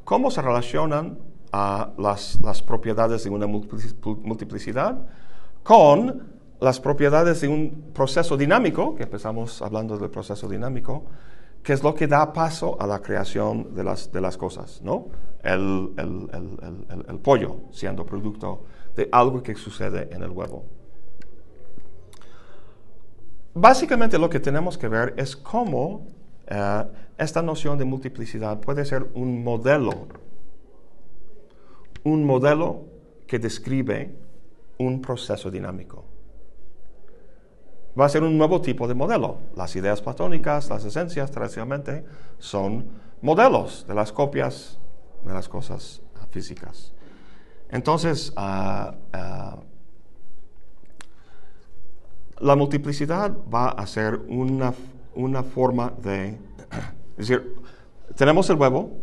cómo 0.05 0.31
se 0.31 0.41
relacionan 0.41 1.19
las, 1.53 2.41
las, 2.41 2.63
propiedades 2.63 3.25
de 3.25 3.31
una 3.31 3.47
multiplicidad 3.47 4.99
con 5.63 6.39
las 6.61 6.81
propiedades 6.81 7.41
de 7.41 7.49
un 7.49 7.91
proceso 7.95 8.37
dinámico, 8.37 8.95
que 8.95 9.05
empezamos 9.05 9.63
hablando 9.63 9.97
del 9.97 10.11
proceso 10.11 10.49
dinámico, 10.49 11.05
que 11.63 11.73
es 11.73 11.83
lo 11.83 11.95
que 11.95 12.07
da 12.07 12.33
paso 12.33 12.81
a 12.81 12.87
la 12.87 13.01
creación 13.01 13.75
de 13.75 13.85
las, 13.85 14.13
de 14.13 14.21
las 14.21 14.37
cosas, 14.37 14.81
¿no? 14.83 15.07
el, 15.43 15.93
el, 17.09 17.19
pollo 17.19 17.57
siendo 17.71 18.05
producto 18.05 18.65
de 18.97 19.09
algo 19.13 19.43
que 19.43 19.55
sucede 19.55 20.09
en 20.13 20.23
el 20.23 20.31
huevo. 20.31 20.65
Básicamente 23.55 24.19
lo 24.19 24.29
que 24.29 24.41
tenemos 24.41 24.79
que 24.79 24.89
ver 24.89 25.15
es 25.17 25.37
cómo 25.37 26.07
eh, 26.51 26.85
esta 27.19 27.43
noción 27.43 27.79
de 27.79 27.85
multiplicidad 27.85 28.61
puede 28.61 28.85
ser 28.85 29.07
un 29.15 29.45
modelo, 29.45 30.09
un 32.05 32.25
modelo 32.25 32.85
que 33.27 33.39
describe 33.39 34.15
un 34.79 35.03
proceso 35.03 35.51
dinámico. 35.51 36.05
Va 37.99 38.07
a 38.07 38.09
ser 38.09 38.23
un 38.23 38.39
nuevo 38.39 38.63
tipo 38.63 38.89
de 38.89 38.95
modelo. 38.95 39.39
Las 39.57 39.77
ideas 39.77 40.01
platónicas, 40.01 40.71
las 40.71 40.85
esencias 40.85 41.31
tradicionalmente 41.31 42.05
son 42.39 42.89
modelos 43.21 43.85
de 43.87 43.95
las 43.95 44.13
copias 44.13 44.79
de 45.25 45.35
las 45.35 45.49
cosas 45.49 46.01
físicas. 46.31 46.95
Entonces, 47.69 48.33
la 48.37 49.59
multiplicidad 52.57 53.37
va 53.53 53.71
a 53.71 53.87
ser 53.87 54.15
una, 54.29 54.73
una 55.19 55.43
forma 55.43 55.93
de... 56.03 56.39
Es 57.19 57.29
decir, 57.29 57.55
tenemos 58.17 58.49
el 58.51 58.57
huevo, 58.57 58.99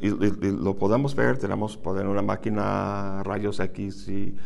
y, 0.00 0.10
lo 0.10 0.76
podemos 0.76 1.14
ver, 1.14 1.38
tenemos 1.38 1.76
poder 1.76 2.06
una 2.06 2.22
máquina 2.22 3.22
rayos 3.24 3.60
X 3.60 4.08
y, 4.08 4.36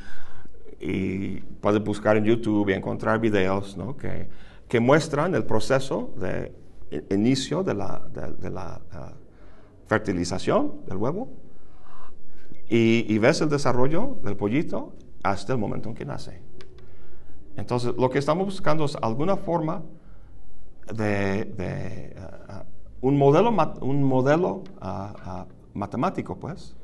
y 0.81 1.41
puedes 1.61 1.83
buscar 1.83 2.17
en 2.17 2.25
YouTube 2.25 2.71
y 2.71 2.73
encontrar 2.73 3.21
videos 3.21 3.77
que, 3.99 4.29
que, 4.69 4.81
muestran 4.81 5.35
el 5.35 5.45
proceso 5.45 6.15
de 6.17 6.53
inicio 7.11 7.63
de 7.63 7.75
la, 7.75 8.81
ah, 8.93 9.13
fertilización 9.87 10.85
del 10.87 10.97
huevo 10.97 11.29
y, 12.69 13.19
ves 13.19 13.41
el 13.41 13.49
desarrollo 13.49 14.19
del 14.23 14.37
pollito 14.37 14.95
hasta 15.23 15.53
el 15.53 15.59
momento 15.59 15.89
en 15.89 15.95
que 15.95 16.05
nace. 16.05 16.41
Entonces, 17.57 17.95
lo 17.97 18.11
que 18.11 18.19
estamos 18.19 18.47
buscando 18.47 18.85
es 18.85 18.97
alguna 19.01 19.37
forma 19.37 19.83
de, 20.93 21.45
de 21.45 22.17
ah, 22.49 22.65
un 23.01 23.17
modelo, 23.19 23.51
un 23.83 24.03
modelo 24.03 24.65
ah, 24.81 25.47
matemático, 25.73 26.39
pues, 26.39 26.77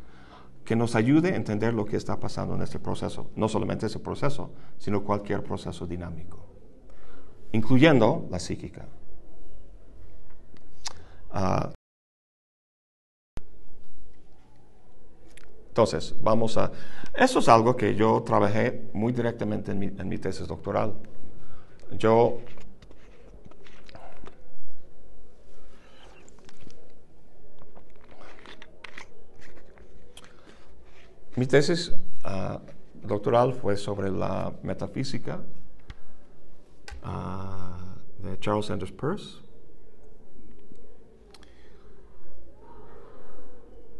que 0.64 0.76
nos 0.76 0.94
ayude 0.94 1.32
a 1.32 1.36
entender 1.36 1.74
lo 1.74 1.84
que 1.84 1.96
está 1.96 2.18
pasando 2.20 2.54
en 2.54 2.62
este 2.62 2.78
proceso. 2.78 3.30
No 3.36 3.48
solamente 3.48 3.86
ese 3.86 3.98
proceso, 3.98 4.52
sino 4.78 5.02
cualquier 5.02 5.42
proceso 5.42 5.86
dinámico, 5.86 6.38
incluyendo 7.52 8.26
la 8.30 8.38
psíquica. 8.38 8.86
Entonces, 15.68 16.14
vamos 16.20 16.56
a... 16.56 16.70
Eso 17.14 17.38
es 17.38 17.48
algo 17.48 17.76
que 17.76 17.94
yo 17.94 18.22
trabajé 18.22 18.90
muy 18.92 19.12
directamente 19.12 19.72
en 19.72 19.78
mi, 19.78 19.86
en 19.86 20.08
mi 20.08 20.18
tesis 20.18 20.46
doctoral. 20.46 20.94
Yo 21.92 22.38
Mi 31.36 31.46
tesis 31.46 31.92
ah, 32.24 32.60
doctoral 33.02 33.54
fue 33.54 33.76
sobre 33.76 34.10
la 34.10 34.52
metafísica 34.62 35.40
ah, 37.04 37.94
de 38.18 38.38
Charles 38.40 38.66
Sanders 38.66 38.90
Peirce. 38.90 39.38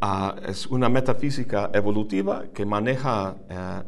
Ah, 0.00 0.34
es 0.44 0.66
una 0.66 0.88
metafísica 0.88 1.70
evolutiva 1.72 2.46
que 2.52 2.66
maneja 2.66 3.36
eh, 3.48 3.82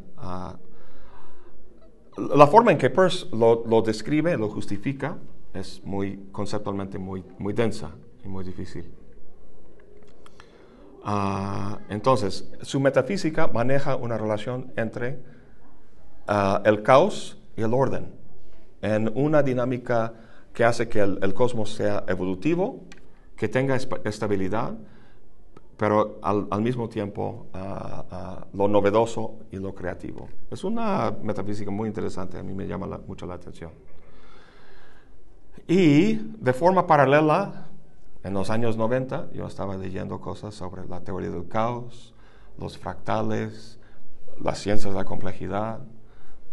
la 2.16 2.47
forma 2.47 2.70
en 2.70 2.78
que 2.78 2.90
Peirce 2.90 3.26
lo, 3.32 3.82
describe, 3.82 4.36
lo 4.36 4.51
justifica, 4.51 5.18
es 5.55 5.82
muy 5.84 6.28
conceptualmente 6.30 6.99
muy 6.99 7.53
densa 7.55 7.90
y 8.24 8.28
muy 8.28 8.45
difícil. 8.45 9.01
Ah, 11.05 11.80
entonces, 11.88 12.48
su 12.62 12.78
metafísica 12.78 13.48
maneja 13.48 13.96
una 13.96 14.16
relación 14.16 14.72
entre 14.76 15.18
ah, 16.28 16.62
el 16.64 16.82
caos 16.82 17.38
y 17.57 17.62
el 17.62 17.74
orden, 17.74 18.12
en 18.82 19.11
una 19.14 19.42
dinámica 19.42 20.14
que 20.53 20.64
hace 20.64 20.88
que 20.88 21.00
el, 21.00 21.34
cosmos 21.34 21.72
sea 21.74 22.05
evolutivo, 22.07 22.84
que 23.36 23.48
tenga 23.48 23.76
estabilidad, 24.05 24.74
pero 25.76 26.20
al, 26.22 26.62
mismo 26.62 26.88
tiempo 26.88 27.46
ah, 27.53 28.46
lo 28.53 28.68
novedoso 28.68 29.40
y 29.50 29.57
lo 29.57 29.74
creativo. 29.74 30.28
Es 30.50 30.62
una 30.62 31.12
metafísica 31.22 31.70
muy 31.72 31.88
interesante, 31.88 32.38
a 32.38 32.42
mí 32.44 32.53
me 32.53 32.68
llama 32.68 33.00
mucho 33.09 33.26
la 33.26 33.34
atención. 33.34 33.72
Y 35.66 36.14
de 36.14 36.53
forma 36.53 36.86
paralela, 36.86 37.66
en 38.25 38.35
los 38.35 38.51
años 38.51 38.77
90 38.77 39.31
yo 39.33 39.47
estaba 39.47 39.77
leyendo 39.77 40.20
cosas 40.20 40.55
sobre 40.55 40.87
la 40.87 41.01
teoría 41.01 41.31
del 41.31 41.49
caos, 41.49 42.14
los 42.59 42.79
fractales, 42.79 43.79
las 44.41 44.59
ciencias 44.59 44.93
de 44.93 44.99
la 44.99 45.05
complejidad 45.05 45.81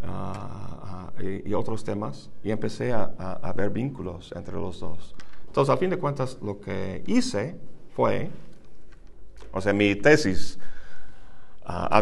ah, 0.03 1.11
ah, 1.17 1.21
y, 1.21 1.53
otros 1.53 1.83
temas 1.83 2.29
y 2.43 2.51
empecé 2.51 2.93
a, 2.93 3.53
ver 3.55 3.69
vínculos 3.69 4.31
entre 4.35 4.55
los 4.55 4.79
dos. 4.79 5.15
Entonces, 5.47 5.71
al 5.71 5.77
fin 5.79 5.89
de 5.89 5.97
cuentas, 5.97 6.37
lo 6.41 6.59
que 6.59 7.03
hice 7.07 7.59
fue, 7.95 8.29
o 9.51 9.61
sea, 9.61 9.73
mi 9.73 9.95
tesis, 9.95 10.59
ah, 11.65 12.01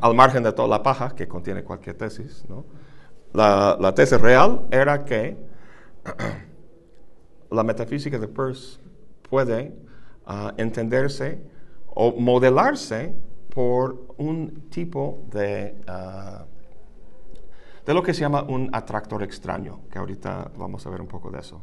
al 0.00 0.14
margen 0.16 0.42
de 0.42 0.52
toda 0.52 0.68
la 0.68 0.82
paja 0.82 1.14
que 1.14 1.28
contiene 1.28 1.62
cualquier 1.62 1.96
tesis, 1.96 2.44
¿no? 2.48 2.64
la, 3.32 3.76
la 3.80 3.94
tesis 3.94 4.20
real 4.20 4.66
era 4.70 5.04
que 5.04 5.36
la 7.54 7.62
metafísica 7.62 8.18
de 8.18 8.28
Peirce 8.28 8.78
puede 9.28 9.74
ah, 10.26 10.52
entenderse 10.56 11.40
o 11.86 12.12
modelarse 12.20 13.14
por 13.54 14.14
un 14.18 14.68
tipo 14.68 15.26
de, 15.30 15.80
ah, 15.86 16.44
de 17.86 17.94
lo 17.94 18.02
que 18.02 18.12
se 18.12 18.20
llama 18.20 18.42
un 18.42 18.68
atractor 18.72 19.22
extraño, 19.22 19.80
que 19.90 19.98
ahorita 19.98 20.50
vamos 20.56 20.86
a 20.86 20.90
ver 20.90 21.00
un 21.00 21.08
poco 21.08 21.30
de 21.30 21.38
eso. 21.38 21.60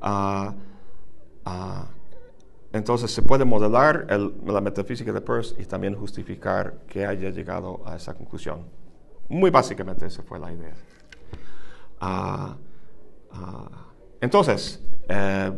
Ah, 0.00 0.54
entonces 2.72 3.10
se 3.10 3.22
puede 3.22 3.44
modelar 3.44 4.06
la 4.44 4.60
metafísica 4.60 5.12
de 5.12 5.20
Peirce 5.20 5.54
y 5.60 5.64
también 5.64 5.94
justificar 5.94 6.78
que 6.88 7.06
haya 7.06 7.30
llegado 7.30 7.80
a 7.86 7.96
esa 7.96 8.14
conclusión. 8.14 8.64
Muy 9.28 9.50
básicamente 9.50 10.06
esa 10.06 10.22
fue 10.22 10.38
la 10.40 10.52
idea. 10.52 10.74
Entonces, 14.24 14.82
eh, 15.06 15.52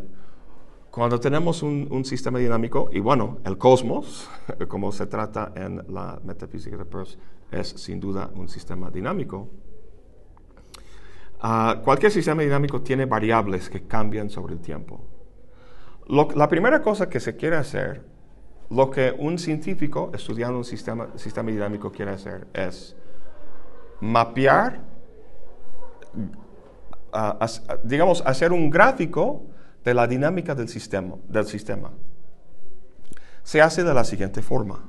cuando 0.90 1.20
tenemos 1.20 1.62
un, 1.62 2.04
sistema 2.04 2.40
dinámico, 2.40 2.88
y 2.92 2.98
bueno, 2.98 3.38
el 3.44 3.56
cosmos, 3.58 4.28
como 4.68 4.90
se 4.90 5.06
trata 5.06 5.52
en 5.54 5.84
la 5.88 6.18
metafísica 6.24 6.76
de 6.76 6.84
Peirce, 6.84 7.16
es 7.52 7.68
sin 7.68 8.00
duda 8.00 8.28
un 8.34 8.48
sistema 8.48 8.90
dinámico. 8.90 9.48
Ah, 11.40 11.80
cualquier 11.84 12.10
sistema 12.10 12.42
dinámico 12.42 12.82
tiene 12.82 13.06
variables 13.06 13.70
que 13.70 13.86
cambian 13.86 14.30
sobre 14.30 14.54
el 14.54 14.60
tiempo. 14.60 15.00
la 16.08 16.48
primera 16.48 16.82
cosa 16.82 17.08
que 17.08 17.20
se 17.20 17.36
quiere 17.36 17.54
hacer, 17.54 18.04
lo 18.70 18.90
que 18.90 19.14
un 19.16 19.38
científico 19.38 20.10
estudiando 20.12 20.58
un 20.58 20.64
sistema, 20.64 21.16
sistema 21.16 21.52
dinámico 21.52 21.92
quiere 21.92 22.10
hacer, 22.10 22.48
es 22.52 22.96
mapear 24.00 24.80
digamos, 27.82 28.22
hacer 28.26 28.52
un 28.52 28.70
gráfico 28.70 29.46
de 29.84 29.94
la 29.94 30.06
dinámica 30.06 30.54
del 30.54 30.68
sistema, 30.68 31.16
del 31.28 31.46
sistema. 31.46 31.92
Se 33.42 33.62
hace 33.62 33.84
de 33.84 33.94
la 33.94 34.04
siguiente 34.04 34.42
forma. 34.42 34.82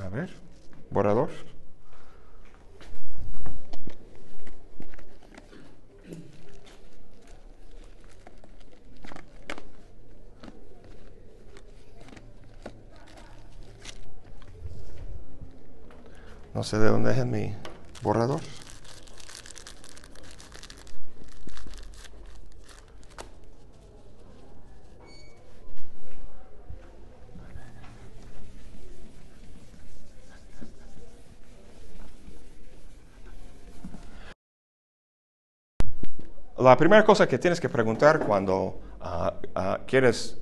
A 0.00 0.08
ver, 0.08 0.30
borrador. 0.90 1.30
No 16.54 16.62
sé 16.62 16.78
de 16.78 16.88
dónde 16.88 17.12
es 17.12 17.24
mi 17.24 17.54
borrador. 18.02 18.40
La 36.58 36.76
primera 36.76 37.04
cosa 37.04 37.26
que 37.26 37.38
tienes 37.38 37.60
que 37.60 37.68
preguntar 37.68 38.20
cuando 38.20 38.78
ah, 39.00 39.34
ah, 39.54 39.80
quieres, 39.84 40.38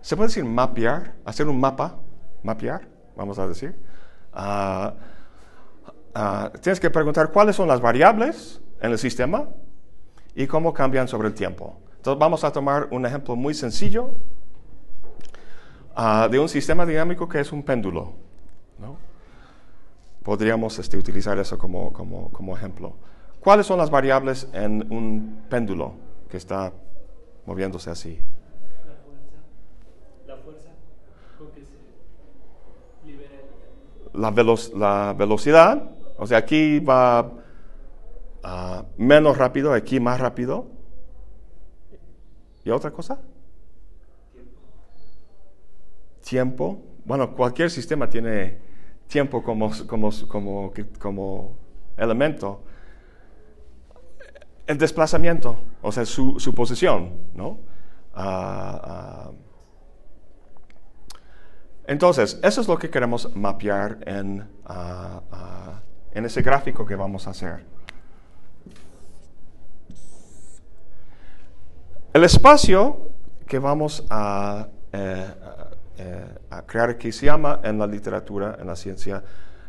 se 0.00 0.16
puede 0.16 0.28
decir 0.28 0.44
mapear, 0.44 1.14
hacer 1.24 1.46
un 1.46 1.60
mapa, 1.60 1.94
mapear, 2.42 2.88
vamos 3.14 3.38
a 3.38 3.46
decir. 3.46 3.76
Uh, 4.34 4.90
Ah, 6.18 6.50
tienes 6.62 6.80
que 6.80 6.88
preguntar 6.88 7.30
cuáles 7.30 7.56
son 7.56 7.68
las 7.68 7.78
variables 7.78 8.58
en 8.80 8.90
el 8.90 8.96
sistema 8.96 9.50
y 10.34 10.46
cómo 10.46 10.72
cambian 10.72 11.06
sobre 11.08 11.28
el 11.28 11.34
tiempo. 11.34 11.78
Entonces 11.96 12.18
vamos 12.18 12.42
a 12.42 12.50
tomar 12.50 12.88
un 12.90 13.04
ejemplo 13.04 13.36
muy 13.36 13.52
sencillo 13.52 14.12
ah, 15.94 16.26
de 16.30 16.38
un 16.38 16.48
sistema 16.48 16.86
dinámico 16.86 17.28
que 17.28 17.40
es 17.40 17.52
un 17.52 17.62
péndulo. 17.62 18.14
Podríamos 20.22 20.78
este, 20.78 20.96
utilizar 20.96 21.38
eso 21.38 21.58
como, 21.58 21.92
como, 21.92 22.56
ejemplo. 22.56 22.96
¿Cuáles 23.38 23.66
son 23.66 23.76
las 23.76 23.90
variables 23.90 24.48
en 24.54 24.90
un 24.90 25.44
péndulo 25.50 25.96
que 26.30 26.38
está 26.38 26.72
moviéndose 27.44 27.90
así. 27.90 28.18
La 30.26 30.36
fuerza, 30.36 30.70
con 31.36 31.50
que 31.50 31.60
se 31.60 33.06
libera 33.06 33.42
La, 34.14 34.30
la 34.74 35.12
velocidad, 35.12 35.95
o 36.18 36.26
sea, 36.26 36.38
aquí 36.38 36.78
va 36.80 37.32
ah, 38.42 38.84
menos 38.96 39.36
rápido, 39.36 39.72
aquí 39.72 40.00
más 40.00 40.20
rápido. 40.20 40.66
¿Y 42.64 42.70
otra 42.70 42.90
cosa? 42.90 43.20
Tiempo. 46.24 46.82
Bueno, 47.04 47.34
cualquier 47.34 47.70
sistema 47.70 48.08
tiene 48.08 48.58
tiempo 49.06 49.42
como, 49.42 49.70
como, 49.86 50.10
como, 50.28 50.72
como 50.98 51.56
elemento. 51.96 52.62
El 54.66 54.78
desplazamiento, 54.78 55.60
o 55.80 55.92
sea, 55.92 56.04
su, 56.04 56.40
su 56.40 56.52
posición, 56.52 57.12
¿no? 57.34 57.60
Ah, 58.12 58.80
ah. 58.82 59.30
entonces, 61.86 62.40
eso 62.42 62.60
es 62.62 62.66
lo 62.66 62.78
que 62.78 62.90
queremos 62.90 63.36
mapear 63.36 63.98
en, 64.06 64.48
en 66.16 66.24
ese 66.24 66.40
gráfico 66.40 66.86
que 66.86 66.96
vamos 66.96 67.26
a 67.26 67.30
hacer. 67.30 67.62
El 72.14 72.24
espacio 72.24 73.10
que 73.46 73.58
vamos 73.58 74.02
a, 74.08 74.66
eh, 74.92 75.34
eh, 75.98 76.24
crear 76.64 76.88
aquí 76.88 77.12
se 77.12 77.26
llama 77.26 77.60
en 77.62 77.78
la 77.78 77.86
literatura, 77.86 78.56
en 78.58 78.66
la 78.66 78.76
ciencia, 78.76 79.22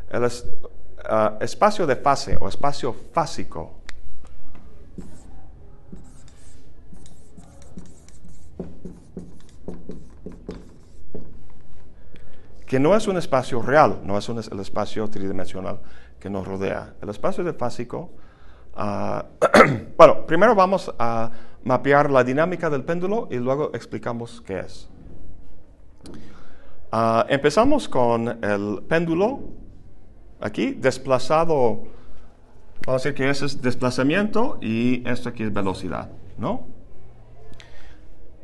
el 0.09 0.23
espacio 1.41 1.85
de 1.85 1.97
fase 1.97 2.37
o 2.39 2.47
espacio 2.47 2.95
fásico. 3.11 3.76
Que 12.67 12.79
no 12.79 12.95
es 12.95 13.07
un 13.07 13.17
espacio 13.17 13.61
real, 13.61 14.01
no 14.03 14.17
es 14.17 14.27
el 14.27 14.59
espacio 14.59 15.09
tridimensional 15.09 15.79
que 16.19 16.29
nos 16.29 16.45
rodea. 16.45 16.93
El 17.01 17.09
espacio 17.09 17.43
de 17.43 17.53
fásico, 17.53 18.11
ah, 18.75 19.25
bueno, 19.97 20.25
primero 20.25 20.53
vamos 20.53 20.93
a 20.99 21.31
mapear 21.63 22.11
la 22.11 22.25
dinámica 22.25 22.69
del 22.69 22.83
péndulo 22.83 23.29
y 23.31 23.37
luego 23.37 23.71
explicamos 23.73 24.43
qué 24.45 24.59
es. 24.59 24.89
Ah, 26.91 27.25
empezamos 27.29 27.87
con 27.87 28.27
el 28.43 28.83
péndulo, 28.87 29.39
aquí, 30.41 30.73
desplazado, 30.73 31.83
vamos 32.85 33.05
a 33.05 33.09
decir 33.09 33.13
que 33.13 33.29
ese 33.29 33.45
es 33.45 33.61
desplazamiento 33.61 34.57
y 34.61 35.07
esto 35.09 35.29
aquí 35.29 35.43
es 35.43 35.53
velocidad, 35.53 36.09
¿no? 36.37 36.65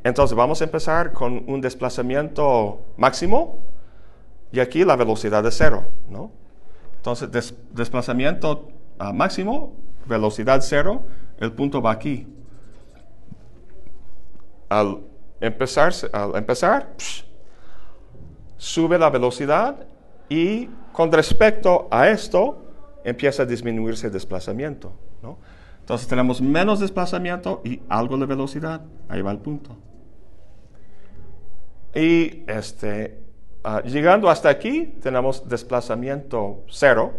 Entonces 0.02 0.34
vamos 0.34 0.62
a 0.62 0.64
empezar 0.64 1.12
con 1.12 1.44
un 1.46 1.60
desplazamiento 1.60 2.80
máximo, 2.96 3.73
y 4.54 4.60
aquí 4.60 4.84
la 4.84 4.94
velocidad 4.94 5.44
es 5.46 5.56
cero, 5.56 5.84
¿no? 6.08 6.30
Entonces, 6.96 7.56
desplazamiento 7.72 8.68
máximo, 9.12 9.74
velocidad 10.06 10.60
cero, 10.62 11.02
el 11.38 11.50
punto 11.52 11.82
va 11.82 11.90
aquí. 11.90 12.28
Al 14.68 15.00
empezar, 15.40 15.92
al 16.12 16.36
empezar 16.36 16.94
sube 18.56 18.96
la 18.96 19.10
velocidad 19.10 19.88
y 20.28 20.68
con 20.92 21.10
respecto 21.10 21.88
a 21.90 22.08
esto 22.08 22.64
empieza 23.02 23.42
a 23.42 23.46
disminuirse 23.46 24.06
el 24.06 24.12
desplazamiento, 24.12 24.92
¿no? 25.20 25.36
Entonces 25.80 26.06
tenemos 26.06 26.40
menos 26.40 26.78
desplazamiento 26.78 27.60
y 27.64 27.82
algo 27.88 28.16
de 28.18 28.26
velocidad, 28.26 28.82
ahí 29.08 29.20
va 29.20 29.32
el 29.32 29.38
punto. 29.38 29.76
Y 31.92 32.44
este, 32.46 33.23
Ah, 33.66 33.80
llegando 33.82 34.28
hasta 34.28 34.50
aquí, 34.50 34.94
tenemos 35.00 35.48
desplazamiento 35.48 36.64
cero. 36.68 37.14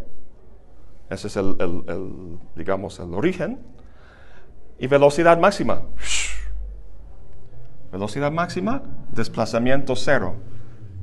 Ese 1.09 1.25
es 1.25 1.37
el, 1.37 1.57
digamos, 2.55 2.99
el 2.99 3.15
origen. 3.15 3.59
Y 4.77 4.85
velocidad 4.85 5.39
máxima. 5.39 5.81
Velocidad 7.91 8.31
máxima, 8.31 8.83
desplazamiento 9.11 9.95
cero. 9.95 10.35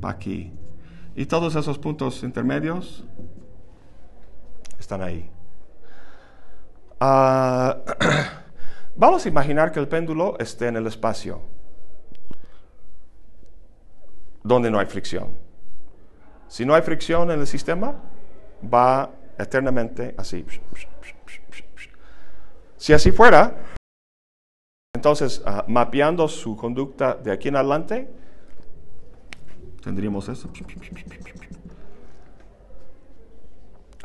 Va 0.03 0.11
aquí. 0.11 0.53
Y 1.16 1.26
todos 1.26 1.57
esos 1.57 1.76
puntos 1.76 2.22
intermedios 2.22 3.05
están 4.78 5.03
ahí. 5.03 5.28
Ah, 7.01 7.78
vamos 8.95 9.26
a 9.26 9.28
imaginar 9.28 9.72
que 9.72 9.80
el 9.80 9.88
péndulo 9.88 10.38
esté 10.38 10.68
en 10.68 10.76
el 10.76 10.86
espacio 10.86 11.40
donde 14.43 14.70
no 14.70 14.78
hay 14.78 14.86
fricción. 14.86 15.28
Si 16.49 16.66
no 16.66 16.74
hay 16.74 16.82
fricción 16.82 17.30
en 17.30 17.40
el 17.40 17.47
sistema, 17.47 17.95
va 18.62 19.11
eternamente 19.38 20.14
así. 20.18 20.45
Si 22.76 22.93
así 22.93 23.12
fuera, 23.12 23.55
entonces 24.95 25.43
ah, 25.47 25.64
mapeando 25.68 26.28
su 26.28 26.57
conducta 26.57 27.14
de 27.14 27.32
aquí 27.32 27.49
en 27.49 27.57
adelante, 27.57 28.11
tendríamos 29.82 30.28
eso. 30.28 30.49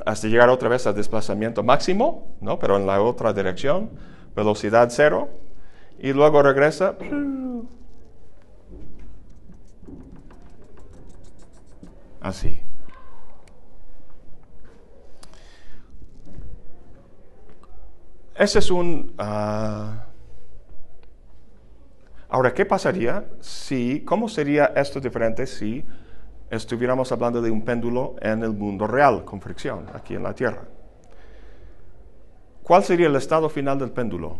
Hasta 0.05 0.27
llegar 0.27 0.49
otra 0.49 0.69
vez 0.69 0.88
al 0.88 0.95
desplazamiento 0.95 1.63
máximo, 1.63 2.35
¿no? 2.39 2.59
pero 2.59 2.77
en 2.77 2.88
la 2.88 3.01
otra 3.01 3.33
dirección, 3.33 3.89
velocidad 4.35 4.89
cero, 4.91 5.29
y 5.99 6.13
luego 6.13 6.41
regresa 6.43 6.95
así. 12.22 12.61
Ese 18.38 18.59
es 18.59 18.70
un... 18.70 19.13
Ah, 19.18 20.05
ahora, 22.30 22.53
¿qué 22.53 22.65
pasaría 22.65 23.26
si, 23.39 24.01
cómo 24.01 24.30
sería 24.30 24.65
esto 24.76 24.99
diferente 24.99 25.47
si 25.47 25.84
estuviéramos 26.49 27.11
hablando 27.11 27.41
de 27.41 27.49
un 27.49 27.63
péndulo 27.65 28.15
en 28.22 28.43
el 28.43 28.51
mundo 28.51 28.86
real, 28.86 29.26
con 29.26 29.41
fricción, 29.41 29.88
aquí 29.93 30.13
en 30.13 30.24
la 30.24 30.36
Tierra? 30.36 30.65
¿Cuál 32.61 32.84
sería 32.84 33.07
el 33.07 33.15
estado 33.15 33.49
final 33.49 33.80
del 33.80 33.91
péndulo? 33.91 34.38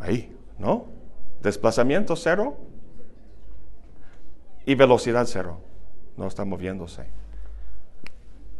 Ahí, 0.00 0.36
¿no? 0.58 0.86
Desplazamiento 1.42 2.16
cero, 2.16 2.56
y 4.68 4.74
velocidad 4.74 5.24
cero. 5.26 5.58
No 6.18 6.26
está 6.26 6.44
moviéndose. 6.44 7.06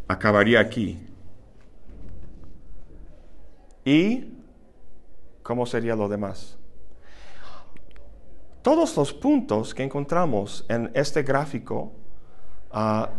Acabaría 0.09 0.59
aquí. 0.59 1.07
¿Y 3.85 4.33
cómo 5.43 5.67
sería 5.67 5.95
lo 5.95 6.09
demás? 6.09 6.57
Todos 8.63 8.97
los 8.97 9.13
puntos 9.13 9.75
que 9.75 9.83
encontramos 9.83 10.65
en 10.71 10.91
este 10.95 11.23
gráfico, 11.25 11.93
ah, 12.73 13.11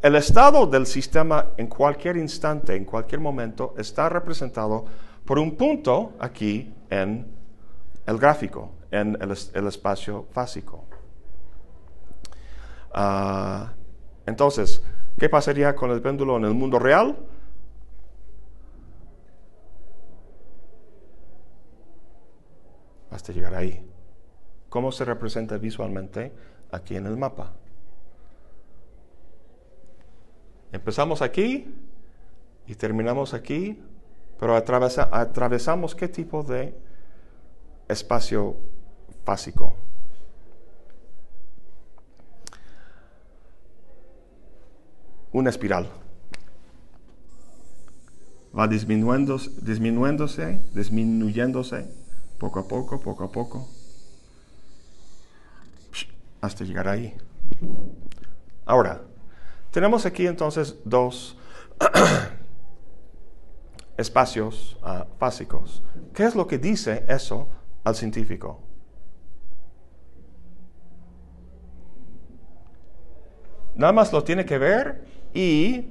el 0.00 0.16
estado 0.16 0.66
del 0.66 0.86
sistema 0.86 1.48
en 1.58 1.66
cualquier 1.66 2.16
instante, 2.16 2.74
en 2.74 2.86
cualquier 2.86 3.20
momento, 3.20 3.74
está 3.76 4.08
representado 4.08 4.86
por 5.26 5.38
un 5.38 5.54
punto 5.54 6.14
aquí 6.18 6.72
en 6.88 7.26
el 8.06 8.16
gráfico, 8.16 8.70
en 8.90 9.18
el, 9.20 9.36
el 9.52 9.66
espacio 9.66 10.28
básico. 10.34 10.86
Ah, 12.92 13.74
entonces, 14.26 14.82
¿qué 15.18 15.28
pasaría 15.28 15.74
con 15.74 15.90
el 15.90 16.02
péndulo 16.02 16.36
en 16.36 16.44
el 16.44 16.54
mundo 16.54 16.78
real? 16.78 17.16
Hasta 23.10 23.32
llegar 23.32 23.54
ahí. 23.54 23.84
¿Cómo 24.68 24.90
se 24.92 25.04
representa 25.04 25.58
visualmente 25.58 26.32
aquí 26.70 26.96
en 26.96 27.06
el 27.06 27.16
mapa? 27.16 27.52
Empezamos 30.72 31.20
aquí 31.20 31.74
y 32.66 32.74
terminamos 32.74 33.34
aquí, 33.34 33.82
pero 34.40 34.56
atravesamos 34.56 35.94
qué 35.94 36.08
tipo 36.08 36.42
de 36.42 36.74
espacio 37.88 38.56
básico. 39.26 39.76
Una 45.32 45.50
espiral. 45.50 45.88
Va 48.56 48.68
disminuyéndose, 48.68 49.50
disminuyéndose, 49.62 50.62
disminuyéndose, 50.74 51.88
poco 52.38 52.60
a 52.60 52.68
poco, 52.68 53.00
poco 53.00 53.24
a 53.24 53.32
poco, 53.32 53.68
hasta 56.40 56.64
llegar 56.64 56.88
ahí. 56.88 57.14
Ahora, 58.66 59.00
tenemos 59.70 60.04
aquí 60.04 60.26
entonces 60.26 60.76
dos 60.84 61.36
espacios 63.96 64.76
uh, 64.82 65.04
básicos. 65.18 65.82
¿Qué 66.12 66.24
es 66.24 66.34
lo 66.34 66.46
que 66.46 66.58
dice 66.58 67.04
eso 67.08 67.48
al 67.84 67.94
científico? 67.94 68.60
Nada 73.74 73.92
más 73.92 74.12
lo 74.12 74.22
tiene 74.22 74.44
que 74.44 74.58
ver 74.58 75.04
y 75.34 75.90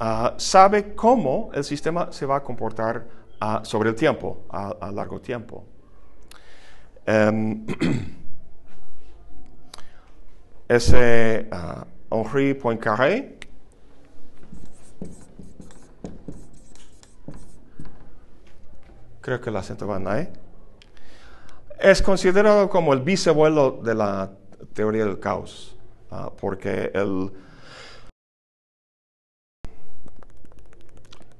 uh, 0.00 0.30
sabe 0.36 0.94
cómo 0.94 1.50
el 1.54 1.64
sistema 1.64 2.12
se 2.12 2.26
va 2.26 2.36
a 2.36 2.42
comportar 2.42 3.06
uh, 3.40 3.64
sobre 3.64 3.90
el 3.90 3.94
tiempo, 3.94 4.44
a, 4.50 4.90
largo 4.92 5.20
tiempo. 5.20 5.64
Um, 7.06 7.66
ese 10.68 11.48
Henri 12.10 12.54
Poincaré 12.54 13.34
creo 19.24 19.40
que 19.40 19.48
el 19.48 19.56
acento 19.56 19.86
va 19.86 19.96
ahí, 20.12 20.28
es 21.80 22.02
considerado 22.02 22.68
como 22.68 22.92
el 22.92 23.00
bisabuelo 23.00 23.80
de 23.82 23.94
la 23.94 24.32
teoría 24.74 25.06
del 25.06 25.18
caos, 25.18 25.78
ah, 26.10 26.30
porque 26.38 26.90
el, 26.92 27.32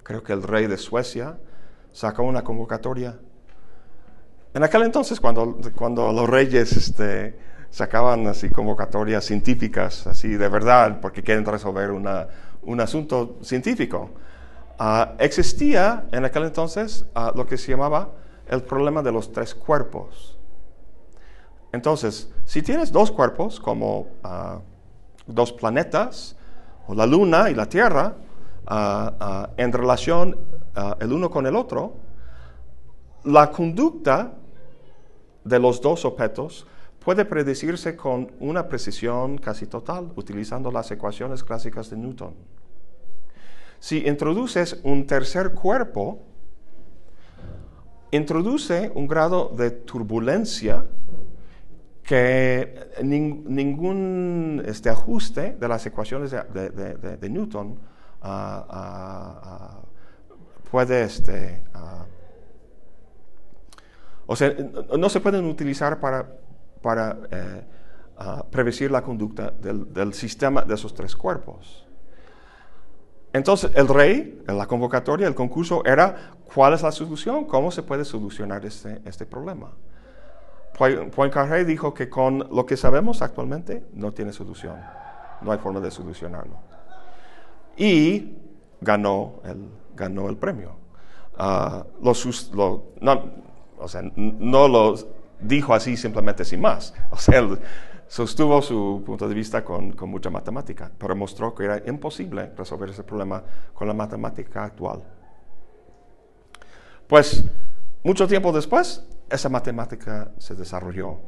creo 0.05 0.23
que 0.23 0.33
el 0.33 0.45
rey 0.45 0.69
de 0.69 0.79
Suecia 0.79 1.37
sacó 1.93 2.23
una 2.23 2.45
convocatoria. 2.45 3.19
En 4.55 4.63
aquel 4.63 4.85
entonces, 4.85 5.19
cuando, 5.19 5.59
cuando 5.75 6.13
los 6.13 6.31
reyes 6.31 6.77
este, 6.77 7.37
sacaban 7.71 8.29
así 8.29 8.51
convocatorias 8.51 9.25
científicas, 9.25 10.07
así 10.07 10.29
de 10.29 10.49
verdad, 10.49 11.01
porque 11.01 11.25
quieren 11.25 11.45
resolver 11.45 11.91
una, 11.91 12.29
un 12.63 12.81
asunto 12.81 13.39
científico, 13.43 14.13
Ah, 14.79 15.15
existía 15.19 16.07
en 16.11 16.25
aquel 16.25 16.45
entonces 16.45 17.07
ah, 17.15 17.33
lo 17.35 17.47
que 17.47 17.57
se 17.57 17.71
llamaba 17.71 18.11
el 18.49 18.63
problema 18.63 19.03
de 19.03 19.13
los 19.13 19.33
tres 19.33 19.55
cuerpos. 19.55 20.37
Entonces, 21.73 22.31
si 22.45 22.63
tienes 22.63 22.91
dos 22.91 23.11
cuerpos, 23.13 23.61
como 23.61 24.09
ah, 24.25 24.61
dos 25.27 25.53
planetas, 25.53 26.37
o 26.87 26.95
la 26.95 27.07
Luna 27.07 27.51
y 27.51 27.55
la 27.55 27.67
Tierra, 27.67 28.15
en 28.69 29.73
relación 29.73 30.39
el 31.01 31.12
uno 31.12 31.31
con 31.31 31.47
el 31.47 31.57
otro, 31.57 31.97
la 33.25 33.51
conducta 33.51 34.35
de 35.45 35.59
los 35.59 35.81
dos 35.81 36.05
objetos 36.05 36.67
puede 36.99 37.25
predecirse 37.25 37.97
con 37.97 38.33
una 38.41 38.69
precisión 38.69 39.37
casi 39.39 39.67
total, 39.67 40.12
utilizando 40.17 40.71
las 40.71 40.91
ecuaciones 40.91 41.45
clásicas 41.45 41.91
de 41.91 41.99
Newton. 41.99 42.35
Si 43.79 44.07
introduces 44.07 44.81
un 44.83 45.07
tercer 45.07 45.53
cuerpo, 45.53 46.23
introduce 48.11 48.91
un 48.95 49.07
grado 49.07 49.53
de 49.55 49.71
turbulencia 49.71 50.87
que 52.03 52.89
ningún 53.03 54.62
este, 54.65 54.89
ajuste 54.89 55.57
de 55.59 55.69
las 55.69 55.85
ecuaciones 55.87 56.31
de, 56.31 57.29
Newton 57.31 57.79
este, 60.91 61.62
o 64.27 64.37
sea, 64.37 64.55
no 64.99 65.09
se 65.09 65.20
pueden 65.20 65.45
utilizar 65.45 66.01
para, 66.01 66.27
para 66.83 67.18
eh, 67.31 67.64
predecir 68.51 68.91
la 68.91 69.03
conducta 69.03 69.51
del 69.51 70.14
sistema 70.14 70.62
de 70.62 70.75
esos 70.75 70.95
tres 70.95 71.14
cuerpos. 71.14 71.87
Entonces, 73.33 73.72
el 73.75 73.89
rey, 73.89 74.43
en 74.47 74.57
la 74.57 74.66
convocatoria, 74.66 75.27
el 75.27 75.35
concurso 75.35 75.85
era, 75.85 76.37
¿cuál 76.55 76.72
es 76.75 76.83
la 76.83 76.93
solución? 76.93 77.47
¿Cómo 77.47 77.72
se 77.72 77.83
puede 77.83 78.05
solucionar 78.05 78.64
este, 78.64 79.03
este 79.05 79.27
problema? 79.27 79.72
Poincaré 80.77 81.64
dijo 81.64 81.95
que 81.95 82.09
con 82.09 82.49
lo 82.51 82.64
que 82.64 82.77
sabemos 82.77 83.22
actualmente 83.22 83.87
no 83.93 84.12
tiene 84.12 84.33
solución. 84.33 84.77
No 85.43 85.53
hay 85.53 85.59
forma 85.59 85.81
de 85.81 85.91
solucionarlo. 85.91 86.74
Y 87.77 88.37
ganó 88.81 89.41
el, 89.45 89.68
ganó 89.97 90.29
el 90.29 90.37
premio. 90.37 90.77
Ah, 91.37 91.85
no, 92.01 93.22
o 93.79 93.89
sea, 93.89 94.03
no 94.14 94.68
lo 94.68 94.95
dijo 95.41 95.75
así 95.75 95.97
simplemente 95.97 96.45
sin 96.45 96.61
más. 96.61 96.95
O 97.11 97.16
sea, 97.16 97.47
sostuvo 98.07 98.61
su 98.62 99.03
punto 99.05 99.29
de 99.29 99.35
vista 99.35 99.64
con, 99.64 99.95
mucha 100.07 100.31
matemática, 100.31 100.91
pero 100.99 101.16
mostró 101.16 101.55
que 101.55 101.64
era 101.64 101.83
imposible 101.87 102.53
resolver 102.57 102.91
ese 102.91 103.03
problema 103.03 103.43
con 103.72 103.89
la 103.89 103.95
matemática 103.95 104.64
actual. 104.64 105.03
Pues 107.07 107.45
mucho 108.03 108.27
tiempo 108.27 108.53
después, 108.53 109.05
esa 109.31 109.49
matemática 109.49 110.31
se 110.39 110.55
desarrolló 110.55 111.18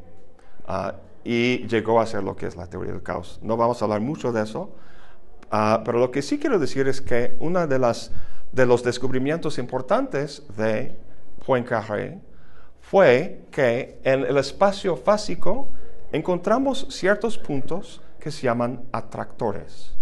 ah, 0.67 0.95
y 1.25 1.67
llegó 1.67 2.01
a 2.01 2.07
ser 2.07 2.23
lo 2.23 2.37
que 2.37 2.47
es 2.47 2.57
la 2.57 2.67
teoría 2.67 2.93
del 2.93 3.03
caos. 3.03 3.39
No 3.43 3.57
vamos 3.57 3.81
a 3.81 3.85
hablar 3.85 4.01
mucho 4.01 4.33
de 4.33 4.43
eso, 4.43 4.71
ah, 5.51 5.83
pero 5.85 5.99
lo 5.99 6.11
que 6.11 6.23
sí 6.23 6.39
quiero 6.39 6.59
decir 6.59 6.89
es 6.89 7.01
que 7.01 7.37
uno 7.41 7.67
de, 7.67 7.95
de 8.53 8.67
los 8.67 8.83
descubrimientos 8.83 9.59
importantes 9.59 10.43
de 10.57 10.97
Poincaré 11.45 12.21
fue 12.81 13.43
que 13.51 13.99
en 14.05 14.25
el 14.25 14.37
espacio 14.39 14.97
fásico 14.97 15.71
encontramos 16.13 16.87
ciertos 16.91 17.39
puntos 17.39 18.01
que 18.19 18.31
se 18.31 18.43
llaman 18.43 18.85
atractores. 18.93 19.93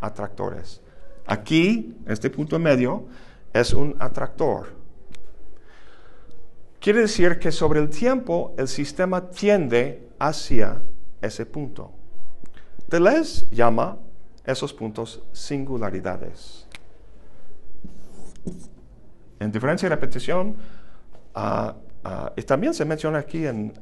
Atractores. 0.00 0.80
Aquí, 1.26 1.96
este 2.06 2.30
punto 2.30 2.58
medio, 2.58 3.06
es 3.52 3.72
un 3.72 3.96
atractor. 3.98 4.78
Quiere 6.80 7.00
decir 7.00 7.38
que 7.38 7.50
sobre 7.50 7.80
el 7.80 7.90
tiempo 7.90 8.54
el 8.56 8.68
sistema 8.68 9.28
tiende 9.28 10.08
hacia 10.18 10.80
ese 11.20 11.44
punto. 11.44 11.92
Deleuze 12.88 13.46
llama 13.50 13.98
esos 14.48 14.72
puntos 14.72 15.22
singularidades. 15.32 16.66
En 19.38 19.52
diferencia 19.52 19.86
y 19.86 19.90
repetición, 19.90 20.56
ah, 21.34 21.76
ah, 22.02 22.32
y 22.34 22.42
también 22.42 22.72
se 22.72 22.86
menciona 22.86 23.18
aquí 23.18 23.46
en, 23.46 23.74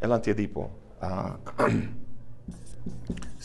el 0.00 0.12
antiedipo, 0.12 0.70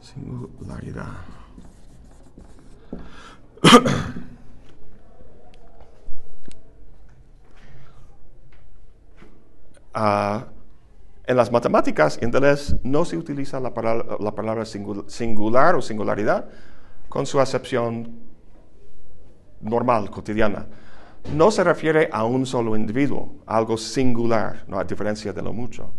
singularidad. 0.00 1.08
En 11.28 11.36
las 11.36 11.52
matemáticas, 11.52 12.18
en 12.20 12.32
Deleuze, 12.32 12.80
no 12.82 13.04
se 13.04 13.16
utiliza 13.16 13.60
la 13.60 13.72
palabra, 13.72 14.16
la 14.18 14.34
palabra 14.34 14.64
singular 14.64 15.76
o 15.76 15.82
singularidad 15.82 16.48
con 17.08 17.24
su 17.26 17.38
acepción 17.38 18.18
normal, 19.60 20.10
cotidiana 20.10 20.66
no 21.34 21.50
se 21.50 21.64
refiere 21.64 22.08
a 22.12 22.24
un 22.24 22.46
solo 22.46 22.76
individuo, 22.76 23.36
algo 23.46 23.76
singular, 23.76 24.64
¿no? 24.66 24.78
a 24.78 24.84
diferencia 24.84 25.32
de 25.32 25.42
lo 25.42 25.52
mucho, 25.52 25.92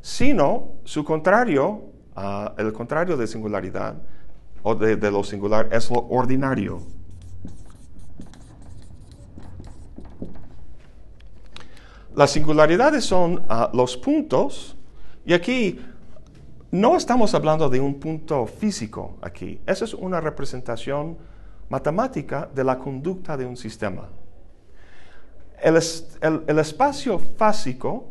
sino 0.00 0.78
su 0.84 1.04
contrario, 1.04 1.84
ah, 2.14 2.54
el 2.58 2.72
contrario 2.72 3.16
de 3.16 3.26
singularidad 3.26 3.94
o 4.62 4.74
de, 4.74 4.96
lo 5.10 5.22
singular 5.22 5.68
es 5.70 5.90
lo 5.90 6.06
ordinario. 6.08 6.80
Las 12.16 12.30
singularidades 12.30 13.04
son 13.04 13.44
ah, 13.46 13.70
los 13.74 13.94
puntos, 13.94 14.74
y 15.26 15.34
aquí 15.34 15.78
no 16.70 16.96
estamos 16.96 17.34
hablando 17.34 17.68
de 17.68 17.78
un 17.78 18.00
punto 18.00 18.46
físico 18.46 19.18
aquí, 19.20 19.60
esa 19.66 19.84
es 19.84 19.92
una 19.92 20.18
representación 20.18 21.18
matemática 21.68 22.48
de 22.54 22.64
la 22.64 22.78
conducta 22.78 23.36
de 23.36 23.44
un 23.44 23.54
sistema. 23.54 24.08
El, 25.62 25.76
espacio 26.58 27.18
fásico, 27.18 28.08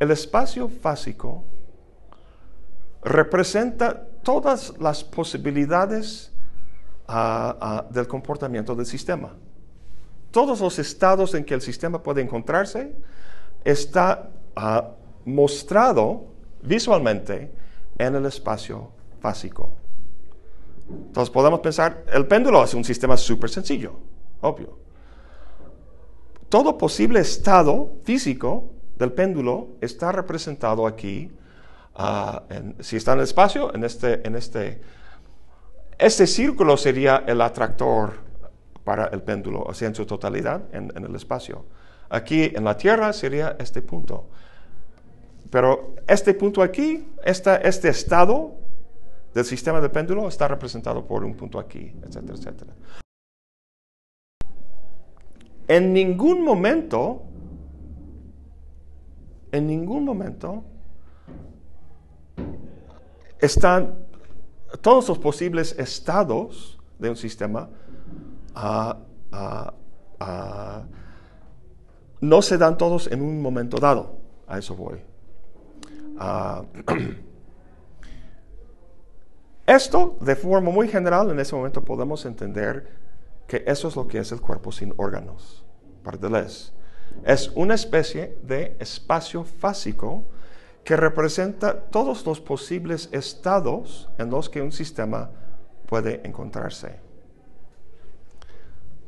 el 0.00 0.10
espacio 0.10 0.68
fásico 0.68 1.44
representa 3.04 4.04
todas 4.24 4.76
las 4.80 5.04
posibilidades 5.04 6.32
ah, 7.06 7.56
ah, 7.60 7.86
del 7.88 8.08
comportamiento 8.08 8.74
del 8.74 8.86
sistema. 8.86 9.32
Todos 10.30 10.60
los 10.60 10.78
estados 10.78 11.34
en 11.34 11.44
que 11.44 11.54
el 11.54 11.60
sistema 11.60 12.02
puede 12.02 12.22
encontrarse 12.22 12.92
está 13.64 14.30
ah, 14.56 14.90
mostrado 15.24 16.26
visualmente 16.62 17.50
en 17.98 18.14
el 18.14 18.26
espacio 18.26 18.90
fásico. 19.20 19.74
Entonces 20.88 21.30
podemos 21.30 21.60
pensar, 21.60 22.04
el 22.12 22.26
péndulo 22.26 22.64
es 22.64 22.74
un 22.74 22.84
sistema 22.84 23.16
súper 23.16 23.50
sencillo 23.50 24.10
obvio. 24.40 24.78
Todo 26.48 26.76
posible 26.78 27.20
estado 27.20 27.92
físico 28.04 28.70
del 28.96 29.12
péndulo 29.12 29.68
está 29.80 30.12
representado 30.12 30.86
aquí. 30.86 31.30
Ah, 31.94 32.42
si 32.80 32.96
está 32.96 33.12
en 33.12 33.18
el 33.18 33.24
espacio, 33.24 33.74
en 33.74 33.84
este, 33.84 34.26
en 34.26 34.34
este, 34.34 34.80
este 35.98 36.26
círculo 36.26 36.76
sería 36.76 37.24
el 37.26 37.40
atractor 37.40 38.29
para 38.90 39.06
el 39.12 39.22
péndulo, 39.22 39.62
o 39.62 39.72
sea, 39.72 39.86
en 39.86 39.94
su 39.94 40.04
totalidad 40.04 40.62
en, 40.72 40.90
el 40.96 41.14
espacio. 41.14 41.64
Aquí 42.08 42.50
en 42.52 42.64
la 42.64 42.76
Tierra 42.76 43.12
sería 43.12 43.54
este 43.60 43.82
punto. 43.82 44.26
Pero 45.48 45.94
este 46.08 46.34
punto 46.34 46.60
aquí, 46.60 47.06
este 47.24 47.88
estado 47.88 48.56
del 49.32 49.44
sistema 49.44 49.80
de 49.80 49.90
péndulo 49.90 50.26
está 50.26 50.48
representado 50.48 51.06
por 51.06 51.22
un 51.22 51.36
punto 51.36 51.60
aquí, 51.60 51.94
etcétera, 52.04 52.34
etcétera. 52.34 52.72
En 55.68 55.92
ningún 55.92 56.42
momento, 56.42 57.22
en 59.52 59.68
ningún 59.68 60.04
momento 60.04 60.64
están 63.38 63.94
todos 64.80 65.08
los 65.08 65.18
posibles 65.20 65.78
estados 65.78 66.80
de 66.98 67.08
un 67.08 67.16
sistema 67.16 67.70
no 72.20 72.42
se 72.42 72.58
dan 72.58 72.76
todos 72.76 73.06
en 73.10 73.22
un 73.22 73.40
momento 73.40 73.78
dado. 73.78 74.18
A 74.46 74.58
eso 74.58 74.74
voy. 74.74 75.00
esto, 79.66 80.18
de 80.20 80.36
forma 80.36 80.70
muy 80.70 80.88
general, 80.88 81.30
en 81.30 81.40
ese 81.40 81.56
momento 81.56 81.82
podemos 81.82 82.26
entender 82.26 82.98
que 83.46 83.64
eso 83.66 83.88
es 83.88 83.96
lo 83.96 84.06
que 84.06 84.18
es 84.18 84.32
el 84.32 84.40
cuerpo 84.40 84.72
sin 84.72 84.92
órganos. 84.96 85.64
Para 86.02 86.18
Deleuze. 86.18 86.72
Es 87.24 87.48
una 87.54 87.74
especie 87.74 88.38
de 88.42 88.76
espacio 88.78 89.44
fásico 89.44 90.24
que 90.84 90.96
representa 90.96 91.78
todos 91.90 92.24
los 92.26 92.40
posibles 92.40 93.08
estados 93.12 94.08
en 94.18 94.30
los 94.30 94.48
que 94.48 94.62
un 94.62 94.72
sistema 94.72 95.30
puede 95.86 96.20
encontrarse. 96.24 97.09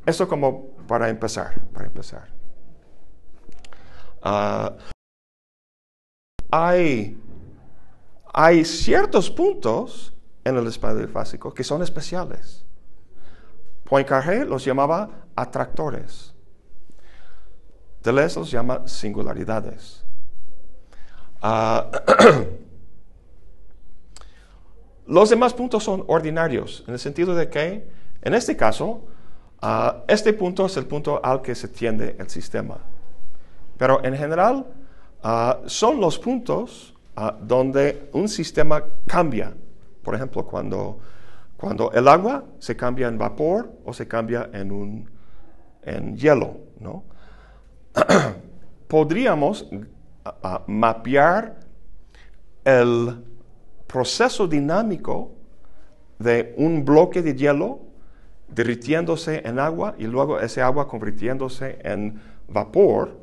Eso 0.05 0.29
como 0.29 0.71
para 0.89 1.09
empezar, 1.09 1.61
para 1.73 1.87
empezar. 1.87 2.29
Ah, 4.23 4.77
hay, 6.51 7.21
hay 8.33 8.65
ciertos 8.65 9.31
puntos 9.31 10.13
en 10.45 10.57
el 10.57 10.67
espacio 10.67 11.09
fásico 11.09 11.55
que 11.55 11.65
son 11.65 11.83
especiales. 11.83 12.65
Poincaré 13.85 14.45
los 14.45 14.65
llamaba 14.65 15.27
atractores. 15.37 16.35
Deleuze 18.03 18.41
los 18.41 18.51
llama 18.51 18.87
singularidades. 18.89 20.05
Ah, 21.41 21.91
los 25.07 25.31
demás 25.31 25.55
puntos 25.55 25.85
son 25.85 26.05
ordinarios, 26.07 26.85
en 26.87 26.95
el 26.95 27.01
sentido 27.01 27.35
de 27.35 27.49
que, 27.49 27.89
en 28.23 28.35
este 28.35 28.57
caso, 28.57 29.07
ah, 29.63 30.05
este 30.09 30.33
punto 30.33 30.67
es 30.67 30.77
el 30.77 30.87
punto 30.87 31.21
al 31.25 31.41
que 31.41 31.55
se 31.55 31.69
tiende 31.69 32.17
el 32.19 32.29
sistema. 32.29 32.79
Pero 33.79 34.05
en 34.05 34.17
general, 34.17 34.67
ah, 35.23 35.61
son 35.67 36.01
los 36.01 36.19
puntos 36.19 36.95
donde 37.43 38.09
un 38.13 38.29
sistema 38.29 38.83
cambia. 39.07 39.53
Por 40.03 40.15
ejemplo, 40.15 40.45
cuando, 40.47 40.99
cuando 41.57 41.93
el 41.93 42.09
agua 42.09 42.45
se 42.59 42.75
cambia 42.75 43.09
en 43.09 43.19
vapor 43.19 43.71
o 43.85 43.93
se 43.93 44.09
cambia 44.09 44.51
en, 44.53 44.73
un, 44.73 45.11
en 45.83 46.17
hielo. 46.17 46.57
Podríamos 48.89 49.69
mapear 50.67 51.61
el 52.65 53.23
proceso 53.87 54.47
dinámico 54.47 55.33
de 56.19 56.55
un 56.57 56.85
bloque 56.85 57.21
de 57.23 57.35
hielo 57.35 57.81
derritiéndose 58.55 59.43
en 59.45 59.59
agua 59.59 59.95
y 59.99 60.05
luego 60.05 60.39
ese 60.41 60.63
agua 60.63 60.89
convirtiéndose 60.89 61.79
en 61.83 62.21
vapor. 62.49 63.19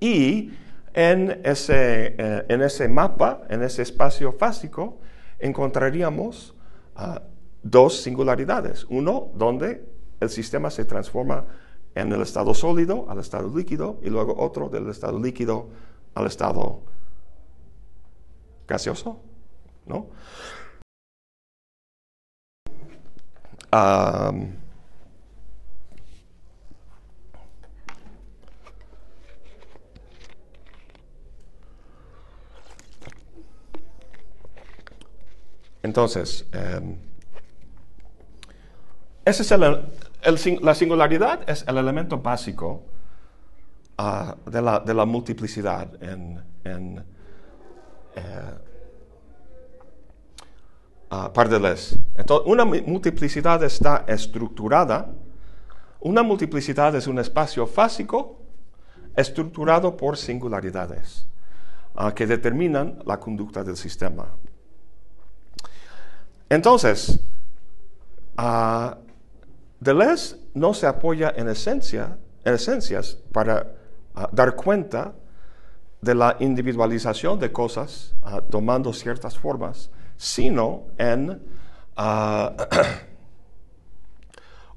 Y 0.00 0.52
en 0.94 1.40
ese, 1.44 2.14
eh, 2.18 2.44
en 2.48 2.62
ese 2.62 2.88
mapa, 2.88 3.42
en 3.48 3.62
ese 3.62 3.82
espacio 3.82 4.32
fásico, 4.32 4.98
encontraríamos 5.38 6.54
ah, 6.96 7.22
dos 7.62 8.02
singularidades. 8.02 8.86
Uno, 8.88 9.30
donde 9.34 9.84
el 10.20 10.30
sistema 10.30 10.70
se 10.70 10.84
transforma 10.84 11.46
en 11.94 12.12
el 12.12 12.22
estado 12.22 12.54
sólido 12.54 13.06
al 13.08 13.18
estado 13.18 13.54
líquido 13.56 13.98
y 14.02 14.10
luego 14.10 14.36
otro 14.38 14.68
del 14.68 14.88
estado 14.88 15.18
líquido 15.18 15.68
al 16.14 16.26
estado 16.26 16.82
gaseoso, 18.66 19.20
¿no? 19.86 20.08
Entonces, 35.82 36.46
em, 36.52 36.96
ese 39.24 39.42
es 39.42 39.50
el, 39.52 40.60
la 40.62 40.74
singularidad 40.74 41.48
es 41.48 41.64
el 41.68 41.76
elemento 41.76 42.18
básico 42.18 42.84
ah, 43.98 44.36
de, 44.46 44.62
la, 44.94 45.04
multiplicidad 45.04 46.02
en, 46.02 46.42
en 46.64 47.04
eh, 48.16 48.58
uh, 51.10 51.30
Entonces, 52.16 52.46
una 52.46 52.64
multiplicidad 52.64 53.62
está 53.62 54.04
estructurada. 54.06 55.10
Una 56.00 56.22
multiplicidad 56.22 56.94
es 56.94 57.06
un 57.06 57.18
espacio 57.18 57.66
fásico 57.66 58.38
estructurado 59.16 59.96
por 59.96 60.16
singularidades 60.16 61.26
ah, 61.96 62.14
que 62.14 62.26
determinan 62.26 62.98
la 63.04 63.18
conducta 63.18 63.64
del 63.64 63.76
sistema. 63.76 64.28
Entonces, 66.48 67.20
Deleuze 69.80 70.36
no 70.54 70.72
se 70.72 70.86
apoya 70.86 71.34
en, 71.36 71.48
en 71.48 72.54
esencias 72.54 73.18
para 73.32 73.72
ah, 74.14 74.28
dar 74.32 74.54
cuenta 74.54 75.14
de 76.00 76.14
la 76.14 76.36
individualización 76.38 77.38
de 77.40 77.50
cosas 77.50 78.14
ah, 78.22 78.40
tomando 78.40 78.92
ciertas 78.92 79.36
formas, 79.36 79.90
sino 80.18 80.88
en 80.98 81.42
ah, 81.96 82.54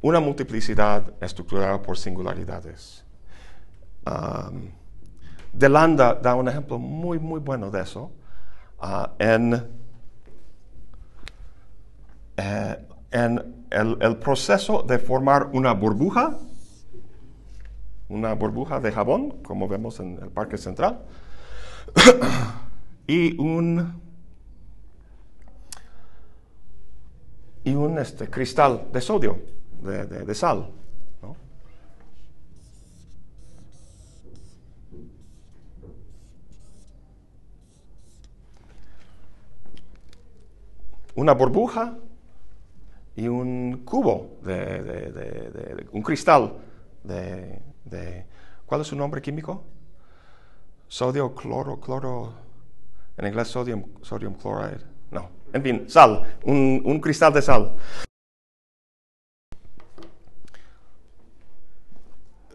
una 0.01 0.21
multiplicidad 0.21 1.13
estructurada 1.21 1.81
por 1.81 1.97
singularidades. 1.97 3.03
Delanda 5.51 6.13
da 6.13 6.35
un 6.35 6.47
ejemplo 6.47 6.79
muy, 6.79 7.19
muy 7.19 7.41
bueno 7.41 7.69
de 7.69 7.81
eso 7.81 8.11
en, 9.19 9.67
eh, 12.37 12.87
en 13.11 13.65
el, 13.69 14.17
proceso 14.17 14.83
de 14.83 14.99
formar 14.99 15.49
una 15.53 15.73
burbuja, 15.73 16.37
una 18.09 18.33
burbuja 18.33 18.79
de 18.79 18.91
jabón, 18.91 19.41
como 19.43 19.67
vemos 19.67 19.99
en 19.99 20.19
el 20.21 20.29
Parque 20.29 20.57
Central, 20.57 21.01
y 23.07 23.39
un, 23.39 24.01
y 27.63 27.75
un 27.75 27.99
este, 27.99 28.29
cristal 28.29 28.89
de 28.91 29.01
sodio, 29.01 29.39
de, 29.81 30.35
sal. 30.35 30.71
Una 41.13 41.33
burbuja 41.33 41.97
y 43.15 43.27
un 43.27 43.83
cubo 43.85 44.37
de, 44.41 45.87
un 45.91 46.01
cristal 46.01 46.53
de, 47.03 48.25
¿cuál 48.65 48.81
es 48.81 48.87
su 48.87 48.95
nombre 48.95 49.21
químico? 49.21 49.63
Sodio, 50.87 51.35
cloro, 51.35 51.79
cloro, 51.79 52.33
en 53.17 53.27
inglés 53.27 53.49
sodium, 53.49 53.83
sodium 54.01 54.35
chloride, 54.35 54.79
no, 54.79 54.90
en 55.53 55.63
fin, 55.63 55.89
sal, 55.89 56.23
un, 56.43 56.99
cristal 57.01 57.33
de 57.33 57.41
sal. 57.41 57.75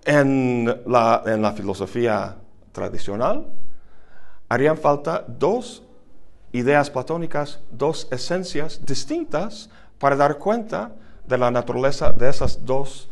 En 0.04 0.66
la, 0.86 1.52
filosofía 1.56 2.36
tradicional 2.72 3.46
harían 4.48 4.78
falta 4.78 5.24
dos 5.26 5.82
ideas 6.52 6.90
platónicas, 6.90 7.60
dos 7.70 8.06
esencias 8.10 8.84
distintas 8.86 9.68
para 9.98 10.16
dar 10.16 10.38
cuenta 10.38 10.92
de 11.26 11.38
la 11.38 11.50
naturaleza 11.50 12.12
de 12.12 12.28
esas 12.28 12.64
dos 12.64 13.10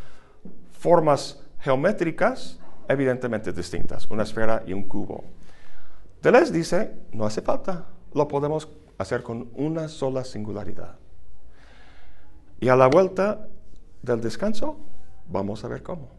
formas 0.78 1.40
geométricas 1.60 2.60
evidentemente 2.88 3.52
distintas, 3.52 4.06
una 4.10 4.22
esfera 4.22 4.62
y 4.66 4.72
un 4.72 4.84
cubo. 4.84 5.24
Deleuze 6.22 6.52
dice, 6.52 6.92
no 7.12 7.26
hace 7.26 7.42
falta, 7.42 7.86
lo 8.12 8.28
podemos 8.28 8.68
hacer 8.98 9.22
con 9.22 9.50
una 9.54 9.88
sola 9.88 10.24
singularidad. 10.24 10.96
Y 12.60 12.68
a 12.68 12.76
la 12.76 12.86
vuelta 12.86 13.48
del 14.02 14.20
descanso, 14.20 14.78
vamos 15.28 15.64
a 15.64 15.68
ver 15.68 15.82
cómo. 15.82 16.13